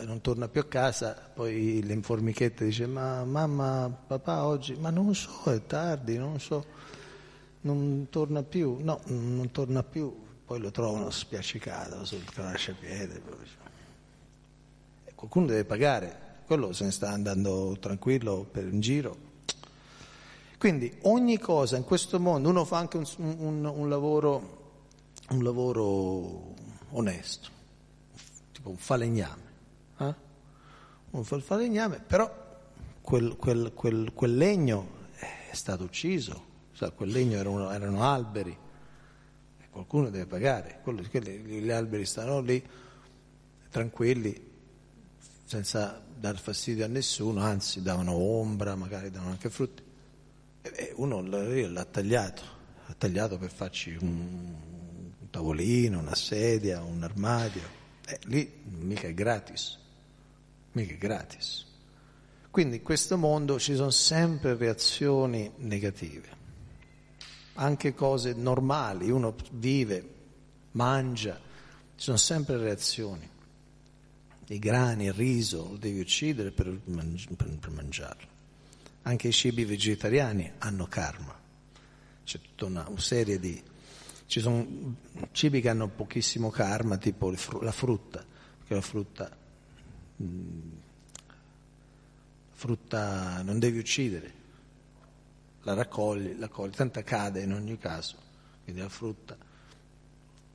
eh, 0.00 0.04
non 0.04 0.20
torna 0.20 0.46
più 0.46 0.60
a 0.60 0.66
casa, 0.66 1.30
poi 1.34 1.82
le 1.82 1.92
informichette 1.92 2.66
dice 2.66 2.86
ma 2.86 3.24
mamma, 3.24 3.90
papà 4.06 4.46
oggi, 4.46 4.76
ma 4.76 4.90
non 4.90 5.12
so, 5.16 5.52
è 5.52 5.60
tardi, 5.66 6.16
non 6.16 6.38
so, 6.38 6.64
non 7.62 8.06
torna 8.10 8.44
più, 8.44 8.76
no, 8.80 9.00
non 9.06 9.50
torna 9.50 9.82
più, 9.82 10.16
poi 10.44 10.60
lo 10.60 10.70
trovano 10.70 11.10
spiaccicato 11.10 12.04
sul 12.04 12.22
crasciapiede 12.22 13.50
qualcuno 15.28 15.46
deve 15.46 15.64
pagare, 15.64 16.20
quello 16.46 16.72
se 16.72 16.82
ne 16.86 16.90
sta 16.90 17.10
andando 17.10 17.76
tranquillo 17.78 18.42
per 18.50 18.64
un 18.64 18.80
giro. 18.80 19.16
Quindi 20.58 20.92
ogni 21.02 21.38
cosa 21.38 21.76
in 21.76 21.84
questo 21.84 22.18
mondo, 22.18 22.48
uno 22.48 22.64
fa 22.64 22.78
anche 22.78 22.96
un, 22.96 23.04
un, 23.18 23.64
un, 23.64 23.88
lavoro, 23.88 24.72
un 25.30 25.44
lavoro, 25.44 26.54
onesto, 26.90 27.48
tipo 28.50 28.70
un 28.70 28.76
falegname, 28.76 29.42
eh? 29.98 30.14
uno 31.10 31.22
fa 31.22 31.36
il 31.36 31.42
falegname, 31.42 32.02
però 32.04 32.58
quel, 33.00 33.36
quel, 33.36 33.72
quel, 33.74 34.12
quel 34.14 34.36
legno 34.36 34.88
è 35.18 35.54
stato 35.54 35.84
ucciso, 35.84 36.44
cioè, 36.72 36.92
quel 36.94 37.10
legno 37.10 37.36
erano, 37.38 37.70
erano 37.70 38.02
alberi, 38.02 38.56
qualcuno 39.70 40.10
deve 40.10 40.26
pagare, 40.26 40.80
quello, 40.82 41.00
quelli, 41.08 41.38
gli 41.60 41.70
alberi 41.70 42.04
stanno 42.06 42.40
lì 42.40 42.62
tranquilli 43.70 44.50
senza 45.52 46.00
dar 46.18 46.38
fastidio 46.38 46.86
a 46.86 46.88
nessuno, 46.88 47.40
anzi 47.42 47.82
davano 47.82 48.12
ombra, 48.14 48.74
magari 48.74 49.10
davano 49.10 49.32
anche 49.32 49.50
frutti. 49.50 49.82
E 50.62 50.92
uno 50.96 51.20
l'ha 51.20 51.84
tagliato, 51.84 52.42
ha 52.86 52.94
tagliato 52.96 53.36
per 53.36 53.50
farci 53.52 53.94
un, 54.00 54.54
tavolino, 55.28 55.98
una 55.98 56.14
sedia, 56.14 56.80
un 56.82 57.02
armadio. 57.02 57.60
E 58.06 58.18
lì 58.28 58.50
mica 58.64 59.06
è 59.08 59.12
gratis, 59.12 59.78
mica 60.72 60.94
è 60.94 60.96
gratis. 60.96 61.66
Quindi 62.50 62.76
in 62.76 62.82
questo 62.82 63.18
mondo 63.18 63.58
ci 63.58 63.74
sono 63.74 63.90
sempre 63.90 64.56
reazioni 64.56 65.52
negative, 65.56 66.28
anche 67.56 67.92
cose 67.94 68.32
normali, 68.32 69.10
uno 69.10 69.34
vive, 69.52 70.08
mangia, 70.72 71.34
ci 71.36 72.02
sono 72.02 72.16
sempre 72.16 72.56
reazioni 72.56 73.28
i 74.54 74.58
grani, 74.58 75.06
il 75.06 75.14
riso, 75.14 75.68
lo 75.70 75.76
devi 75.78 76.00
uccidere 76.00 76.50
per, 76.50 76.78
mangi- 76.84 77.26
per 77.34 77.70
mangiarlo. 77.70 78.28
Anche 79.02 79.28
i 79.28 79.32
cibi 79.32 79.64
vegetariani 79.64 80.52
hanno 80.58 80.86
karma. 80.86 81.34
C'è 82.22 82.38
tutta 82.40 82.66
una, 82.66 82.86
una 82.88 83.00
serie 83.00 83.40
di... 83.40 83.60
Ci 84.26 84.40
sono 84.40 84.96
cibi 85.32 85.60
che 85.62 85.68
hanno 85.70 85.88
pochissimo 85.88 86.50
karma, 86.50 86.98
tipo 86.98 87.30
la 87.60 87.72
frutta, 87.72 88.22
perché 88.58 88.74
la 88.74 88.80
frutta... 88.82 89.34
Mh, 90.16 90.24
mm, 90.24 90.70
frutta 92.52 93.42
non 93.42 93.58
devi 93.58 93.78
uccidere, 93.78 94.32
la 95.62 95.72
raccogli, 95.74 96.34
la 96.38 96.46
raccogli, 96.46 96.70
tanta 96.74 97.02
cade 97.02 97.40
in 97.42 97.52
ogni 97.54 97.76
caso, 97.78 98.16
quindi 98.62 98.82
la 98.82 98.88
frutta. 98.88 99.36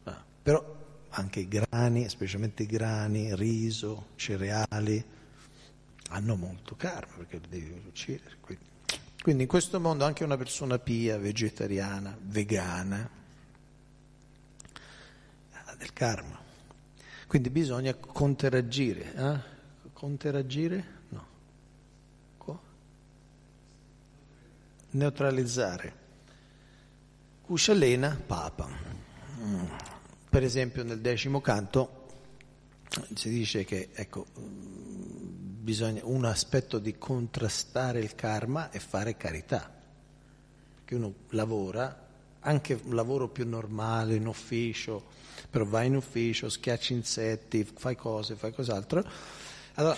Ah, 0.04 0.24
però 0.42 0.77
anche 1.20 1.42
i 1.42 1.48
grani, 1.48 2.08
specialmente 2.10 2.64
i 2.64 2.66
grani, 2.68 3.36
riso, 3.36 4.08
cereali, 4.16 5.04
hanno 6.10 6.36
molto 6.36 6.76
karma 6.76 7.16
perché 7.18 7.40
li 7.40 7.48
devi 7.50 7.82
uccidere. 7.86 8.36
Quindi. 8.40 8.64
quindi 9.22 9.44
in 9.44 9.50
questo 9.50 9.80
mondo 9.80 10.06
anche 10.06 10.24
una 10.24 10.38
persona 10.38 10.78
pia, 10.78 11.18
vegetariana, 11.18 12.16
vegana, 12.22 13.10
ha 15.52 15.76
del 15.76 15.94
karma. 15.94 16.40
Quindi 17.26 17.50
bisogna 17.50 17.94
contraggire. 17.96 19.14
Eh? 19.16 19.40
Contraggire? 19.92 20.86
No. 21.10 21.26
Co? 22.38 22.62
Neutralizzare. 24.92 26.06
Kushalena 27.42 28.18
Papa. 28.26 28.70
Mm 29.40 29.64
per 30.30 30.44
esempio 30.44 30.84
nel 30.84 31.00
decimo 31.00 31.40
canto 31.42 32.06
si 33.16 33.30
dice 33.30 33.64
che 33.66 33.90
ecco, 33.94 34.26
bisogna, 34.36 36.02
un 36.06 36.26
aspetto 36.26 36.80
di 36.80 36.98
contrastare 36.98 38.00
il 38.00 38.16
karma 38.16 38.72
è 38.72 38.80
fare 38.80 39.16
carità, 39.18 39.74
che 40.86 40.96
uno 40.96 41.14
lavora, 41.30 42.06
anche 42.40 42.80
un 42.82 42.96
lavoro 42.96 43.28
più 43.28 43.48
normale, 43.48 44.16
in 44.16 44.26
ufficio, 44.26 45.06
però 45.50 45.66
vai 45.66 45.88
in 45.88 45.96
ufficio, 45.98 46.48
schiacci 46.50 46.94
insetti, 46.94 47.64
fai 47.76 47.96
cose, 47.98 48.36
fai 48.36 48.54
cos'altro, 48.54 49.04
allora 49.76 49.98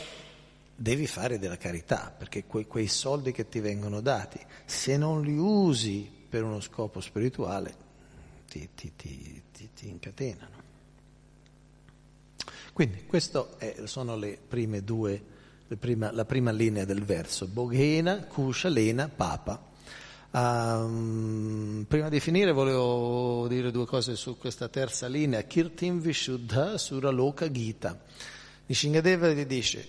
devi 0.76 1.06
fare 1.08 1.38
della 1.40 1.58
carità, 1.58 2.14
perché 2.18 2.46
que- 2.46 2.66
quei 2.66 2.88
soldi 2.88 3.32
che 3.32 3.48
ti 3.48 3.60
vengono 3.60 4.02
dati, 4.02 4.40
se 4.66 4.98
non 4.98 5.22
li 5.22 5.38
usi 5.38 6.10
per 6.28 6.44
uno 6.44 6.60
scopo 6.60 7.02
spirituale, 7.02 7.88
ti, 8.50 8.70
ti, 8.76 8.92
ti, 8.96 9.42
ti 9.76 9.88
incatenano. 9.88 10.68
Quindi 12.74 13.04
queste 13.08 13.86
sono 13.88 14.16
le 14.18 14.38
prime 14.46 14.84
due, 14.84 15.22
le 15.68 15.76
prima, 15.76 16.12
la 16.12 16.26
prima 16.26 16.52
linea 16.52 16.86
del 16.86 17.04
verso, 17.04 17.46
Boghena, 17.48 18.22
Kusha, 18.24 18.68
Lena, 18.70 19.08
Papa. 19.08 19.68
Um, 20.32 21.86
prima 21.88 22.08
di 22.08 22.20
finire 22.20 22.52
volevo 22.52 23.48
dire 23.48 23.72
due 23.72 23.88
cose 23.88 24.16
su 24.16 24.38
questa 24.38 24.68
terza 24.68 25.08
linea, 25.08 25.42
Kirtim 25.44 26.00
Vishuddha 26.00 26.78
Suraloka 26.78 27.52
Gita. 27.52 28.00
Nishingadeva 28.68 29.34
dice 29.44 29.88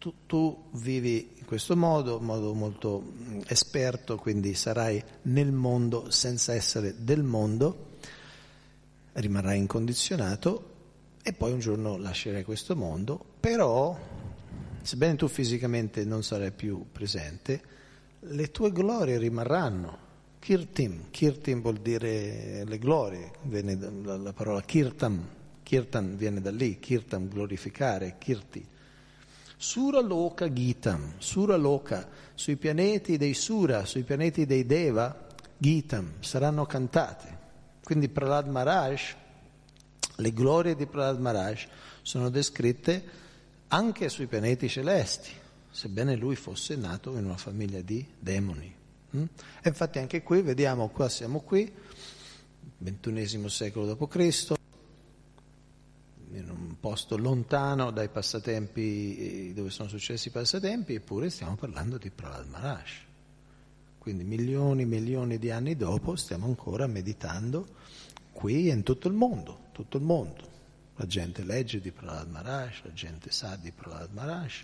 tu, 0.00 0.14
tu 0.26 0.64
vivi 0.76 1.34
in 1.38 1.44
questo 1.44 1.76
modo, 1.76 2.16
in 2.18 2.24
modo 2.24 2.54
molto 2.54 3.04
mm, 3.04 3.40
esperto, 3.46 4.16
quindi 4.16 4.54
sarai 4.54 5.00
nel 5.22 5.52
mondo 5.52 6.10
senza 6.10 6.54
essere 6.54 7.04
del 7.04 7.22
mondo, 7.22 7.88
rimarrai 9.12 9.58
incondizionato 9.58 10.64
e 11.22 11.34
poi 11.34 11.52
un 11.52 11.58
giorno 11.60 11.98
lascerai 11.98 12.44
questo 12.44 12.74
mondo, 12.74 13.22
però 13.38 13.96
sebbene 14.80 15.16
tu 15.16 15.28
fisicamente 15.28 16.06
non 16.06 16.22
sarai 16.22 16.50
più 16.50 16.86
presente, 16.90 17.62
le 18.20 18.50
tue 18.50 18.72
glorie 18.72 19.18
rimarranno. 19.18 20.08
Kirtim, 20.38 21.10
kirtim 21.10 21.60
vuol 21.60 21.80
dire 21.80 22.64
le 22.66 22.78
glorie, 22.78 23.30
viene 23.42 23.76
la 24.02 24.32
parola 24.32 24.62
kirtam, 24.62 25.28
kirtan 25.62 26.16
viene 26.16 26.40
da 26.40 26.50
lì, 26.50 26.78
kirtam 26.80 27.28
glorificare, 27.28 28.14
kirti 28.16 28.66
Sura 29.62 30.00
Loka 30.00 30.50
Gitam, 30.50 31.12
Sura 31.18 31.54
Loka, 31.54 32.08
sui 32.34 32.56
pianeti 32.56 33.18
dei 33.18 33.34
Sura, 33.34 33.84
sui 33.84 34.04
pianeti 34.04 34.46
dei 34.46 34.64
Deva, 34.64 35.26
Gitam, 35.58 36.14
saranno 36.20 36.64
cantate. 36.64 37.38
Quindi 37.84 38.08
Prahlad 38.08 38.48
Maharaj, 38.48 39.12
le 40.16 40.32
glorie 40.32 40.74
di 40.76 40.86
Prahlad 40.86 41.20
Maharaj 41.20 41.66
sono 42.00 42.30
descritte 42.30 43.04
anche 43.68 44.08
sui 44.08 44.24
pianeti 44.28 44.66
celesti, 44.66 45.28
sebbene 45.70 46.16
lui 46.16 46.36
fosse 46.36 46.74
nato 46.76 47.14
in 47.18 47.26
una 47.26 47.36
famiglia 47.36 47.82
di 47.82 48.02
demoni. 48.18 48.74
Mm? 49.14 49.24
E 49.60 49.68
infatti 49.68 49.98
anche 49.98 50.22
qui, 50.22 50.40
vediamo, 50.40 50.88
qua 50.88 51.10
siamo 51.10 51.40
qui, 51.40 51.70
ventunesimo 52.78 53.48
secolo 53.48 53.92
d.C., 53.94 54.54
posto 56.80 57.18
lontano 57.18 57.90
dai 57.90 58.08
passatempi 58.08 59.48
eh, 59.48 59.52
dove 59.52 59.68
sono 59.70 59.88
successi 59.88 60.28
i 60.28 60.30
passatempi, 60.30 60.94
eppure 60.94 61.28
stiamo 61.30 61.54
parlando 61.54 61.98
di 61.98 62.10
Prahlad 62.10 62.48
Maharaj. 62.48 62.90
Quindi 63.98 64.24
milioni 64.24 64.82
e 64.82 64.86
milioni 64.86 65.38
di 65.38 65.50
anni 65.50 65.76
dopo 65.76 66.16
stiamo 66.16 66.46
ancora 66.46 66.86
meditando 66.86 67.68
qui 68.32 68.70
e 68.70 68.72
in 68.72 68.82
tutto 68.82 69.08
il 69.08 69.14
mondo, 69.14 69.66
tutto 69.72 69.98
il 69.98 70.02
mondo. 70.02 70.48
La 70.96 71.06
gente 71.06 71.44
legge 71.44 71.80
di 71.80 71.92
Prahlad 71.92 72.30
Maharaj, 72.30 72.80
la 72.84 72.92
gente 72.94 73.30
sa 73.30 73.56
di 73.56 73.70
Prahlad 73.70 74.10
Maharaj. 74.12 74.62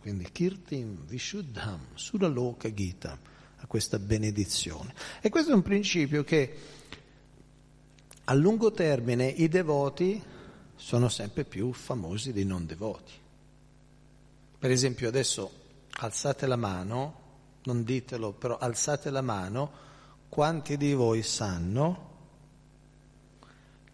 Quindi 0.00 0.26
Kirtim 0.32 1.04
Vishuddham 1.06 1.80
sulla 1.94 2.28
Suraloka 2.28 2.72
Gita, 2.72 3.18
a 3.58 3.66
questa 3.66 3.98
benedizione. 3.98 4.94
E 5.20 5.28
questo 5.28 5.50
è 5.50 5.54
un 5.54 5.60
principio 5.62 6.24
che 6.24 6.56
a 8.24 8.32
lungo 8.34 8.72
termine 8.72 9.26
i 9.26 9.48
devoti 9.48 10.22
sono 10.82 11.10
sempre 11.10 11.44
più 11.44 11.74
famosi 11.74 12.32
dei 12.32 12.46
non 12.46 12.64
devoti. 12.64 13.12
Per 14.58 14.70
esempio 14.70 15.08
adesso 15.08 15.50
alzate 15.98 16.46
la 16.46 16.56
mano, 16.56 17.18
non 17.64 17.84
ditelo, 17.84 18.32
però 18.32 18.56
alzate 18.56 19.10
la 19.10 19.20
mano, 19.20 19.72
quanti 20.30 20.78
di 20.78 20.94
voi 20.94 21.22
sanno 21.22 22.08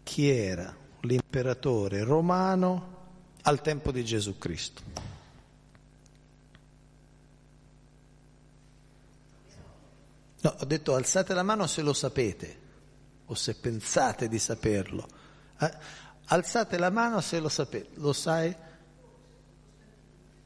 chi 0.01 0.29
era 0.29 0.73
l'imperatore 1.01 2.03
romano 2.03 2.95
al 3.41 3.59
tempo 3.61 3.91
di 3.91 4.05
Gesù 4.05 4.37
Cristo? 4.37 4.81
No, 10.39 10.55
ho 10.57 10.65
detto 10.65 10.95
alzate 10.95 11.33
la 11.33 11.43
mano 11.43 11.67
se 11.67 11.81
lo 11.81 11.91
sapete 11.93 12.59
o 13.25 13.33
se 13.35 13.55
pensate 13.55 14.29
di 14.29 14.39
saperlo. 14.39 15.05
Eh, 15.59 16.05
Alzate 16.29 16.77
la 16.77 16.89
mano 16.89 17.21
se 17.21 17.39
lo 17.39 17.47
sapete. 17.47 17.89
Lo 18.01 18.11
sai? 18.11 18.53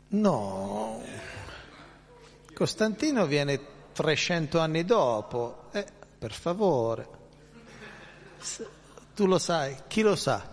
No. 0.10 1.02
Costantino 2.54 3.26
viene 3.26 3.60
300 3.92 4.60
anni 4.60 4.86
dopo. 4.86 5.70
Eh, 5.72 5.84
per 6.20 6.34
favore. 6.34 7.10
Tu 9.16 9.26
lo 9.26 9.40
sai? 9.40 9.76
Chi 9.88 10.02
lo 10.04 10.16
sa? 10.16 10.48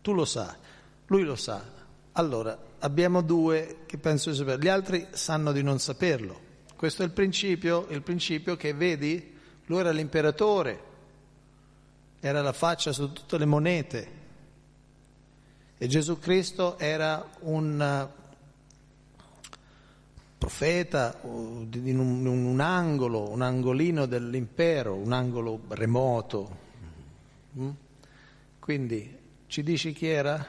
Tu 0.00 0.12
lo 0.14 0.24
sai. 0.24 0.54
Lui 1.06 1.22
lo 1.22 1.36
sa. 1.36 1.62
Allora, 2.12 2.58
abbiamo 2.80 3.22
due 3.22 3.84
che 3.86 3.98
penso 3.98 4.30
di 4.30 4.36
saperlo. 4.36 4.64
Gli 4.64 4.68
altri 4.68 5.06
sanno 5.12 5.52
di 5.52 5.62
non 5.62 5.78
saperlo. 5.78 6.50
Questo 6.74 7.02
è 7.02 7.04
il 7.04 7.12
principio, 7.12 7.86
il 7.90 8.02
principio 8.02 8.56
che 8.56 8.74
vedi? 8.74 9.30
Lui 9.66 9.78
era 9.78 9.92
l'imperatore 9.92 10.90
era 12.24 12.40
la 12.40 12.52
faccia 12.52 12.92
su 12.92 13.12
tutte 13.12 13.36
le 13.36 13.46
monete 13.46 14.20
e 15.76 15.88
Gesù 15.88 16.20
Cristo 16.20 16.78
era 16.78 17.26
un 17.40 17.82
eh, 17.82 19.22
profeta 20.38 21.18
in 21.24 21.98
un, 21.98 22.24
un 22.24 22.60
angolo, 22.60 23.28
un 23.28 23.42
angolino 23.42 24.06
dell'impero, 24.06 24.94
un 24.94 25.12
angolo 25.12 25.62
remoto. 25.66 26.56
Mm? 27.58 27.70
Quindi 28.60 29.18
ci 29.48 29.64
dici 29.64 29.92
chi 29.92 30.06
era? 30.06 30.46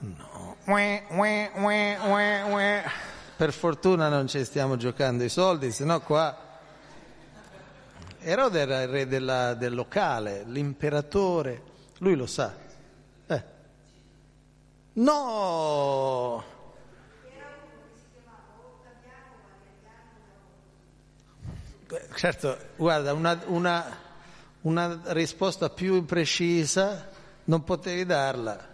No. 0.00 0.56
Per 3.36 3.52
fortuna 3.52 4.08
non 4.08 4.26
ci 4.26 4.42
stiamo 4.42 4.76
giocando 4.76 5.22
i 5.22 5.28
soldi, 5.28 5.70
sennò 5.70 6.00
qua 6.00 6.46
Erode 8.28 8.60
era 8.60 8.82
il 8.82 8.88
re 8.88 9.06
della, 9.06 9.54
del 9.54 9.72
locale, 9.74 10.42
l'imperatore, 10.44 11.62
lui 12.00 12.14
lo 12.14 12.26
sa. 12.26 12.52
Eh. 13.26 13.44
No! 14.92 16.44
Certo, 22.14 22.58
guarda, 22.76 23.14
una, 23.14 23.40
una, 23.46 23.96
una 24.60 25.00
risposta 25.06 25.70
più 25.70 26.04
precisa 26.04 27.08
non 27.44 27.64
potevi 27.64 28.04
darla. 28.04 28.68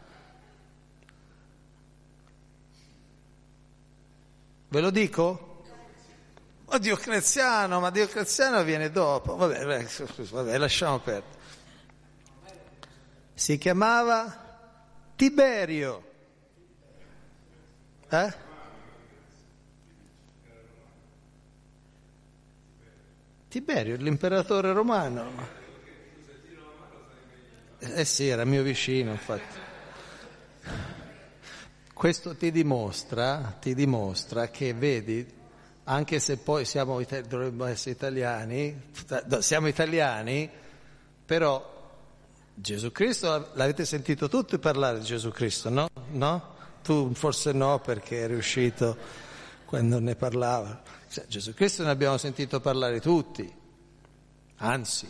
Ve 4.69 4.81
lo 4.81 4.91
dico? 4.91 5.53
Oh 6.75 6.79
Diocleziano, 6.79 7.79
ma 7.79 7.91
Diocleziano 7.91 8.65
viene 8.65 8.91
dopo. 8.91 9.37
Vabbè, 9.37 9.87
vabbè, 10.29 10.59
lasciamo 10.59 10.99
perdere. 10.99 11.41
Si 13.33 13.57
chiamava 13.59 14.59
Tiberio. 15.15 16.11
Eh? 18.09 18.35
Tiberio, 23.47 23.97
l'imperatore 23.99 24.73
romano. 24.73 25.31
Eh, 27.79 28.01
eh 28.01 28.05
sì, 28.05 28.27
era 28.27 28.45
mio 28.45 28.65
vicino, 28.65 29.13
infatti. 29.13 29.59
Questo 31.93 32.35
ti 32.37 32.51
dimostra, 32.51 33.55
ti 33.61 33.77
dimostra 33.77 34.49
che 34.49 34.75
vedi 34.75 35.43
anche 35.85 36.19
se 36.19 36.39
poi 36.39 36.65
siamo, 36.65 37.01
dovremmo 37.29 37.65
essere 37.67 37.91
italiani, 37.93 38.85
siamo 39.41 39.67
italiani, 39.69 40.51
però 41.27 41.73
Gesù 42.55 42.91
Cristo, 42.91 43.51
l'avete 43.55 43.85
sentito 43.85 44.29
tutti 44.29 44.59
parlare 44.59 45.01
di 45.01 45.05
Gesù 45.05 45.31
Cristo, 45.31 45.69
no? 45.69 45.89
no? 46.13 46.53
Tu 46.83 47.13
forse 47.15 47.53
no 47.53 47.81
perché 47.81 48.17
eri 48.19 48.35
uscito 48.35 48.97
quando 49.67 49.99
ne 50.01 50.15
parlava. 50.17 50.83
Cioè, 51.09 51.27
Gesù 51.27 51.53
Cristo 51.53 51.83
ne 51.85 51.91
abbiamo 51.91 52.17
sentito 52.17 52.61
parlare 52.61 53.01
tutti, 53.01 53.51
anzi, 54.57 55.07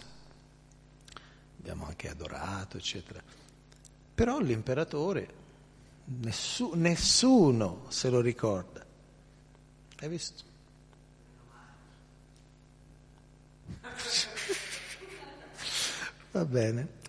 abbiamo 1.61 1.87
anche 1.87 2.09
adorato, 2.09 2.77
eccetera. 2.79 3.23
Però 4.15 4.39
l'imperatore, 4.41 5.29
nessuno, 6.05 6.75
nessuno 6.75 7.85
se 7.89 8.11
lo 8.11 8.21
ricorda. 8.21 8.85
Hai 10.01 10.09
visto? 10.09 10.51
Va 16.33 16.45
bene. 16.45 17.03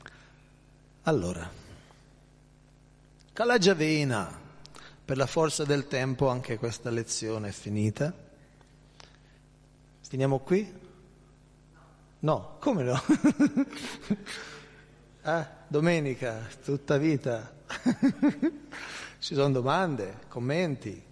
Allora, 1.04 1.50
Calagiavena, 3.34 4.40
per 5.04 5.18
la 5.18 5.26
forza 5.28 5.64
del 5.66 5.88
tempo 5.88 6.30
anche 6.30 6.58
questa 6.58 6.90
lezione 6.90 7.50
è 7.50 7.52
finita. 7.52 8.14
Finiamo 10.08 10.40
qui? 10.40 10.84
No, 12.20 12.58
come 12.60 12.84
no? 12.84 13.02
ah, 15.24 15.50
domenica, 15.68 16.48
tutta 16.64 16.98
vita. 16.98 17.54
Ci 19.20 19.34
sono 19.34 19.52
domande, 19.52 20.22
commenti? 20.28 21.04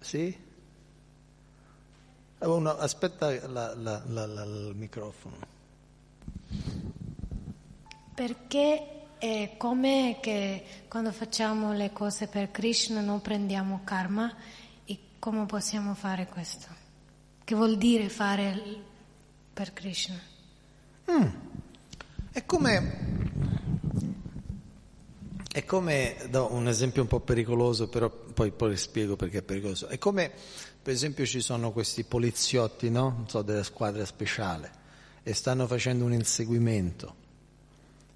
Sì? 0.00 0.42
Una, 2.46 2.76
aspetta 2.76 3.28
la, 3.48 3.74
la, 3.74 4.02
la, 4.06 4.24
il 4.44 4.72
microfono. 4.76 5.34
Perché 8.14 8.88
è 9.18 9.24
eh, 9.26 9.54
come 9.56 10.18
che 10.20 10.62
quando 10.88 11.10
facciamo 11.10 11.72
le 11.72 11.90
cose 11.92 12.26
per 12.26 12.50
Krishna 12.50 13.00
non 13.00 13.22
prendiamo 13.22 13.80
karma 13.84 14.32
e 14.84 14.98
come 15.18 15.46
possiamo 15.46 15.94
fare 15.94 16.26
questo? 16.26 16.66
Che 17.42 17.54
vuol 17.54 17.78
dire 17.78 18.10
fare 18.10 18.60
per 19.54 19.72
Krishna? 19.72 20.20
Mm. 21.10 21.26
È 22.30 22.44
come 22.44 23.22
è 25.50 25.64
come, 25.64 26.16
do 26.30 26.52
un 26.52 26.66
esempio 26.66 27.00
un 27.02 27.08
po' 27.08 27.20
pericoloso, 27.20 27.88
però 27.88 28.10
poi, 28.10 28.50
poi 28.50 28.76
spiego 28.76 29.14
perché 29.16 29.38
è 29.38 29.42
pericoloso. 29.42 29.86
È 29.86 29.98
come 29.98 30.32
per 30.84 30.92
esempio 30.92 31.24
ci 31.24 31.40
sono 31.40 31.72
questi 31.72 32.02
poliziotti 32.04 32.90
no? 32.90 33.24
so, 33.26 33.40
della 33.40 33.62
squadra 33.62 34.04
speciale 34.04 34.70
e 35.22 35.32
stanno 35.32 35.66
facendo 35.66 36.04
un 36.04 36.12
inseguimento 36.12 37.14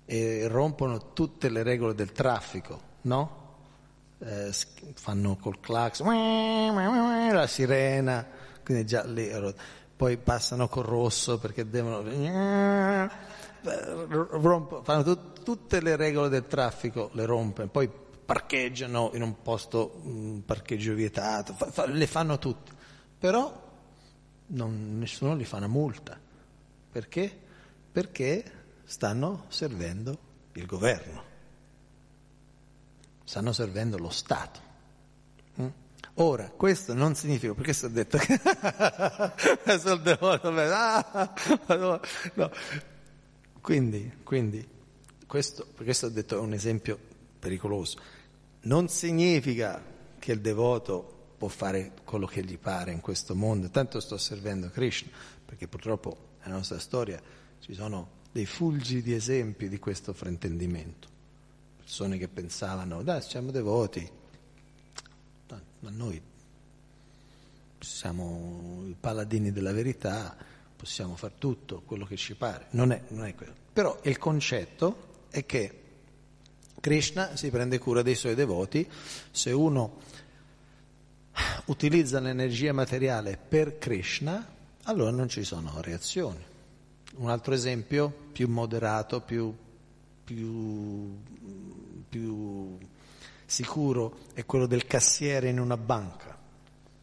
e 0.04 0.46
rompono 0.48 1.14
tutte 1.14 1.48
le 1.48 1.62
regole 1.62 1.94
del 1.94 2.12
traffico, 2.12 2.78
no? 3.02 3.46
Eh, 4.18 4.52
fanno 4.94 5.36
col 5.36 5.60
clax, 5.60 6.02
la 6.02 7.46
sirena, 7.46 8.26
quindi 8.62 8.84
già 8.84 9.02
lì, 9.04 9.30
poi 9.96 10.18
passano 10.18 10.68
col 10.68 10.84
rosso 10.84 11.38
perché 11.38 11.70
devono, 11.70 12.02
eh, 12.02 13.08
rompo, 14.10 14.82
fanno 14.82 15.02
t- 15.04 15.42
tutte 15.42 15.80
le 15.80 15.96
regole 15.96 16.28
del 16.28 16.46
traffico, 16.46 17.08
le 17.14 17.24
rompono, 17.24 17.68
poi 17.68 17.88
parcheggiano 18.28 19.12
in 19.14 19.22
un 19.22 19.40
posto, 19.40 20.00
un 20.02 20.12
mm, 20.12 20.38
parcheggio 20.40 20.92
vietato, 20.92 21.54
fa, 21.54 21.70
fa, 21.70 21.86
le 21.86 22.06
fanno 22.06 22.38
tutte, 22.38 22.72
però 23.18 23.66
non, 24.48 24.98
nessuno 24.98 25.34
gli 25.34 25.46
fa 25.46 25.56
una 25.56 25.66
multa. 25.66 26.20
Perché? 26.92 27.34
Perché 27.90 28.52
stanno 28.84 29.46
servendo 29.48 30.18
il 30.52 30.66
governo, 30.66 31.22
stanno 33.24 33.52
servendo 33.54 33.96
lo 33.96 34.10
Stato. 34.10 34.60
Mm? 35.62 35.66
Ora, 36.16 36.50
questo 36.50 36.92
non 36.92 37.14
significa, 37.14 37.54
perché 37.54 37.72
si 37.72 37.86
è 37.86 37.88
detto 37.90 38.18
che 38.18 38.34
ah, 39.64 40.64
no. 41.68 42.00
quindi, 43.62 44.18
quindi 44.22 44.68
questo, 45.26 45.66
perché 45.74 45.94
si 45.94 46.12
detto 46.12 46.36
è 46.36 46.40
un 46.40 46.52
esempio 46.52 46.98
pericoloso 47.38 48.16
non 48.62 48.88
significa 48.88 49.80
che 50.18 50.32
il 50.32 50.40
devoto 50.40 51.16
può 51.38 51.48
fare 51.48 51.92
quello 52.04 52.26
che 52.26 52.42
gli 52.44 52.58
pare 52.58 52.90
in 52.90 53.00
questo 53.00 53.36
mondo, 53.36 53.70
tanto 53.70 54.00
sto 54.00 54.18
servendo 54.18 54.68
Krishna, 54.70 55.10
perché 55.44 55.68
purtroppo 55.68 56.34
nella 56.42 56.56
nostra 56.56 56.80
storia 56.80 57.20
ci 57.60 57.74
sono 57.74 58.16
dei 58.32 58.46
fulgi 58.46 59.00
di 59.02 59.14
esempi 59.14 59.68
di 59.68 59.78
questo 59.78 60.12
fraintendimento. 60.12 61.08
Persone 61.76 62.18
che 62.18 62.26
pensavano, 62.28 63.02
dai, 63.02 63.22
siamo 63.22 63.52
devoti, 63.52 64.08
ma 65.80 65.90
noi 65.90 66.20
siamo 67.78 68.82
i 68.88 68.96
paladini 68.98 69.52
della 69.52 69.72
verità, 69.72 70.36
possiamo 70.76 71.14
fare 71.14 71.34
tutto 71.38 71.82
quello 71.86 72.04
che 72.04 72.16
ci 72.16 72.34
pare. 72.34 72.66
Non 72.70 72.90
è, 72.90 73.00
non 73.08 73.24
è 73.24 73.34
quello. 73.36 73.54
Però 73.72 73.96
il 74.02 74.18
concetto 74.18 75.06
è 75.30 75.46
che 75.46 75.82
Krishna 76.80 77.36
si 77.36 77.50
prende 77.50 77.78
cura 77.78 78.02
dei 78.02 78.14
suoi 78.14 78.34
devoti, 78.34 78.88
se 79.30 79.50
uno 79.50 80.00
utilizza 81.66 82.20
l'energia 82.20 82.72
materiale 82.72 83.36
per 83.36 83.78
Krishna, 83.78 84.46
allora 84.84 85.10
non 85.10 85.28
ci 85.28 85.44
sono 85.44 85.80
reazioni. 85.82 86.44
Un 87.16 87.30
altro 87.30 87.52
esempio 87.54 88.12
più 88.32 88.48
moderato, 88.48 89.20
più, 89.20 89.52
più, 90.22 91.16
più 92.08 92.78
sicuro 93.44 94.18
è 94.34 94.46
quello 94.46 94.66
del 94.66 94.86
cassiere 94.86 95.48
in 95.48 95.58
una 95.58 95.76
banca. 95.76 96.36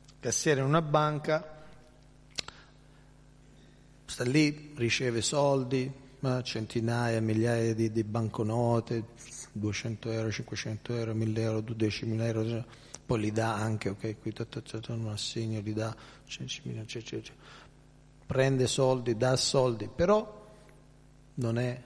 Il 0.08 0.14
cassiere 0.22 0.62
in 0.62 0.66
una 0.68 0.82
banca 0.82 1.66
sta 4.06 4.24
lì, 4.24 4.72
riceve 4.76 5.22
soldi, 5.22 6.04
centinaia, 6.42 7.22
migliaia 7.22 7.76
di, 7.76 7.92
di 7.92 8.04
banconote, 8.04 9.04
200 9.60 10.12
euro, 10.12 10.32
500 10.32 10.96
euro, 10.98 11.14
1000 11.14 11.38
euro, 11.42 11.60
10.000 11.62 12.20
euro, 12.22 12.48
cioè, 12.48 12.64
poi 13.06 13.20
li 13.22 13.32
dà 13.32 13.54
anche, 13.56 13.88
ok, 13.90 14.20
qui 14.20 14.34
un 14.90 15.08
assegno, 15.10 15.62
li 15.62 15.74
dà 15.74 15.96
15.000, 16.28 16.86
cioè, 16.86 17.02
cioè, 17.02 17.22
cioè, 17.22 17.36
prende 18.26 18.68
soldi, 18.68 19.16
dà 19.16 19.36
soldi, 19.38 19.88
però 19.88 20.46
non 21.36 21.58
è 21.58 21.82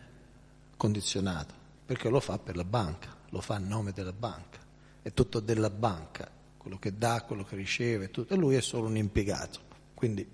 condizionato, 0.78 1.53
perché 1.86 2.09
lo 2.09 2.20
fa 2.20 2.39
per 2.39 2.55
la 2.55 2.63
banca, 2.63 3.15
lo 3.30 3.39
fa 3.41 3.55
a 3.55 3.59
nome 3.59 3.91
della 3.91 4.13
banca, 4.13 4.59
è 5.03 5.13
tutto 5.13 5.39
della 5.39 5.70
banca, 5.70 6.28
quello 6.57 6.80
che 6.80 6.97
dà, 6.97 7.22
quello 7.24 7.43
che 7.43 7.55
riceve, 7.55 8.09
tutto, 8.09 8.34
e 8.34 8.38
lui 8.38 8.55
è 8.55 8.61
solo 8.61 8.88
un 8.88 8.97
impiegato. 8.97 9.67
Quindi, 9.93 10.28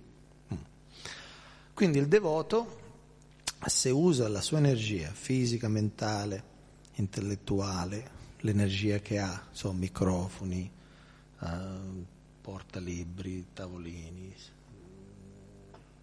mm. 0.53 0.57
quindi 1.73 1.97
il 1.97 2.07
devoto, 2.07 2.83
se 3.65 3.89
usa 3.89 4.25
la 4.29 4.41
sua 4.41 4.59
energia 4.59 5.09
fisica, 5.11 5.67
mentale, 5.67 6.53
intellettuale, 6.95 8.11
l'energia 8.39 8.99
che 8.99 9.19
ha, 9.19 9.43
so, 9.51 9.71
microfoni, 9.73 10.69
eh, 11.39 11.47
portalibri, 12.41 13.47
tavolini, 13.53 14.33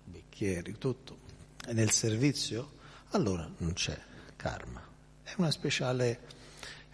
bicchieri, 0.04 0.76
tutto. 0.78 1.18
E 1.66 1.72
nel 1.72 1.90
servizio 1.90 2.72
allora 3.10 3.48
non 3.58 3.72
c'è 3.74 3.98
karma. 4.36 4.82
È 5.22 5.32
una 5.36 5.50
speciale, 5.50 6.20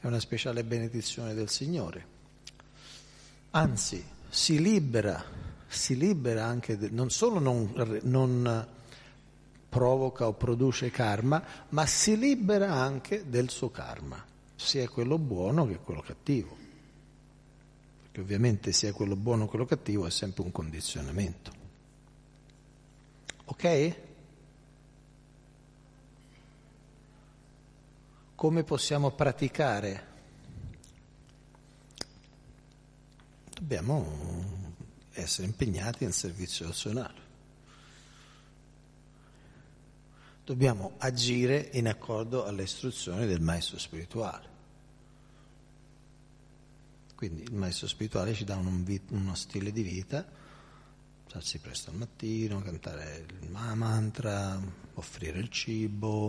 è 0.01 0.07
una 0.07 0.21
speciale 0.21 0.65
benedizione 0.65 1.35
del 1.35 1.49
Signore. 1.49 2.17
Anzi, 3.53 4.05
si 4.29 4.61
libera, 4.61 5.25
si 5.67 5.97
libera 5.97 6.45
anche, 6.45 6.77
de, 6.77 6.91
non 6.91 7.11
solo 7.11 7.39
non, 7.39 7.73
non 8.03 8.67
provoca 9.69 10.27
o 10.27 10.33
produce 10.33 10.91
karma, 10.91 11.43
ma 11.71 11.85
si 11.87 12.17
libera 12.17 12.73
anche 12.73 13.29
del 13.29 13.51
suo 13.51 13.71
karma, 13.71 14.25
sia 14.55 14.89
quello 14.89 15.19
buono 15.19 15.67
che 15.67 15.79
quello 15.79 16.01
cattivo. 16.01 16.57
Perché 18.03 18.21
ovviamente 18.21 18.73
sia 18.73 18.93
quello 18.93 19.15
buono 19.17 19.45
che 19.45 19.51
quello 19.51 19.67
cattivo 19.67 20.07
è 20.07 20.11
sempre 20.11 20.45
un 20.45 20.53
condizionamento. 20.53 21.53
Ok? 23.47 23.97
Come 28.35 28.65
possiamo 28.65 29.11
praticare? 29.11 30.07
Dobbiamo 33.53 34.65
essere 35.13 35.47
impegnati 35.49 36.05
nel 36.05 36.13
servizio 36.15 36.69
azionale. 36.69 37.27
dobbiamo 40.49 40.95
agire 40.97 41.69
in 41.75 41.87
accordo 41.87 42.47
alle 42.47 42.63
istruzioni 42.63 43.27
del 43.27 43.43
maestro 43.43 43.79
spirituale. 43.79 44.47
Quindi 47.15 47.43
il 47.43 47.53
maestro 47.55 47.87
spirituale 47.87 48.33
ci 48.33 48.45
dà 48.45 48.57
un, 48.57 49.01
uno 49.11 49.35
stile 49.35 49.73
di 49.73 49.83
vita, 49.83 50.27
alzarsi 51.25 51.59
presto 51.59 51.91
al 51.91 51.97
mattino, 51.99 52.63
cantare 52.63 53.27
il 53.43 53.51
mantra, 53.51 54.59
offrire 54.95 55.39
il 55.39 55.51
cibo, 55.51 56.29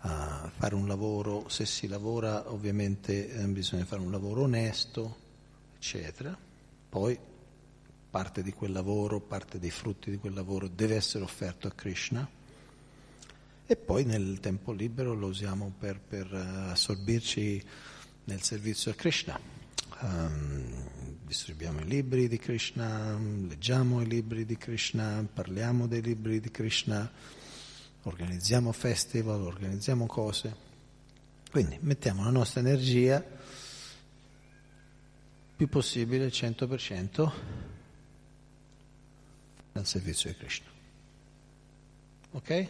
uh, 0.00 0.08
fare 0.48 0.74
un 0.74 0.86
lavoro, 0.88 1.50
se 1.50 1.66
si 1.66 1.86
lavora 1.86 2.50
ovviamente 2.50 3.28
eh, 3.28 3.44
bisogna 3.48 3.84
fare 3.84 4.00
un 4.00 4.10
lavoro 4.10 4.44
onesto, 4.44 5.16
eccetera. 5.76 6.34
Poi 6.88 7.18
parte 8.08 8.42
di 8.42 8.54
quel 8.54 8.72
lavoro, 8.72 9.20
parte 9.20 9.58
dei 9.58 9.70
frutti 9.70 10.10
di 10.10 10.16
quel 10.16 10.32
lavoro 10.32 10.66
deve 10.66 10.94
essere 10.94 11.24
offerto 11.24 11.66
a 11.68 11.72
Krishna 11.72 12.36
e 13.70 13.76
poi 13.76 14.04
nel 14.04 14.40
tempo 14.40 14.72
libero 14.72 15.12
lo 15.12 15.26
usiamo 15.26 15.74
per, 15.78 16.00
per 16.00 16.26
eh, 16.32 16.70
assorbirci 16.70 17.62
nel 18.24 18.40
servizio 18.40 18.90
a 18.90 18.94
Krishna. 18.94 19.38
Um, 20.00 21.18
distribuiamo 21.26 21.80
i 21.80 21.84
libri 21.84 22.28
di 22.28 22.38
Krishna, 22.38 23.14
leggiamo 23.18 24.00
i 24.00 24.06
libri 24.06 24.46
di 24.46 24.56
Krishna, 24.56 25.26
parliamo 25.30 25.86
dei 25.86 26.00
libri 26.00 26.40
di 26.40 26.50
Krishna, 26.50 27.10
organizziamo 28.04 28.72
festival, 28.72 29.42
organizziamo 29.42 30.06
cose. 30.06 30.56
Quindi 31.50 31.76
mettiamo 31.80 32.24
la 32.24 32.30
nostra 32.30 32.60
energia 32.60 33.22
più 35.56 35.68
possibile, 35.68 36.28
100%, 36.28 37.32
al 39.72 39.86
servizio 39.86 40.30
di 40.30 40.36
Krishna. 40.38 40.68
Ok? 42.30 42.68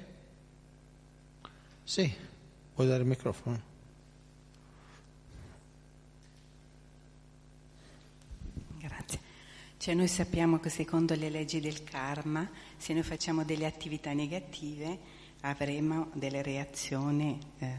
Sì, 1.89 2.12
vuoi 2.74 2.86
dare 2.86 3.01
il 3.01 3.09
microfono? 3.09 3.62
Grazie. 8.78 9.18
Cioè 9.78 9.95
noi 9.95 10.07
sappiamo 10.07 10.61
che 10.61 10.68
secondo 10.68 11.14
le 11.14 11.30
leggi 11.30 11.61
del 11.61 11.82
karma, 11.84 12.47
se 12.76 12.93
noi 12.93 13.03
facciamo 13.05 13.43
delle 13.43 13.64
attività 13.64 14.12
negative 14.12 14.99
avremo 15.41 16.11
delle 16.12 16.43
reazioni 16.43 17.39
eh, 17.57 17.74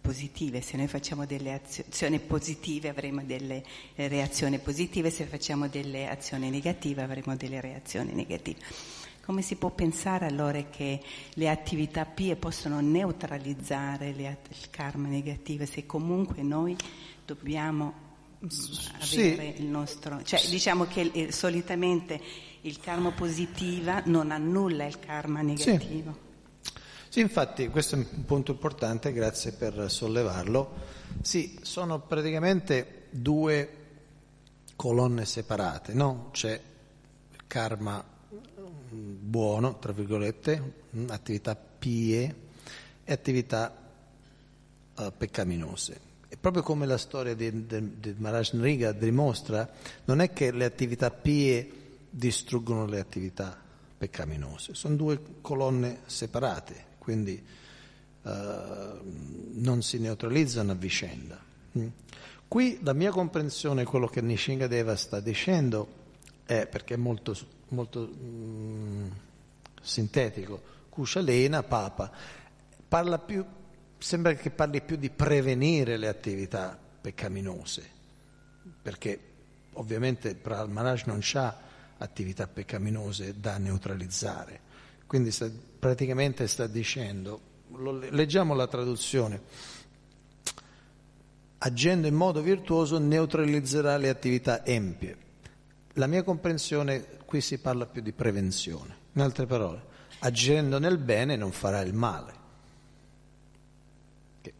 positive, 0.00 0.60
se 0.60 0.76
noi 0.76 0.88
facciamo 0.88 1.24
delle 1.24 1.52
azioni 1.52 2.18
positive 2.18 2.88
avremo 2.88 3.22
delle 3.22 3.62
eh, 3.94 4.08
reazioni 4.08 4.58
positive, 4.58 5.10
se 5.12 5.24
facciamo 5.26 5.68
delle 5.68 6.08
azioni 6.08 6.50
negative 6.50 7.02
avremo 7.02 7.36
delle 7.36 7.60
reazioni 7.60 8.12
negative. 8.12 9.02
Come 9.24 9.40
si 9.40 9.56
può 9.56 9.70
pensare 9.70 10.26
allora 10.26 10.62
che 10.64 11.00
le 11.32 11.48
attività 11.48 12.04
pie 12.04 12.36
possono 12.36 12.80
neutralizzare 12.80 14.12
le, 14.12 14.36
il 14.50 14.68
karma 14.68 15.08
negativo 15.08 15.64
se 15.64 15.86
comunque 15.86 16.42
noi 16.42 16.76
dobbiamo 17.24 17.94
mm, 18.44 18.48
avere 19.00 19.54
sì. 19.54 19.62
il 19.62 19.66
nostro... 19.66 20.22
Cioè 20.22 20.42
diciamo 20.50 20.84
che 20.84 21.10
eh, 21.14 21.32
solitamente 21.32 22.20
il 22.60 22.78
karma 22.78 23.12
positiva 23.12 24.02
non 24.04 24.30
annulla 24.30 24.84
il 24.84 24.98
karma 24.98 25.40
negativo. 25.40 26.18
Sì. 26.70 26.80
sì. 27.08 27.20
infatti 27.20 27.68
questo 27.70 27.94
è 27.94 27.98
un 28.14 28.26
punto 28.26 28.50
importante, 28.52 29.10
grazie 29.14 29.52
per 29.52 29.86
sollevarlo. 29.90 30.74
Sì, 31.22 31.58
sono 31.62 31.98
praticamente 31.98 33.06
due 33.08 33.70
colonne 34.76 35.24
separate, 35.24 35.94
no? 35.94 36.28
C'è 36.32 36.60
karma 37.46 38.12
buono, 38.90 39.78
tra 39.78 39.92
virgolette, 39.92 40.72
mm, 40.96 41.08
attività 41.10 41.54
pie 41.56 42.34
e 43.04 43.12
attività 43.12 43.74
eh, 44.98 45.12
peccaminose. 45.16 46.12
E 46.28 46.36
proprio 46.36 46.62
come 46.62 46.86
la 46.86 46.98
storia 46.98 47.34
di, 47.34 47.66
di, 47.66 48.00
di 48.00 48.14
Maharaj 48.18 48.52
Nriga 48.54 48.92
dimostra, 48.92 49.68
non 50.06 50.20
è 50.20 50.32
che 50.32 50.50
le 50.50 50.64
attività 50.64 51.10
pie 51.10 51.70
distruggono 52.10 52.86
le 52.86 53.00
attività 53.00 53.56
peccaminose, 53.96 54.74
sono 54.74 54.96
due 54.96 55.20
colonne 55.40 56.00
separate, 56.06 56.74
quindi 56.98 57.42
eh, 58.22 58.30
non 59.52 59.82
si 59.82 59.98
neutralizzano 59.98 60.72
a 60.72 60.76
vicenda. 60.76 61.40
Mm. 61.78 61.86
Qui 62.46 62.78
la 62.82 62.92
mia 62.92 63.10
comprensione 63.10 63.82
di 63.82 63.88
quello 63.88 64.06
che 64.06 64.20
Nishingadeva 64.20 64.94
sta 64.96 65.18
dicendo 65.20 66.02
è 66.02 66.02
eh, 66.46 66.66
perché 66.66 66.94
è 66.94 66.96
molto, 66.96 67.36
molto 67.68 68.00
mh, 68.00 68.08
mm, 69.06 69.10
sintetico, 69.80 70.72
Cuscialena, 70.88 71.62
Papa, 71.62 72.10
parla 72.86 73.18
più, 73.18 73.44
sembra 73.98 74.34
che 74.34 74.50
parli 74.50 74.82
più 74.82 74.96
di 74.96 75.10
prevenire 75.10 75.96
le 75.96 76.08
attività 76.08 76.78
peccaminose, 77.00 77.82
perché 78.80 79.18
ovviamente 79.74 80.28
il 80.28 80.36
Brahmanaj 80.36 81.04
non 81.04 81.20
ha 81.34 81.56
attività 81.98 82.46
peccaminose 82.46 83.40
da 83.40 83.58
neutralizzare, 83.58 84.60
quindi 85.06 85.30
sta, 85.32 85.50
praticamente 85.78 86.46
sta 86.46 86.66
dicendo, 86.66 87.40
lo, 87.72 87.92
leggiamo 87.92 88.54
la 88.54 88.68
traduzione, 88.68 89.40
agendo 91.58 92.06
in 92.06 92.14
modo 92.14 92.42
virtuoso 92.42 92.98
neutralizzerà 92.98 93.96
le 93.96 94.10
attività 94.10 94.64
empie 94.64 95.23
la 95.96 96.06
mia 96.08 96.24
comprensione, 96.24 97.04
qui 97.24 97.40
si 97.40 97.58
parla 97.58 97.86
più 97.86 98.02
di 98.02 98.10
prevenzione. 98.10 99.02
In 99.12 99.20
altre 99.20 99.46
parole, 99.46 99.82
agendo 100.20 100.80
nel 100.80 100.98
bene 100.98 101.36
non 101.36 101.52
farà 101.52 101.80
il 101.82 101.92
male. 101.94 102.34
Che 104.40 104.52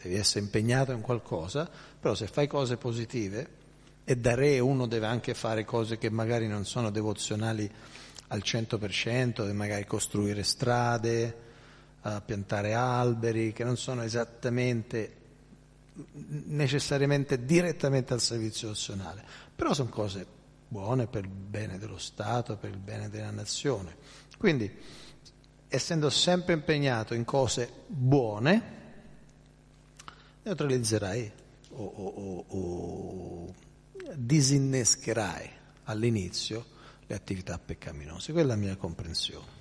devi 0.00 0.14
essere 0.14 0.40
impegnato 0.42 0.92
in 0.92 1.02
qualcosa, 1.02 1.68
però 2.00 2.14
se 2.14 2.26
fai 2.26 2.46
cose 2.46 2.78
positive, 2.78 3.58
e 4.04 4.16
da 4.16 4.34
re 4.34 4.58
uno 4.60 4.86
deve 4.86 5.04
anche 5.06 5.34
fare 5.34 5.66
cose 5.66 5.98
che 5.98 6.08
magari 6.08 6.48
non 6.48 6.64
sono 6.64 6.88
devozionali 6.90 7.70
al 8.28 8.40
100%, 8.42 9.52
magari 9.52 9.84
costruire 9.84 10.42
strade, 10.42 11.36
eh, 12.02 12.22
piantare 12.24 12.72
alberi, 12.72 13.52
che 13.52 13.62
non 13.62 13.76
sono 13.76 14.02
esattamente 14.04 15.16
necessariamente 16.22 17.44
direttamente 17.44 18.14
al 18.14 18.20
servizio 18.20 18.68
nazionale, 18.68 19.22
però 19.60 19.74
sono 19.74 19.90
cose 19.90 20.26
buone 20.68 21.06
per 21.06 21.24
il 21.24 21.30
bene 21.30 21.76
dello 21.78 21.98
Stato, 21.98 22.56
per 22.56 22.70
il 22.70 22.78
bene 22.78 23.10
della 23.10 23.30
nazione. 23.30 23.94
Quindi, 24.38 24.74
essendo 25.68 26.08
sempre 26.08 26.54
impegnato 26.54 27.12
in 27.12 27.26
cose 27.26 27.70
buone, 27.86 28.62
neutralizzerai 30.44 31.32
o, 31.72 31.84
o, 31.84 32.38
o, 32.38 32.44
o 32.56 33.54
disinnescherai 34.14 35.50
all'inizio 35.84 36.64
le 37.06 37.14
attività 37.14 37.58
peccaminose. 37.58 38.32
Quella 38.32 38.54
è 38.54 38.56
la 38.56 38.62
mia 38.62 38.76
comprensione. 38.76 39.58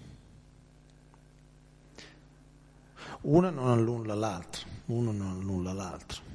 Una 3.23 3.49
non 3.49 3.67
annulla 3.67 4.13
l'altra, 4.15 4.61
uno 4.85 5.11
non 5.11 5.27
annulla 5.39 5.73
l'altro. 5.73 6.28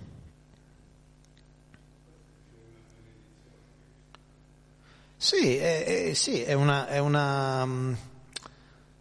Sì, 5.25 5.57
è, 5.57 6.09
è, 6.09 6.12
sì, 6.12 6.43
è 6.43 6.53
una, 6.53 6.87
è 6.87 6.99
una 6.99 7.62
um, 7.62 7.97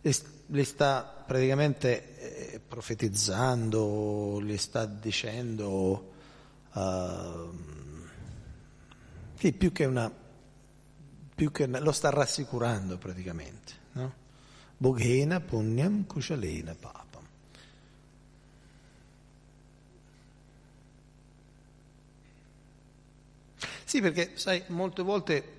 li 0.04 0.64
sta 0.64 1.04
praticamente 1.04 2.54
eh, 2.54 2.60
profetizzando, 2.66 4.40
li 4.40 4.56
sta 4.58 4.86
dicendo, 4.86 6.14
uh, 6.76 7.58
sì, 9.38 9.52
più 9.52 9.74
che 9.74 9.84
una, 9.84 10.10
più 11.36 11.52
che 11.52 11.64
una, 11.66 11.80
lo 11.82 11.92
sta 11.92 12.10
rassicurando 12.10 12.98
praticamente. 12.98 13.74
No? 13.92 14.14
Boghena 14.78 15.42
punyam 15.42 16.06
kushalena 16.06 16.74
papam. 16.74 17.28
Sì, 23.84 24.00
perché 24.00 24.32
sai, 24.38 24.64
molte 24.68 25.02
volte 25.04 25.58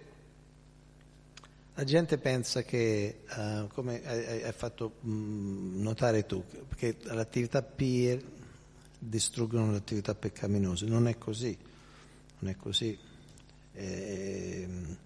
la 1.77 1.83
gente 1.83 2.19
pensa 2.19 2.63
che, 2.63 3.23
uh, 3.37 3.67
come 3.67 4.01
hai, 4.05 4.43
hai 4.45 4.53
fatto 4.53 4.95
mh, 5.01 5.11
mm, 5.11 5.83
notare 5.83 6.25
tu, 6.25 6.45
che 6.77 6.99
le 7.03 7.21
attività 7.21 7.63
peer 7.63 8.23
distruggono 8.97 9.73
le 9.73 9.79
attività 9.79 10.15
peccaminose. 10.15 10.87
Non 10.87 11.09
è 11.09 11.19
così. 11.19 11.57
Non 12.39 12.51
è 12.53 12.57
così. 12.57 12.97
E, 13.73 14.53
ehm, 14.53 14.97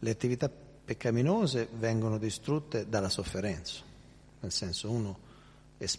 le 0.00 0.10
attività 0.10 0.50
peccaminose 0.50 1.68
vengono 1.72 2.18
distrutte 2.18 2.86
dalla 2.86 3.08
sofferenza, 3.08 3.80
nel 4.40 4.52
senso 4.52 4.90
uno 4.90 5.18
es- 5.78 5.98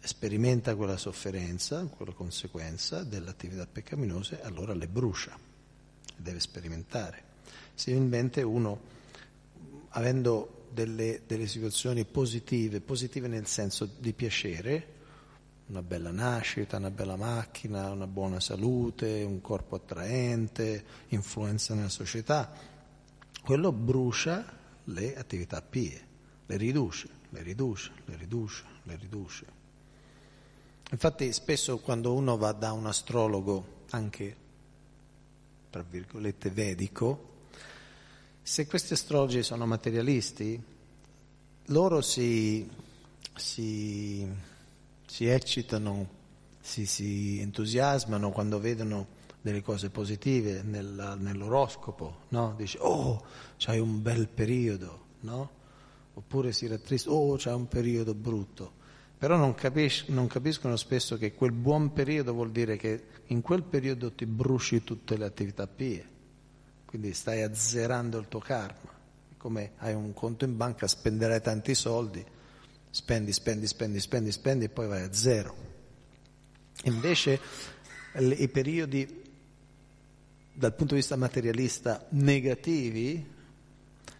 sperimenta 0.00 0.76
quella 0.76 0.98
sofferenza, 0.98 1.82
quella 1.86 2.12
conseguenza 2.12 3.02
dell'attività 3.04 3.66
peccaminosa, 3.66 4.38
allora 4.42 4.74
le 4.74 4.86
brucia, 4.86 5.34
le 5.34 6.12
deve 6.22 6.40
sperimentare. 6.40 7.22
Se 7.74 7.90
invece 7.90 8.42
uno 8.42 8.92
avendo 9.96 10.64
delle, 10.70 11.22
delle 11.26 11.46
situazioni 11.46 12.04
positive, 12.04 12.80
positive 12.80 13.28
nel 13.28 13.46
senso 13.46 13.88
di 13.98 14.12
piacere, 14.12 14.92
una 15.68 15.82
bella 15.82 16.10
nascita, 16.10 16.76
una 16.76 16.90
bella 16.90 17.16
macchina, 17.16 17.90
una 17.90 18.06
buona 18.06 18.38
salute, 18.38 19.22
un 19.22 19.40
corpo 19.40 19.76
attraente, 19.76 20.84
influenza 21.08 21.74
nella 21.74 21.88
società, 21.88 22.52
quello 23.42 23.72
brucia 23.72 24.44
le 24.84 25.16
attività 25.16 25.62
pie, 25.62 26.00
le 26.46 26.56
riduce, 26.56 27.08
le 27.30 27.42
riduce, 27.42 27.90
le 28.04 28.16
riduce, 28.16 28.64
le 28.82 28.96
riduce. 28.96 29.44
Infatti 30.92 31.32
spesso 31.32 31.78
quando 31.78 32.12
uno 32.12 32.36
va 32.36 32.52
da 32.52 32.70
un 32.72 32.86
astrologo, 32.86 33.84
anche 33.90 34.36
tra 35.70 35.82
virgolette 35.82 36.50
vedico, 36.50 37.32
se 38.48 38.64
questi 38.68 38.92
astrologi 38.92 39.42
sono 39.42 39.66
materialisti, 39.66 40.62
loro 41.64 42.00
si, 42.00 42.70
si, 43.34 44.24
si 45.04 45.26
eccitano, 45.26 46.08
si, 46.60 46.86
si, 46.86 47.40
entusiasmano 47.40 48.30
quando 48.30 48.60
vedono 48.60 49.08
delle 49.42 49.62
cose 49.62 49.90
positive 49.90 50.62
nella, 50.62 51.16
nell'oroscopo, 51.16 52.20
no? 52.28 52.54
Dice, 52.56 52.78
oh, 52.82 53.24
c'hai 53.56 53.80
un 53.80 54.00
bel 54.00 54.28
periodo, 54.28 55.06
no? 55.22 55.50
Oppure 56.14 56.52
si 56.52 56.68
rattrista, 56.68 57.10
oh, 57.10 57.34
c'è 57.34 57.52
un 57.52 57.66
periodo 57.66 58.14
brutto 58.14 58.74
però 59.18 59.36
non, 59.36 59.54
capis- 59.56 60.04
non, 60.08 60.28
capiscono 60.28 60.76
spesso 60.76 61.16
che 61.16 61.32
quel 61.34 61.50
buon 61.50 61.92
periodo 61.92 62.32
vuol 62.34 62.52
dire 62.52 62.76
che 62.76 63.06
in 63.28 63.40
quel 63.40 63.62
periodo 63.64 64.12
ti 64.12 64.24
bruci 64.24 64.84
tutte 64.84 65.16
le 65.16 65.24
attività 65.24 65.66
pie 65.66 66.14
quindi 66.98 67.12
stai 67.12 67.42
azzerando 67.42 68.16
il 68.16 68.26
tuo 68.26 68.40
karma. 68.40 68.90
Come 69.36 69.72
hai 69.78 69.92
un 69.92 70.14
conto 70.14 70.46
in 70.46 70.56
banca, 70.56 70.86
spenderai 70.86 71.42
tanti 71.42 71.74
soldi, 71.74 72.24
spendi, 72.88 73.34
spendi, 73.34 73.66
spendi, 73.66 74.00
spendi, 74.00 74.32
spendi 74.32 74.64
e 74.64 74.68
poi 74.70 74.86
vai 74.88 75.02
a 75.02 75.12
zero. 75.12 75.54
Invece 76.84 77.38
i 78.16 78.48
periodi 78.48 79.24
dal 80.54 80.72
punto 80.74 80.94
di 80.94 81.00
vista 81.00 81.16
materialista 81.16 82.06
negativi 82.12 83.30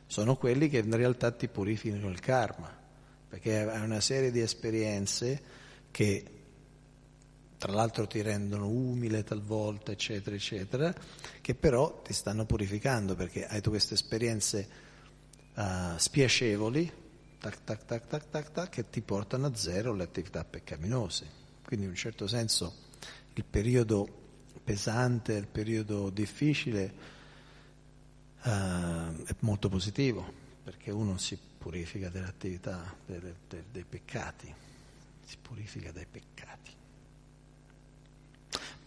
sono 0.06 0.36
quelli 0.36 0.68
che 0.68 0.76
in 0.78 0.94
realtà 0.94 1.30
ti 1.30 1.48
purificano 1.48 2.10
il 2.10 2.20
karma, 2.20 2.78
perché 3.26 3.62
è 3.72 3.80
una 3.80 4.00
serie 4.02 4.30
di 4.30 4.40
esperienze 4.40 5.40
che 5.90 6.35
tra 7.58 7.72
l'altro 7.72 8.06
ti 8.06 8.20
rendono 8.22 8.68
umile 8.68 9.24
talvolta, 9.24 9.92
eccetera, 9.92 10.36
eccetera, 10.36 10.94
che 11.40 11.54
però 11.54 12.02
ti 12.02 12.12
stanno 12.12 12.44
purificando 12.44 13.14
perché 13.14 13.46
hai 13.46 13.60
tu 13.60 13.70
queste 13.70 13.94
esperienze 13.94 14.68
uh, 15.54 15.96
spiacevoli, 15.96 16.90
tac, 17.38 17.64
tac, 17.64 17.84
tac, 17.84 18.06
tac, 18.06 18.28
tac, 18.30 18.50
tac, 18.52 18.68
che 18.68 18.90
ti 18.90 19.00
portano 19.00 19.46
a 19.46 19.54
zero 19.54 19.94
le 19.94 20.04
attività 20.04 20.44
peccaminose. 20.44 21.44
Quindi 21.64 21.86
in 21.86 21.92
un 21.92 21.96
certo 21.96 22.26
senso 22.26 22.74
il 23.34 23.44
periodo 23.44 24.24
pesante, 24.62 25.32
il 25.34 25.46
periodo 25.48 26.10
difficile 26.10 26.92
uh, 28.42 28.48
è 28.50 29.34
molto 29.40 29.68
positivo 29.70 30.44
perché 30.62 30.90
uno 30.90 31.16
si 31.16 31.38
purifica 31.56 32.10
delle 32.10 32.26
attività, 32.26 32.94
delle, 33.06 33.34
dei, 33.48 33.62
dei 33.72 33.84
peccati, 33.84 34.52
si 35.24 35.36
purifica 35.40 35.90
dai 35.90 36.06
peccati. 36.10 36.75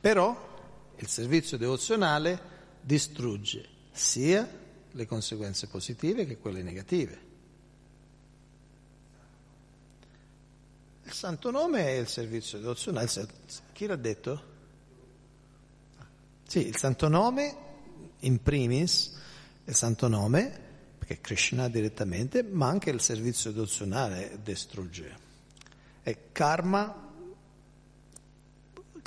Però 0.02 0.58
il 0.96 1.08
servizio 1.08 1.58
devozionale 1.58 2.58
distrugge 2.82 3.68
sia 3.92 4.50
le 4.92 5.06
conseguenze 5.06 5.68
positive 5.68 6.26
che 6.26 6.38
quelle 6.38 6.64
negative. 6.64 7.28
Il 11.04 11.12
santo 11.14 11.52
nome 11.52 11.80
è 11.86 11.98
il 11.98 12.08
servizio 12.08 12.60
devozionale. 12.60 13.10
Chi 13.74 13.86
l'ha 13.88 13.96
detto? 13.98 14.44
Sì, 16.48 16.66
il 16.66 16.78
santo 16.78 17.10
nome, 17.10 17.58
in 18.20 18.42
primis, 18.42 19.14
il 19.66 19.76
santo 19.76 20.08
nome, 20.08 20.68
perché 20.98 21.20
Krishna 21.20 21.68
direttamente, 21.68 22.42
ma 22.44 22.68
anche 22.70 22.90
il 22.90 23.02
servizio 23.02 23.52
devozionale 23.52 24.40
distrugge. 24.44 25.28
È 26.02 26.18
karma 26.32 27.08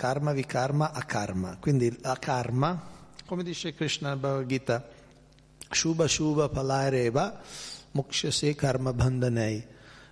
karma 0.02 0.32
vikarma 0.32 0.90
karma. 1.06 1.56
Quindi 1.60 1.96
a 2.02 2.16
karma, 2.16 2.70
come 3.24 3.44
dice 3.44 3.72
Krishna 3.72 4.16
Bhagavad 4.16 4.46
Gita, 4.48 4.84
Shubha 5.70 6.08
Shubha 6.08 6.48
Palareva 6.48 7.40
Moksha 7.92 8.26
Mukshase 8.26 8.54
Karma 8.56 8.92
Bandhanei. 8.92 9.64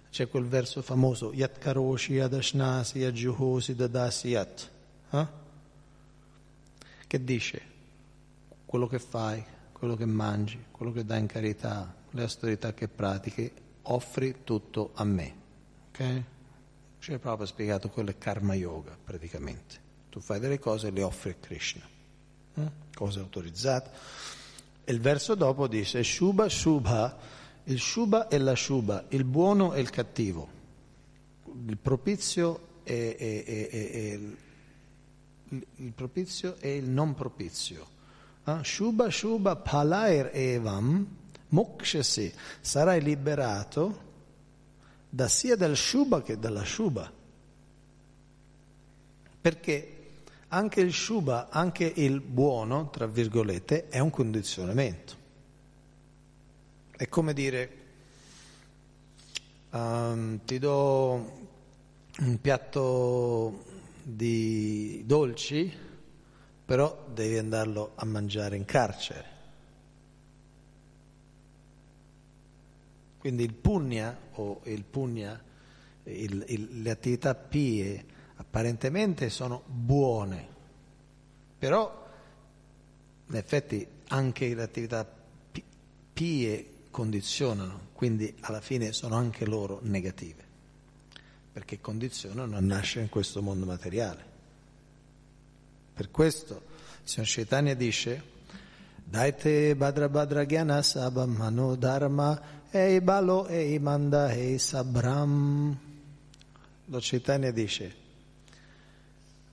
C'è 0.08 0.28
quel 0.28 0.44
verso 0.44 0.80
famoso, 0.82 1.32
Yat 1.32 1.58
Karoshi 1.58 2.20
Adashnasi 2.20 3.02
Adjuhosi 3.02 3.74
Dadasi 3.74 4.28
Yat. 4.28 4.70
Eh? 5.10 5.26
Che 7.08 7.24
dice? 7.24 7.62
Quello 8.66 8.86
che 8.86 9.00
fai, 9.00 9.42
quello 9.72 9.96
che 9.96 10.06
mangi, 10.06 10.66
quello 10.70 10.92
che 10.92 11.04
dai 11.04 11.18
in 11.18 11.26
carità, 11.26 11.92
le 12.10 12.22
autorità 12.22 12.72
che 12.74 12.86
pratichi, 12.86 13.50
offri 13.82 14.42
tutto 14.44 14.90
a 14.94 15.02
me. 15.04 15.34
Okay? 15.88 16.24
Srila 17.02 17.18
Prabhupada 17.18 17.42
ha 17.44 17.46
spiegato 17.46 17.88
quello 17.88 18.10
è 18.10 18.18
karma 18.18 18.54
yoga 18.54 18.94
praticamente. 19.02 19.88
Tu 20.10 20.20
fai 20.20 20.38
delle 20.38 20.58
cose 20.58 20.88
e 20.88 20.90
le 20.90 21.02
offri 21.02 21.30
a 21.30 21.34
Krishna, 21.40 21.82
mm? 22.60 22.66
cosa 22.94 23.20
autorizzata. 23.20 23.90
E 24.84 24.92
il 24.92 25.00
verso 25.00 25.34
dopo 25.34 25.66
dice 25.66 26.04
Shubha 26.04 26.48
Shubha, 26.48 27.16
il 27.64 27.80
Shubha 27.80 28.28
e 28.28 28.38
la 28.38 28.54
Shubha, 28.54 29.04
il 29.08 29.24
buono 29.24 29.72
e 29.72 29.80
il 29.80 29.88
cattivo, 29.88 30.48
il 31.66 31.76
propizio 31.78 32.68
e, 32.82 33.16
e, 33.18 33.44
e, 33.46 33.90
e 33.92 34.34
il 35.76 35.92
propizio 35.92 36.56
e 36.58 36.76
il 36.76 36.88
non 36.88 37.14
propizio. 37.14 37.82
Eh? 38.44 38.50
Ah, 38.50 38.62
Shubha 38.64 39.10
Shubha 39.10 39.56
Palair 39.56 40.30
Evam, 40.34 41.06
mokshasi, 41.48 42.30
sarai 42.60 43.00
liberato 43.00 44.08
da 45.10 45.26
sia 45.28 45.56
dal 45.56 45.76
Shuba 45.76 46.22
che 46.22 46.38
dalla 46.38 46.64
Shuba. 46.64 47.10
Perché 49.40 49.94
anche 50.48 50.80
il 50.80 50.92
Shuba, 50.94 51.48
anche 51.50 51.92
il 51.96 52.20
buono, 52.20 52.90
tra 52.90 53.06
virgolette, 53.06 53.88
è 53.88 53.98
un 53.98 54.10
condizionamento. 54.10 55.16
È 56.96 57.08
come 57.08 57.32
dire, 57.32 57.70
um, 59.70 60.38
ti 60.44 60.58
do 60.58 61.38
un 62.18 62.40
piatto 62.40 63.64
di 64.02 65.02
dolci, 65.06 65.72
però 66.64 67.06
devi 67.12 67.38
andarlo 67.38 67.92
a 67.96 68.04
mangiare 68.04 68.56
in 68.56 68.64
carcere. 68.64 69.38
Quindi 73.20 73.44
il 73.44 73.52
punya 73.52 74.16
o 74.36 74.62
il 74.64 74.82
punya, 74.82 75.38
il, 76.04 76.42
il, 76.48 76.80
le 76.80 76.90
attività 76.90 77.34
pie 77.34 78.02
apparentemente 78.36 79.28
sono 79.28 79.62
buone, 79.66 80.46
però 81.58 82.08
in 83.26 83.36
effetti 83.36 83.86
anche 84.08 84.54
le 84.54 84.62
attività 84.62 85.06
pie 86.14 86.66
condizionano, 86.90 87.88
quindi 87.92 88.34
alla 88.40 88.62
fine 88.62 88.90
sono 88.94 89.16
anche 89.16 89.44
loro 89.44 89.80
negative, 89.82 90.42
perché 91.52 91.78
condizionano 91.78 92.56
a 92.56 92.60
nascere 92.60 93.04
in 93.04 93.10
questo 93.10 93.42
mondo 93.42 93.66
materiale. 93.66 94.24
Per 95.92 96.10
questo 96.10 96.54
il 97.02 97.08
signor 97.10 97.28
Chaitanya 97.28 97.74
dice, 97.74 98.22
Daite 99.04 99.76
Badra 99.76 100.08
Badra 100.08 100.46
Gyanasabhamano 100.46 101.74
Dharma 101.74 102.58
Ei 102.72 103.00
balo 103.00 103.46
ei 103.48 103.78
manda 103.80 104.30
ei 104.30 104.56
sabram. 104.60 105.76
Lo 106.84 106.98
Chaitanya 107.00 107.50
dice, 107.50 107.94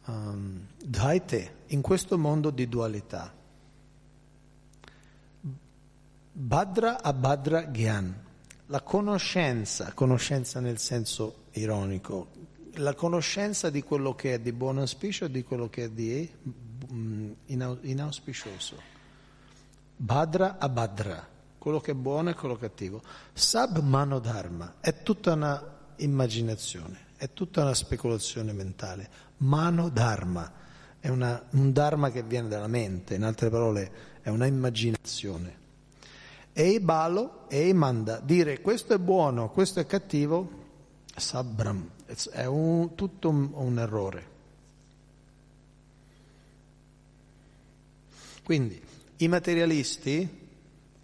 um, 0.06 0.14
ehm, 0.14 0.68
Dvaite, 0.86 1.56
in 1.68 1.82
questo 1.82 2.20
mondo 2.20 2.52
di 2.52 2.70
dualità, 2.70 3.34
Badra 6.40 7.02
a 7.02 7.12
badra 7.14 7.64
Gyan, 7.72 8.14
la 8.68 8.82
conoscenza, 8.82 9.92
conoscenza 9.94 10.60
nel 10.60 10.78
senso 10.78 11.46
ironico, 11.54 12.28
la 12.76 12.94
conoscenza 12.94 13.72
di 13.72 13.82
quello 13.82 14.14
che 14.14 14.36
è 14.36 14.40
di 14.40 14.52
buon 14.54 14.78
auspicio 14.78 15.26
e 15.26 15.32
di 15.32 15.42
quello 15.44 15.68
che 15.70 15.86
è 15.86 15.90
di 15.90 16.32
mm, 16.94 17.32
inauspicioso. 17.48 18.76
Badra 19.96 20.60
a 20.60 20.70
badra 20.70 21.28
quello 21.58 21.80
che 21.80 21.92
è 21.92 21.96
buono 21.96 22.30
e 22.30 22.34
quello 22.34 22.56
cattivo. 22.56 23.02
Sab 23.34 23.80
mano 23.80 24.20
dharma 24.20 24.76
è 24.80 25.02
tutta 25.04 25.34
una 25.34 25.76
immaginazione, 25.98 27.00
è 27.18 27.30
tutta 27.34 27.62
una 27.62 27.74
speculazione 27.74 28.54
mentale. 28.54 29.10
Mano 29.38 29.90
dharma 29.90 30.52
è 31.00 31.10
una, 31.10 31.42
un 31.52 31.72
dharma 31.72 32.12
che 32.12 32.24
viene 32.24 32.48
dalla 32.48 32.68
mente, 32.68 33.16
in 33.16 33.24
altre 33.24 33.50
parole 33.50 33.92
è 34.22 34.30
una 34.30 34.46
immaginazione. 34.46 35.66
E 36.54 36.82
balo 36.82 37.48
e 37.50 37.72
manda, 37.74 38.20
dire 38.20 38.62
questo 38.62 38.94
è 38.94 38.98
buono, 38.98 39.52
questo 39.52 39.80
è 39.80 39.86
cattivo, 39.86 40.50
sabram, 41.16 41.88
è 42.32 42.46
un, 42.46 42.96
tutto 42.96 43.30
un, 43.30 43.50
un 43.54 43.78
errore. 43.78 44.36
Quindi 48.44 48.82
i 49.18 49.28
materialisti 49.28 50.46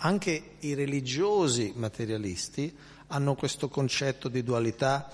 anche 0.06 0.56
i 0.60 0.74
religiosi 0.74 1.72
materialisti 1.78 2.76
hanno 3.08 3.36
questo 3.36 3.70
concetto 3.70 4.28
di 4.28 4.43
dualità, 4.43 5.10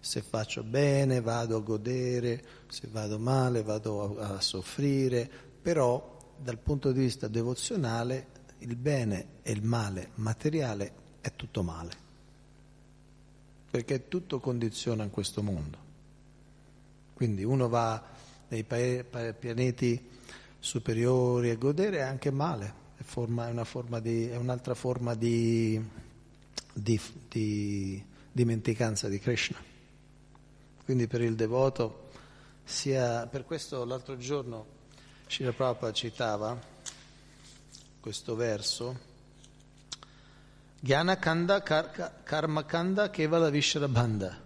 se 0.00 0.20
faccio 0.20 0.62
bene 0.62 1.22
vado 1.22 1.56
a 1.56 1.60
godere, 1.60 2.44
se 2.68 2.88
vado 2.92 3.18
male 3.18 3.62
vado 3.62 4.18
a, 4.18 4.34
a 4.34 4.40
soffrire, 4.42 5.30
però 5.62 6.34
dal 6.36 6.58
punto 6.58 6.92
di 6.92 7.00
vista 7.00 7.26
devozionale 7.26 8.26
il 8.58 8.76
bene 8.76 9.28
e 9.40 9.52
il 9.52 9.62
male 9.62 10.10
materiale 10.16 10.92
è 11.22 11.32
tutto 11.34 11.62
male, 11.62 11.90
perché 13.70 14.08
tutto 14.08 14.40
condiziona 14.40 15.04
in 15.04 15.10
questo 15.10 15.42
mondo. 15.42 15.78
Quindi 17.14 17.44
uno 17.44 17.70
va 17.70 18.02
nei 18.48 18.64
pianeti 18.64 20.06
superiori 20.58 21.48
a 21.48 21.56
godere 21.56 21.96
è 21.98 22.02
anche 22.02 22.30
male, 22.30 22.86
forma, 23.08 23.46
una 23.48 23.64
forma 23.64 24.00
di, 24.00 24.28
è 24.28 24.36
un'altra 24.36 24.74
forma 24.74 25.14
di, 25.14 25.82
di, 26.72 27.00
di 27.26 28.04
dimenticanza 28.30 29.08
di 29.08 29.18
Krishna. 29.18 29.56
Quindi 30.84 31.06
per 31.06 31.22
il 31.22 31.34
devoto, 31.34 32.10
sia, 32.64 33.26
per 33.26 33.46
questo 33.46 33.84
l'altro 33.86 34.18
giorno 34.18 34.66
Srila 35.26 35.52
Prabhupada 35.52 35.92
citava 35.94 36.58
questo 37.98 38.36
verso, 38.36 39.06
Jnana 40.80 41.16
Kanda 41.16 41.62
kar, 41.62 42.22
Karma 42.22 42.64
Kanda 42.66 43.08
Kevala 43.08 43.48
Vishrabanda. 43.48 44.44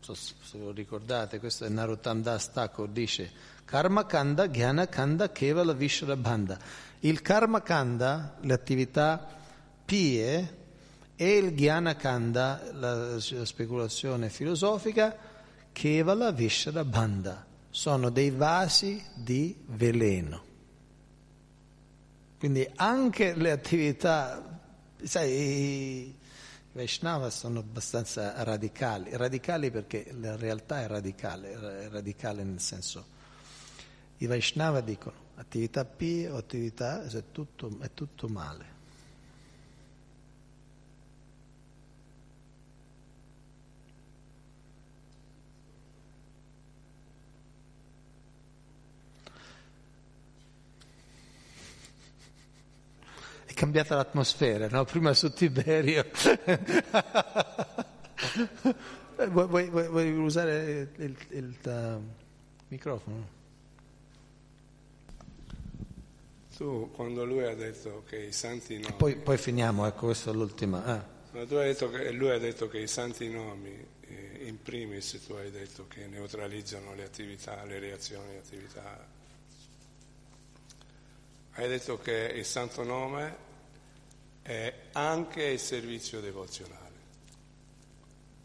So, 0.00 0.12
se 0.14 0.58
lo 0.58 0.70
ricordate, 0.72 1.38
questo 1.38 1.64
è 1.64 1.68
Narottam 1.70 2.20
Das 2.20 2.52
Thakur, 2.52 2.88
dice 2.88 3.30
Karma 3.64 4.04
Kanda 4.06 4.48
Jnana 4.48 4.86
Kanda 4.88 5.30
Kevala 5.30 5.72
Vishrabanda. 5.72 6.92
Il 7.04 7.20
karma 7.20 7.60
kanda, 7.62 8.38
le 8.40 8.54
attività 8.54 9.26
pie, 9.84 10.62
e 11.14 11.36
il 11.36 11.52
Jnana 11.54 11.94
Kanda, 11.96 12.62
la 12.72 13.20
speculazione 13.20 14.30
filosofica, 14.30 15.14
Kevala 15.70 16.32
Vishra 16.32 16.82
Banda. 16.82 17.44
Sono 17.68 18.08
dei 18.08 18.30
vasi 18.30 19.04
di 19.16 19.54
veleno. 19.66 20.42
Quindi 22.38 22.66
anche 22.76 23.34
le 23.34 23.50
attività, 23.50 24.60
sai, 25.02 25.32
i 26.06 26.16
Vaishnava 26.72 27.28
sono 27.28 27.58
abbastanza 27.58 28.42
radicali, 28.44 29.10
radicali 29.14 29.70
perché 29.70 30.06
la 30.18 30.36
realtà 30.36 30.80
è 30.80 30.86
radicale, 30.86 31.82
è 31.82 31.88
radicale 31.90 32.44
nel 32.44 32.60
senso, 32.62 33.04
i 34.18 34.26
Vaishnava 34.26 34.80
dicono 34.80 35.23
attività 35.36 35.84
P 35.84 36.28
o 36.30 36.36
attività, 36.36 37.04
è 37.04 37.22
tutto, 37.32 37.76
è 37.80 37.90
tutto 37.92 38.28
male. 38.28 38.72
È 53.46 53.52
cambiata 53.52 53.94
l'atmosfera, 53.96 54.68
no? 54.68 54.84
prima 54.84 55.12
su 55.14 55.32
Tiberio. 55.32 56.04
Eh, 59.16 59.28
vuoi, 59.28 59.46
vuoi, 59.70 59.86
vuoi, 59.86 60.10
usare 60.16 60.90
il, 60.96 61.02
il, 61.04 61.16
il 61.30 61.56
uh, 61.70 62.64
microfono? 62.66 63.33
Tu 66.56 66.88
quando 66.92 67.24
lui 67.24 67.44
ha 67.44 67.54
detto 67.54 68.04
che 68.08 68.16
i 68.26 68.32
santi 68.32 68.78
nomi... 68.78 68.94
Poi, 68.96 69.16
poi 69.16 69.36
finiamo, 69.36 69.86
ecco 69.88 70.06
questa 70.06 70.30
è 70.30 70.34
l'ultima. 70.34 70.84
Ah. 70.84 71.04
Tu 71.44 71.54
hai 71.54 71.66
detto 71.72 71.90
che, 71.90 72.12
lui 72.12 72.30
ha 72.30 72.38
detto 72.38 72.68
che 72.68 72.78
i 72.78 72.86
santi 72.86 73.28
nomi, 73.28 73.74
eh, 74.02 74.38
in 74.44 74.62
primis 74.62 75.18
tu 75.26 75.32
hai 75.32 75.50
detto 75.50 75.86
che 75.88 76.06
neutralizzano 76.06 76.94
le 76.94 77.02
attività, 77.02 77.64
le 77.64 77.78
reazioni, 77.80 78.30
le 78.32 78.38
attività. 78.38 79.06
Hai 81.56 81.68
detto 81.68 81.98
che 81.98 82.32
il 82.36 82.44
santo 82.44 82.84
nome 82.84 83.36
è 84.42 84.72
anche 84.92 85.42
il 85.42 85.58
servizio 85.60 86.20
devozionale. 86.20 86.82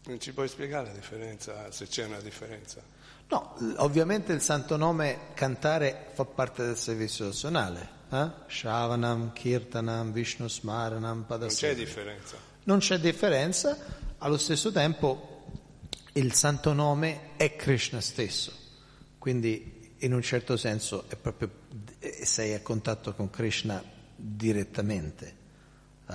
Non 0.06 0.18
ci 0.18 0.32
puoi 0.32 0.48
spiegare 0.48 0.88
la 0.88 0.94
differenza, 0.94 1.70
se 1.70 1.86
c'è 1.86 2.06
una 2.06 2.20
differenza? 2.20 2.82
No, 3.28 3.54
ovviamente 3.76 4.32
il 4.32 4.40
santo 4.40 4.76
nome 4.76 5.28
cantare 5.34 6.06
fa 6.14 6.24
parte 6.24 6.64
del 6.64 6.76
servizio 6.76 7.24
devozionale 7.26 7.98
eh? 8.10 8.30
Shavanam, 8.48 9.32
Kirtanam, 9.32 10.12
Vishnu 10.12 10.46
Smaranam, 10.48 11.22
Padasana. 11.22 11.68
Non 11.68 11.74
c'è 11.74 11.74
differenza. 11.74 12.36
Non 12.64 12.78
c'è 12.78 12.98
differenza, 12.98 13.78
allo 14.18 14.36
stesso 14.38 14.70
tempo 14.72 15.26
il 16.14 16.32
santo 16.34 16.72
nome 16.72 17.36
è 17.36 17.54
Krishna 17.56 18.00
stesso, 18.00 18.52
quindi 19.18 19.92
in 19.98 20.12
un 20.12 20.22
certo 20.22 20.56
senso 20.56 21.04
proprio, 21.22 21.50
eh, 22.00 22.24
sei 22.26 22.52
a 22.54 22.60
contatto 22.60 23.14
con 23.14 23.30
Krishna 23.30 23.82
direttamente. 24.14 25.38
Uh, 26.06 26.14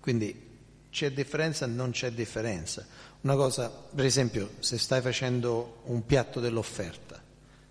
quindi 0.00 0.48
c'è 0.90 1.10
differenza, 1.12 1.66
non 1.66 1.90
c'è 1.90 2.12
differenza. 2.12 2.86
Una 3.22 3.34
cosa, 3.36 3.68
per 3.70 4.04
esempio, 4.04 4.50
se 4.60 4.78
stai 4.78 5.00
facendo 5.00 5.80
un 5.84 6.04
piatto 6.04 6.38
dell'offerta, 6.40 7.22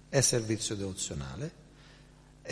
è 0.10 0.22
servizio 0.22 0.76
devozionale, 0.76 1.68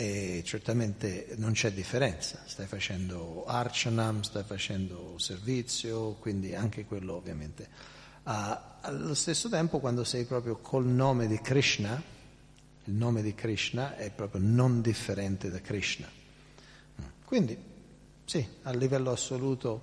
e 0.00 0.42
certamente 0.44 1.26
non 1.38 1.50
c'è 1.54 1.72
differenza, 1.72 2.42
stai 2.46 2.68
facendo 2.68 3.44
arcanam, 3.44 4.20
stai 4.20 4.44
facendo 4.44 5.14
servizio, 5.18 6.12
quindi 6.20 6.54
anche 6.54 6.84
quello 6.84 7.14
ovviamente. 7.14 7.66
Ah, 8.22 8.76
allo 8.80 9.14
stesso 9.14 9.48
tempo 9.48 9.80
quando 9.80 10.04
sei 10.04 10.24
proprio 10.24 10.58
col 10.58 10.86
nome 10.86 11.26
di 11.26 11.40
Krishna, 11.40 12.00
il 12.84 12.94
nome 12.94 13.22
di 13.22 13.34
Krishna 13.34 13.96
è 13.96 14.10
proprio 14.10 14.40
non 14.44 14.80
differente 14.82 15.50
da 15.50 15.60
Krishna. 15.60 16.08
Quindi 17.24 17.58
sì, 18.24 18.46
a 18.62 18.70
livello 18.72 19.10
assoluto 19.10 19.82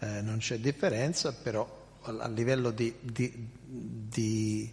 eh, 0.00 0.20
non 0.20 0.36
c'è 0.36 0.58
differenza, 0.58 1.32
però 1.32 1.96
a 2.02 2.28
livello 2.28 2.72
di, 2.72 2.94
di, 3.00 3.48
di 3.64 4.70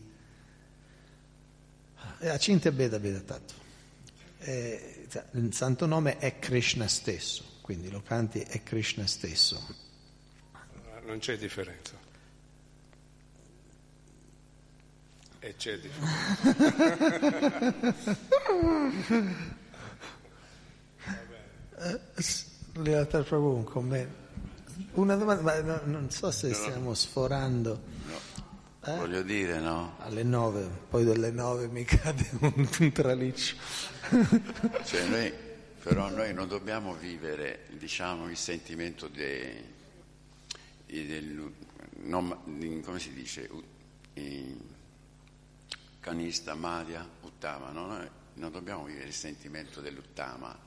eh, 2.20 2.28
Acinte 2.28 2.70
Beda 2.74 3.00
Beda 3.00 3.22
Tattva 3.22 3.66
eh, 4.40 5.08
il 5.34 5.54
santo 5.54 5.86
nome 5.86 6.18
è 6.18 6.40
Krishna 6.40 6.88
stesso, 6.88 7.44
quindi 7.62 7.90
lo 7.92 8.02
canti 8.02 8.40
è 8.40 8.64
Krishna 8.64 9.06
stesso. 9.06 9.76
Non 11.06 11.20
c'è 11.20 11.38
differenza. 11.38 11.94
E 15.40 15.56
c'è 15.56 15.80
differenza. 15.80 17.86
Eh, 21.80 22.00
Leatar 22.82 23.22
Prabhu, 23.24 23.54
un 23.58 23.64
commento. 23.64 24.32
Una 24.94 25.16
domanda, 25.16 25.62
ma 25.62 25.62
non 25.86 26.10
so 26.10 26.32
se 26.32 26.52
stiamo 26.52 26.96
sforando. 26.96 27.80
Eh? 28.90 28.96
Voglio 28.96 29.22
dire, 29.22 29.60
no? 29.60 29.98
Alle 30.00 30.24
nove, 30.24 30.66
poi 30.90 31.04
delle 31.04 31.30
nove 31.30 31.68
mi 31.68 31.84
cade 31.84 32.26
un, 32.40 32.54
un 32.80 32.92
traliccio. 32.94 33.56
cioè 34.86 35.08
noi, 35.10 35.34
però 35.84 36.08
noi 36.10 36.34
non 36.34 36.48
dobbiamo 36.48 36.94
vivere, 36.96 37.66
diciamo, 37.78 38.30
il 38.30 38.38
sentimento 38.38 39.10
di... 39.10 39.26
come 42.82 43.00
si 43.00 43.12
dice, 43.12 43.50
canista, 46.00 46.56
maria, 46.56 47.06
uttama, 47.24 47.72
no? 47.72 47.88
Noi 47.88 48.08
non 48.36 48.52
dobbiamo 48.54 48.86
vivere 48.86 49.08
il 49.08 49.14
sentimento 49.14 49.82
dell'uttama, 49.82 50.58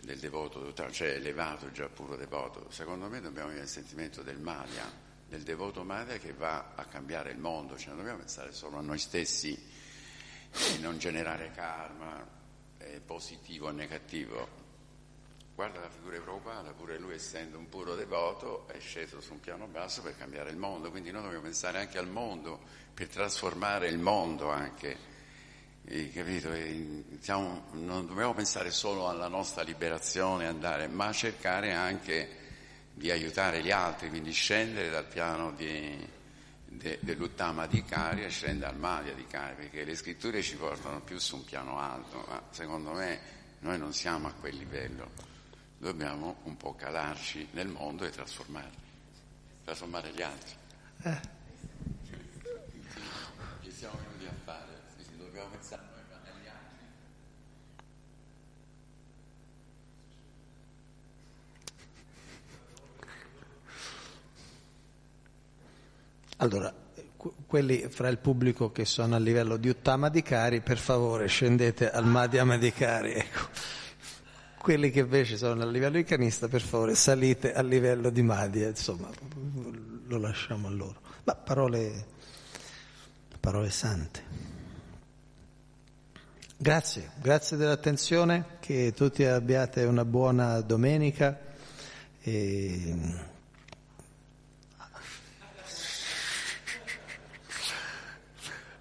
del 0.00 0.18
devoto, 0.18 0.72
cioè 0.90 1.10
elevato, 1.12 1.70
già 1.70 1.88
puro 1.88 2.16
devoto. 2.16 2.66
Secondo 2.70 3.06
me 3.08 3.20
dobbiamo 3.20 3.46
vivere 3.46 3.66
il 3.66 3.70
sentimento 3.70 4.22
del 4.22 4.40
Malia, 4.40 5.06
del 5.28 5.42
devoto 5.42 5.84
madre 5.84 6.18
che 6.18 6.32
va 6.32 6.72
a 6.74 6.84
cambiare 6.86 7.30
il 7.30 7.38
mondo, 7.38 7.76
cioè 7.76 7.88
non 7.88 7.98
dobbiamo 7.98 8.18
pensare 8.20 8.50
solo 8.52 8.78
a 8.78 8.80
noi 8.80 8.98
stessi 8.98 9.52
e 9.52 10.78
non 10.80 10.96
generare 10.98 11.52
karma 11.54 12.26
eh, 12.78 13.00
positivo 13.04 13.66
o 13.66 13.70
negativo. 13.70 14.66
Guarda 15.54 15.80
la 15.80 15.90
figura 15.90 16.18
Prabhupada, 16.20 16.72
pure 16.72 16.98
lui 16.98 17.14
essendo 17.14 17.58
un 17.58 17.68
puro 17.68 17.94
devoto 17.94 18.68
è 18.68 18.80
sceso 18.80 19.20
su 19.20 19.32
un 19.34 19.40
piano 19.40 19.66
basso 19.66 20.00
per 20.00 20.16
cambiare 20.16 20.50
il 20.50 20.56
mondo, 20.56 20.90
quindi 20.90 21.10
noi 21.10 21.22
dobbiamo 21.22 21.42
pensare 21.42 21.78
anche 21.80 21.98
al 21.98 22.08
mondo, 22.08 22.62
per 22.94 23.08
trasformare 23.08 23.88
il 23.88 23.98
mondo 23.98 24.50
anche. 24.50 25.16
E, 25.84 26.10
capito? 26.10 26.52
E, 26.52 27.04
diciamo, 27.08 27.66
non 27.72 28.06
dobbiamo 28.06 28.32
pensare 28.34 28.70
solo 28.70 29.08
alla 29.08 29.28
nostra 29.28 29.62
liberazione, 29.62 30.46
andare, 30.46 30.86
ma 30.88 31.12
cercare 31.12 31.72
anche 31.72 32.37
di 32.98 33.12
aiutare 33.12 33.62
gli 33.62 33.70
altri, 33.70 34.08
quindi 34.08 34.32
scendere 34.32 34.90
dal 34.90 35.04
piano 35.06 35.52
di, 35.52 36.04
de, 36.66 36.98
dell'Uttama 37.00 37.62
Adhikari 37.62 38.24
e 38.24 38.28
scendere 38.28 38.72
al 38.72 38.76
Madhya 38.76 39.12
di 39.14 39.24
Cari, 39.24 39.54
perché 39.54 39.84
le 39.84 39.94
scritture 39.94 40.42
ci 40.42 40.56
portano 40.56 41.00
più 41.00 41.16
su 41.18 41.36
un 41.36 41.44
piano 41.44 41.78
alto, 41.78 42.24
ma 42.28 42.42
secondo 42.50 42.92
me 42.92 43.20
noi 43.60 43.78
non 43.78 43.92
siamo 43.92 44.26
a 44.26 44.32
quel 44.32 44.56
livello, 44.56 45.12
dobbiamo 45.78 46.38
un 46.42 46.56
po' 46.56 46.74
calarci 46.74 47.46
nel 47.52 47.68
mondo 47.68 48.04
e 48.04 48.10
trasformarli, 48.10 48.76
trasformare 49.64 50.10
gli 50.10 50.22
altri. 50.22 50.54
Eh. 51.04 51.36
Allora, 66.40 66.72
quelli 67.48 67.86
fra 67.88 68.06
il 68.08 68.18
pubblico 68.18 68.70
che 68.70 68.84
sono 68.84 69.16
a 69.16 69.18
livello 69.18 69.56
di 69.56 69.68
Uttama 69.68 70.08
Dikari, 70.08 70.60
per 70.60 70.78
favore 70.78 71.26
scendete 71.26 71.90
al 71.90 72.06
Madhyama 72.06 72.56
Dikari, 72.56 73.14
ecco 73.14 73.40
quelli 74.58 74.90
che 74.90 75.00
invece 75.00 75.36
sono 75.36 75.62
a 75.62 75.66
livello 75.66 75.96
di 75.96 76.04
canista, 76.04 76.46
per 76.46 76.60
favore 76.60 76.94
salite 76.94 77.54
a 77.54 77.62
livello 77.62 78.10
di 78.10 78.20
Madia, 78.22 78.68
insomma, 78.68 79.08
lo 80.06 80.18
lasciamo 80.18 80.68
a 80.68 80.70
loro. 80.70 81.00
Ma 81.24 81.34
parole, 81.34 82.04
parole 83.40 83.70
sante. 83.70 84.22
Grazie, 86.56 87.12
grazie 87.20 87.56
dell'attenzione, 87.56 88.58
che 88.60 88.92
tutti 88.94 89.24
abbiate 89.24 89.84
una 89.84 90.04
buona 90.04 90.60
domenica. 90.60 91.40
E 92.20 92.96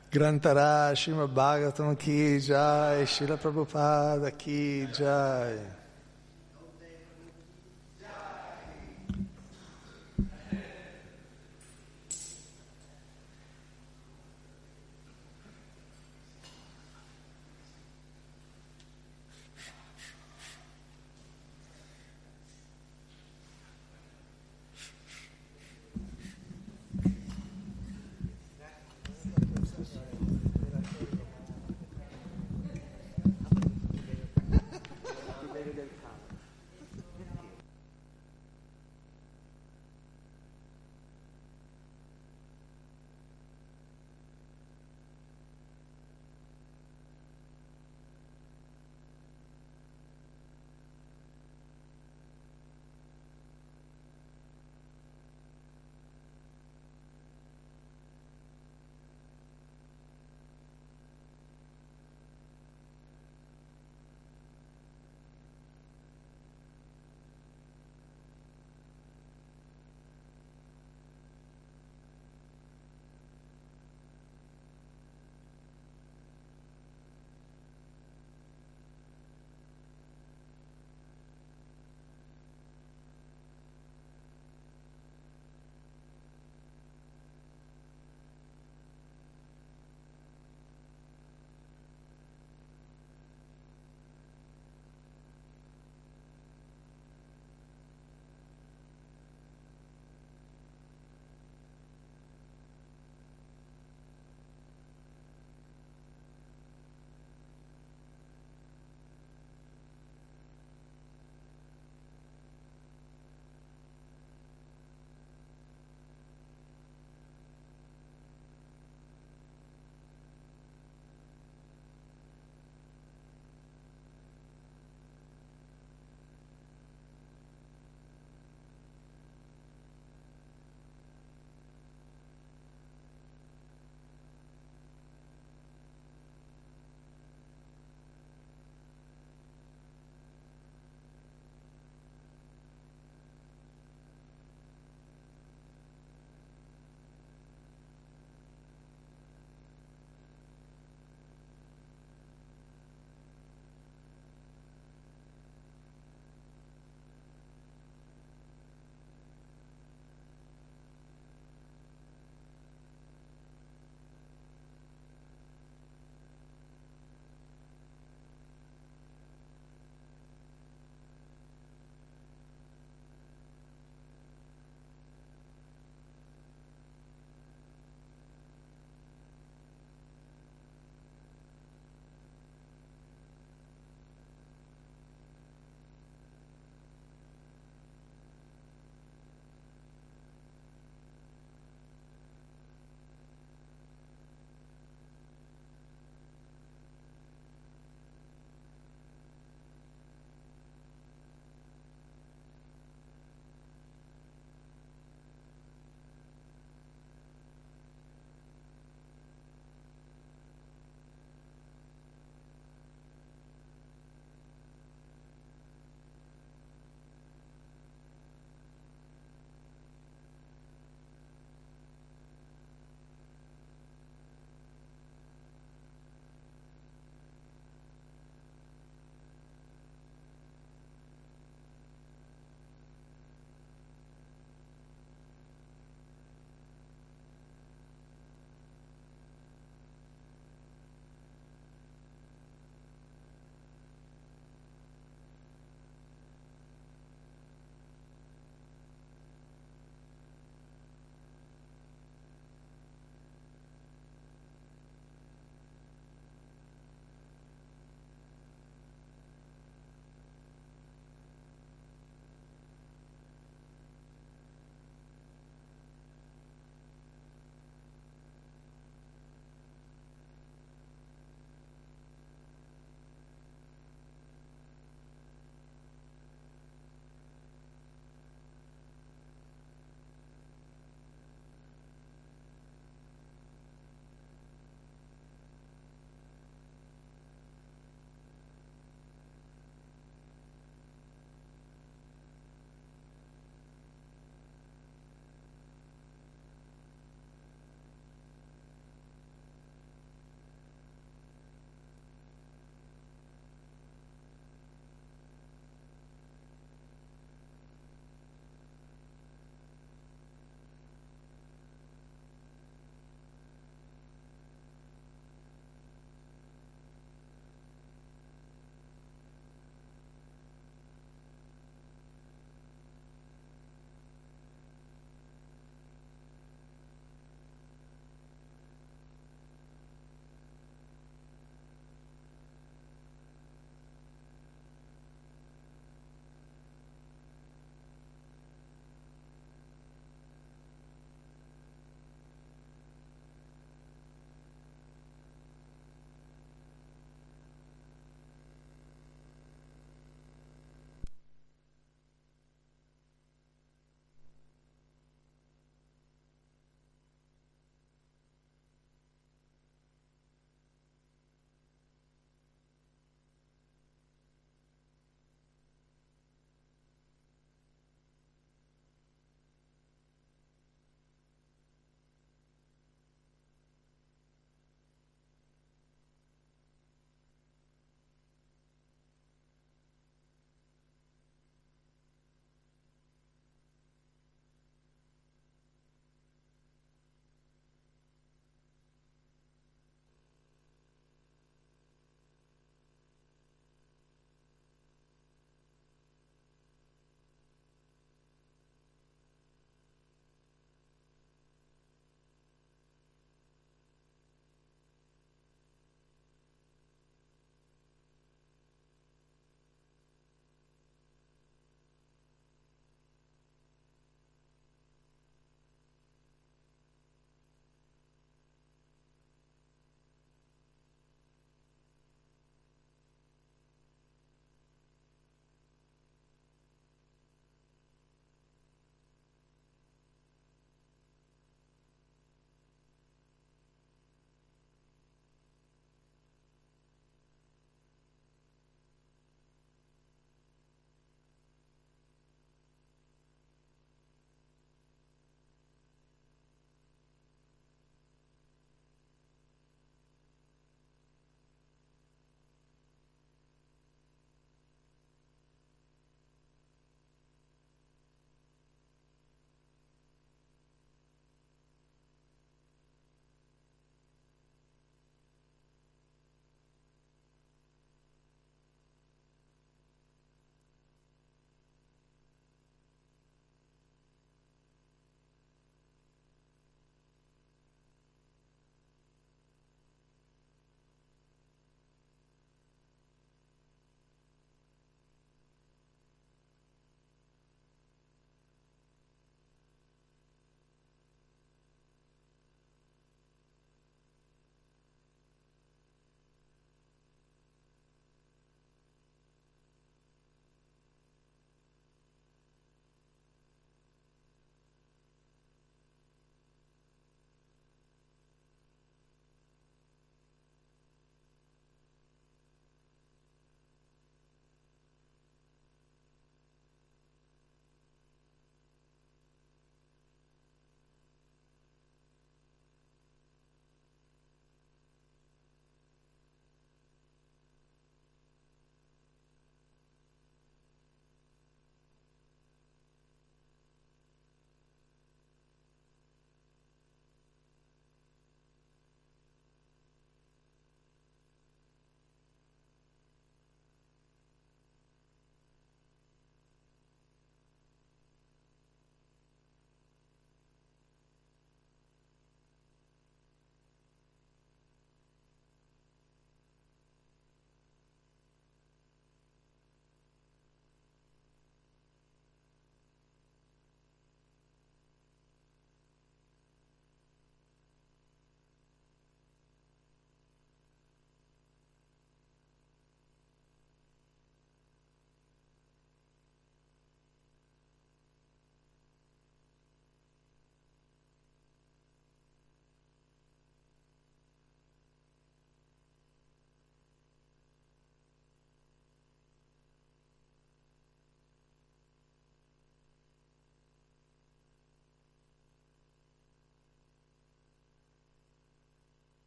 Grantarashima 0.09 1.27
Bhagavatam 1.27 1.97
Ki 1.99 2.39
Jai, 2.39 3.03
Srila 3.05 3.37
Prabhupada 3.37 4.37
Ki 4.37 4.87
Jai. 4.93 5.76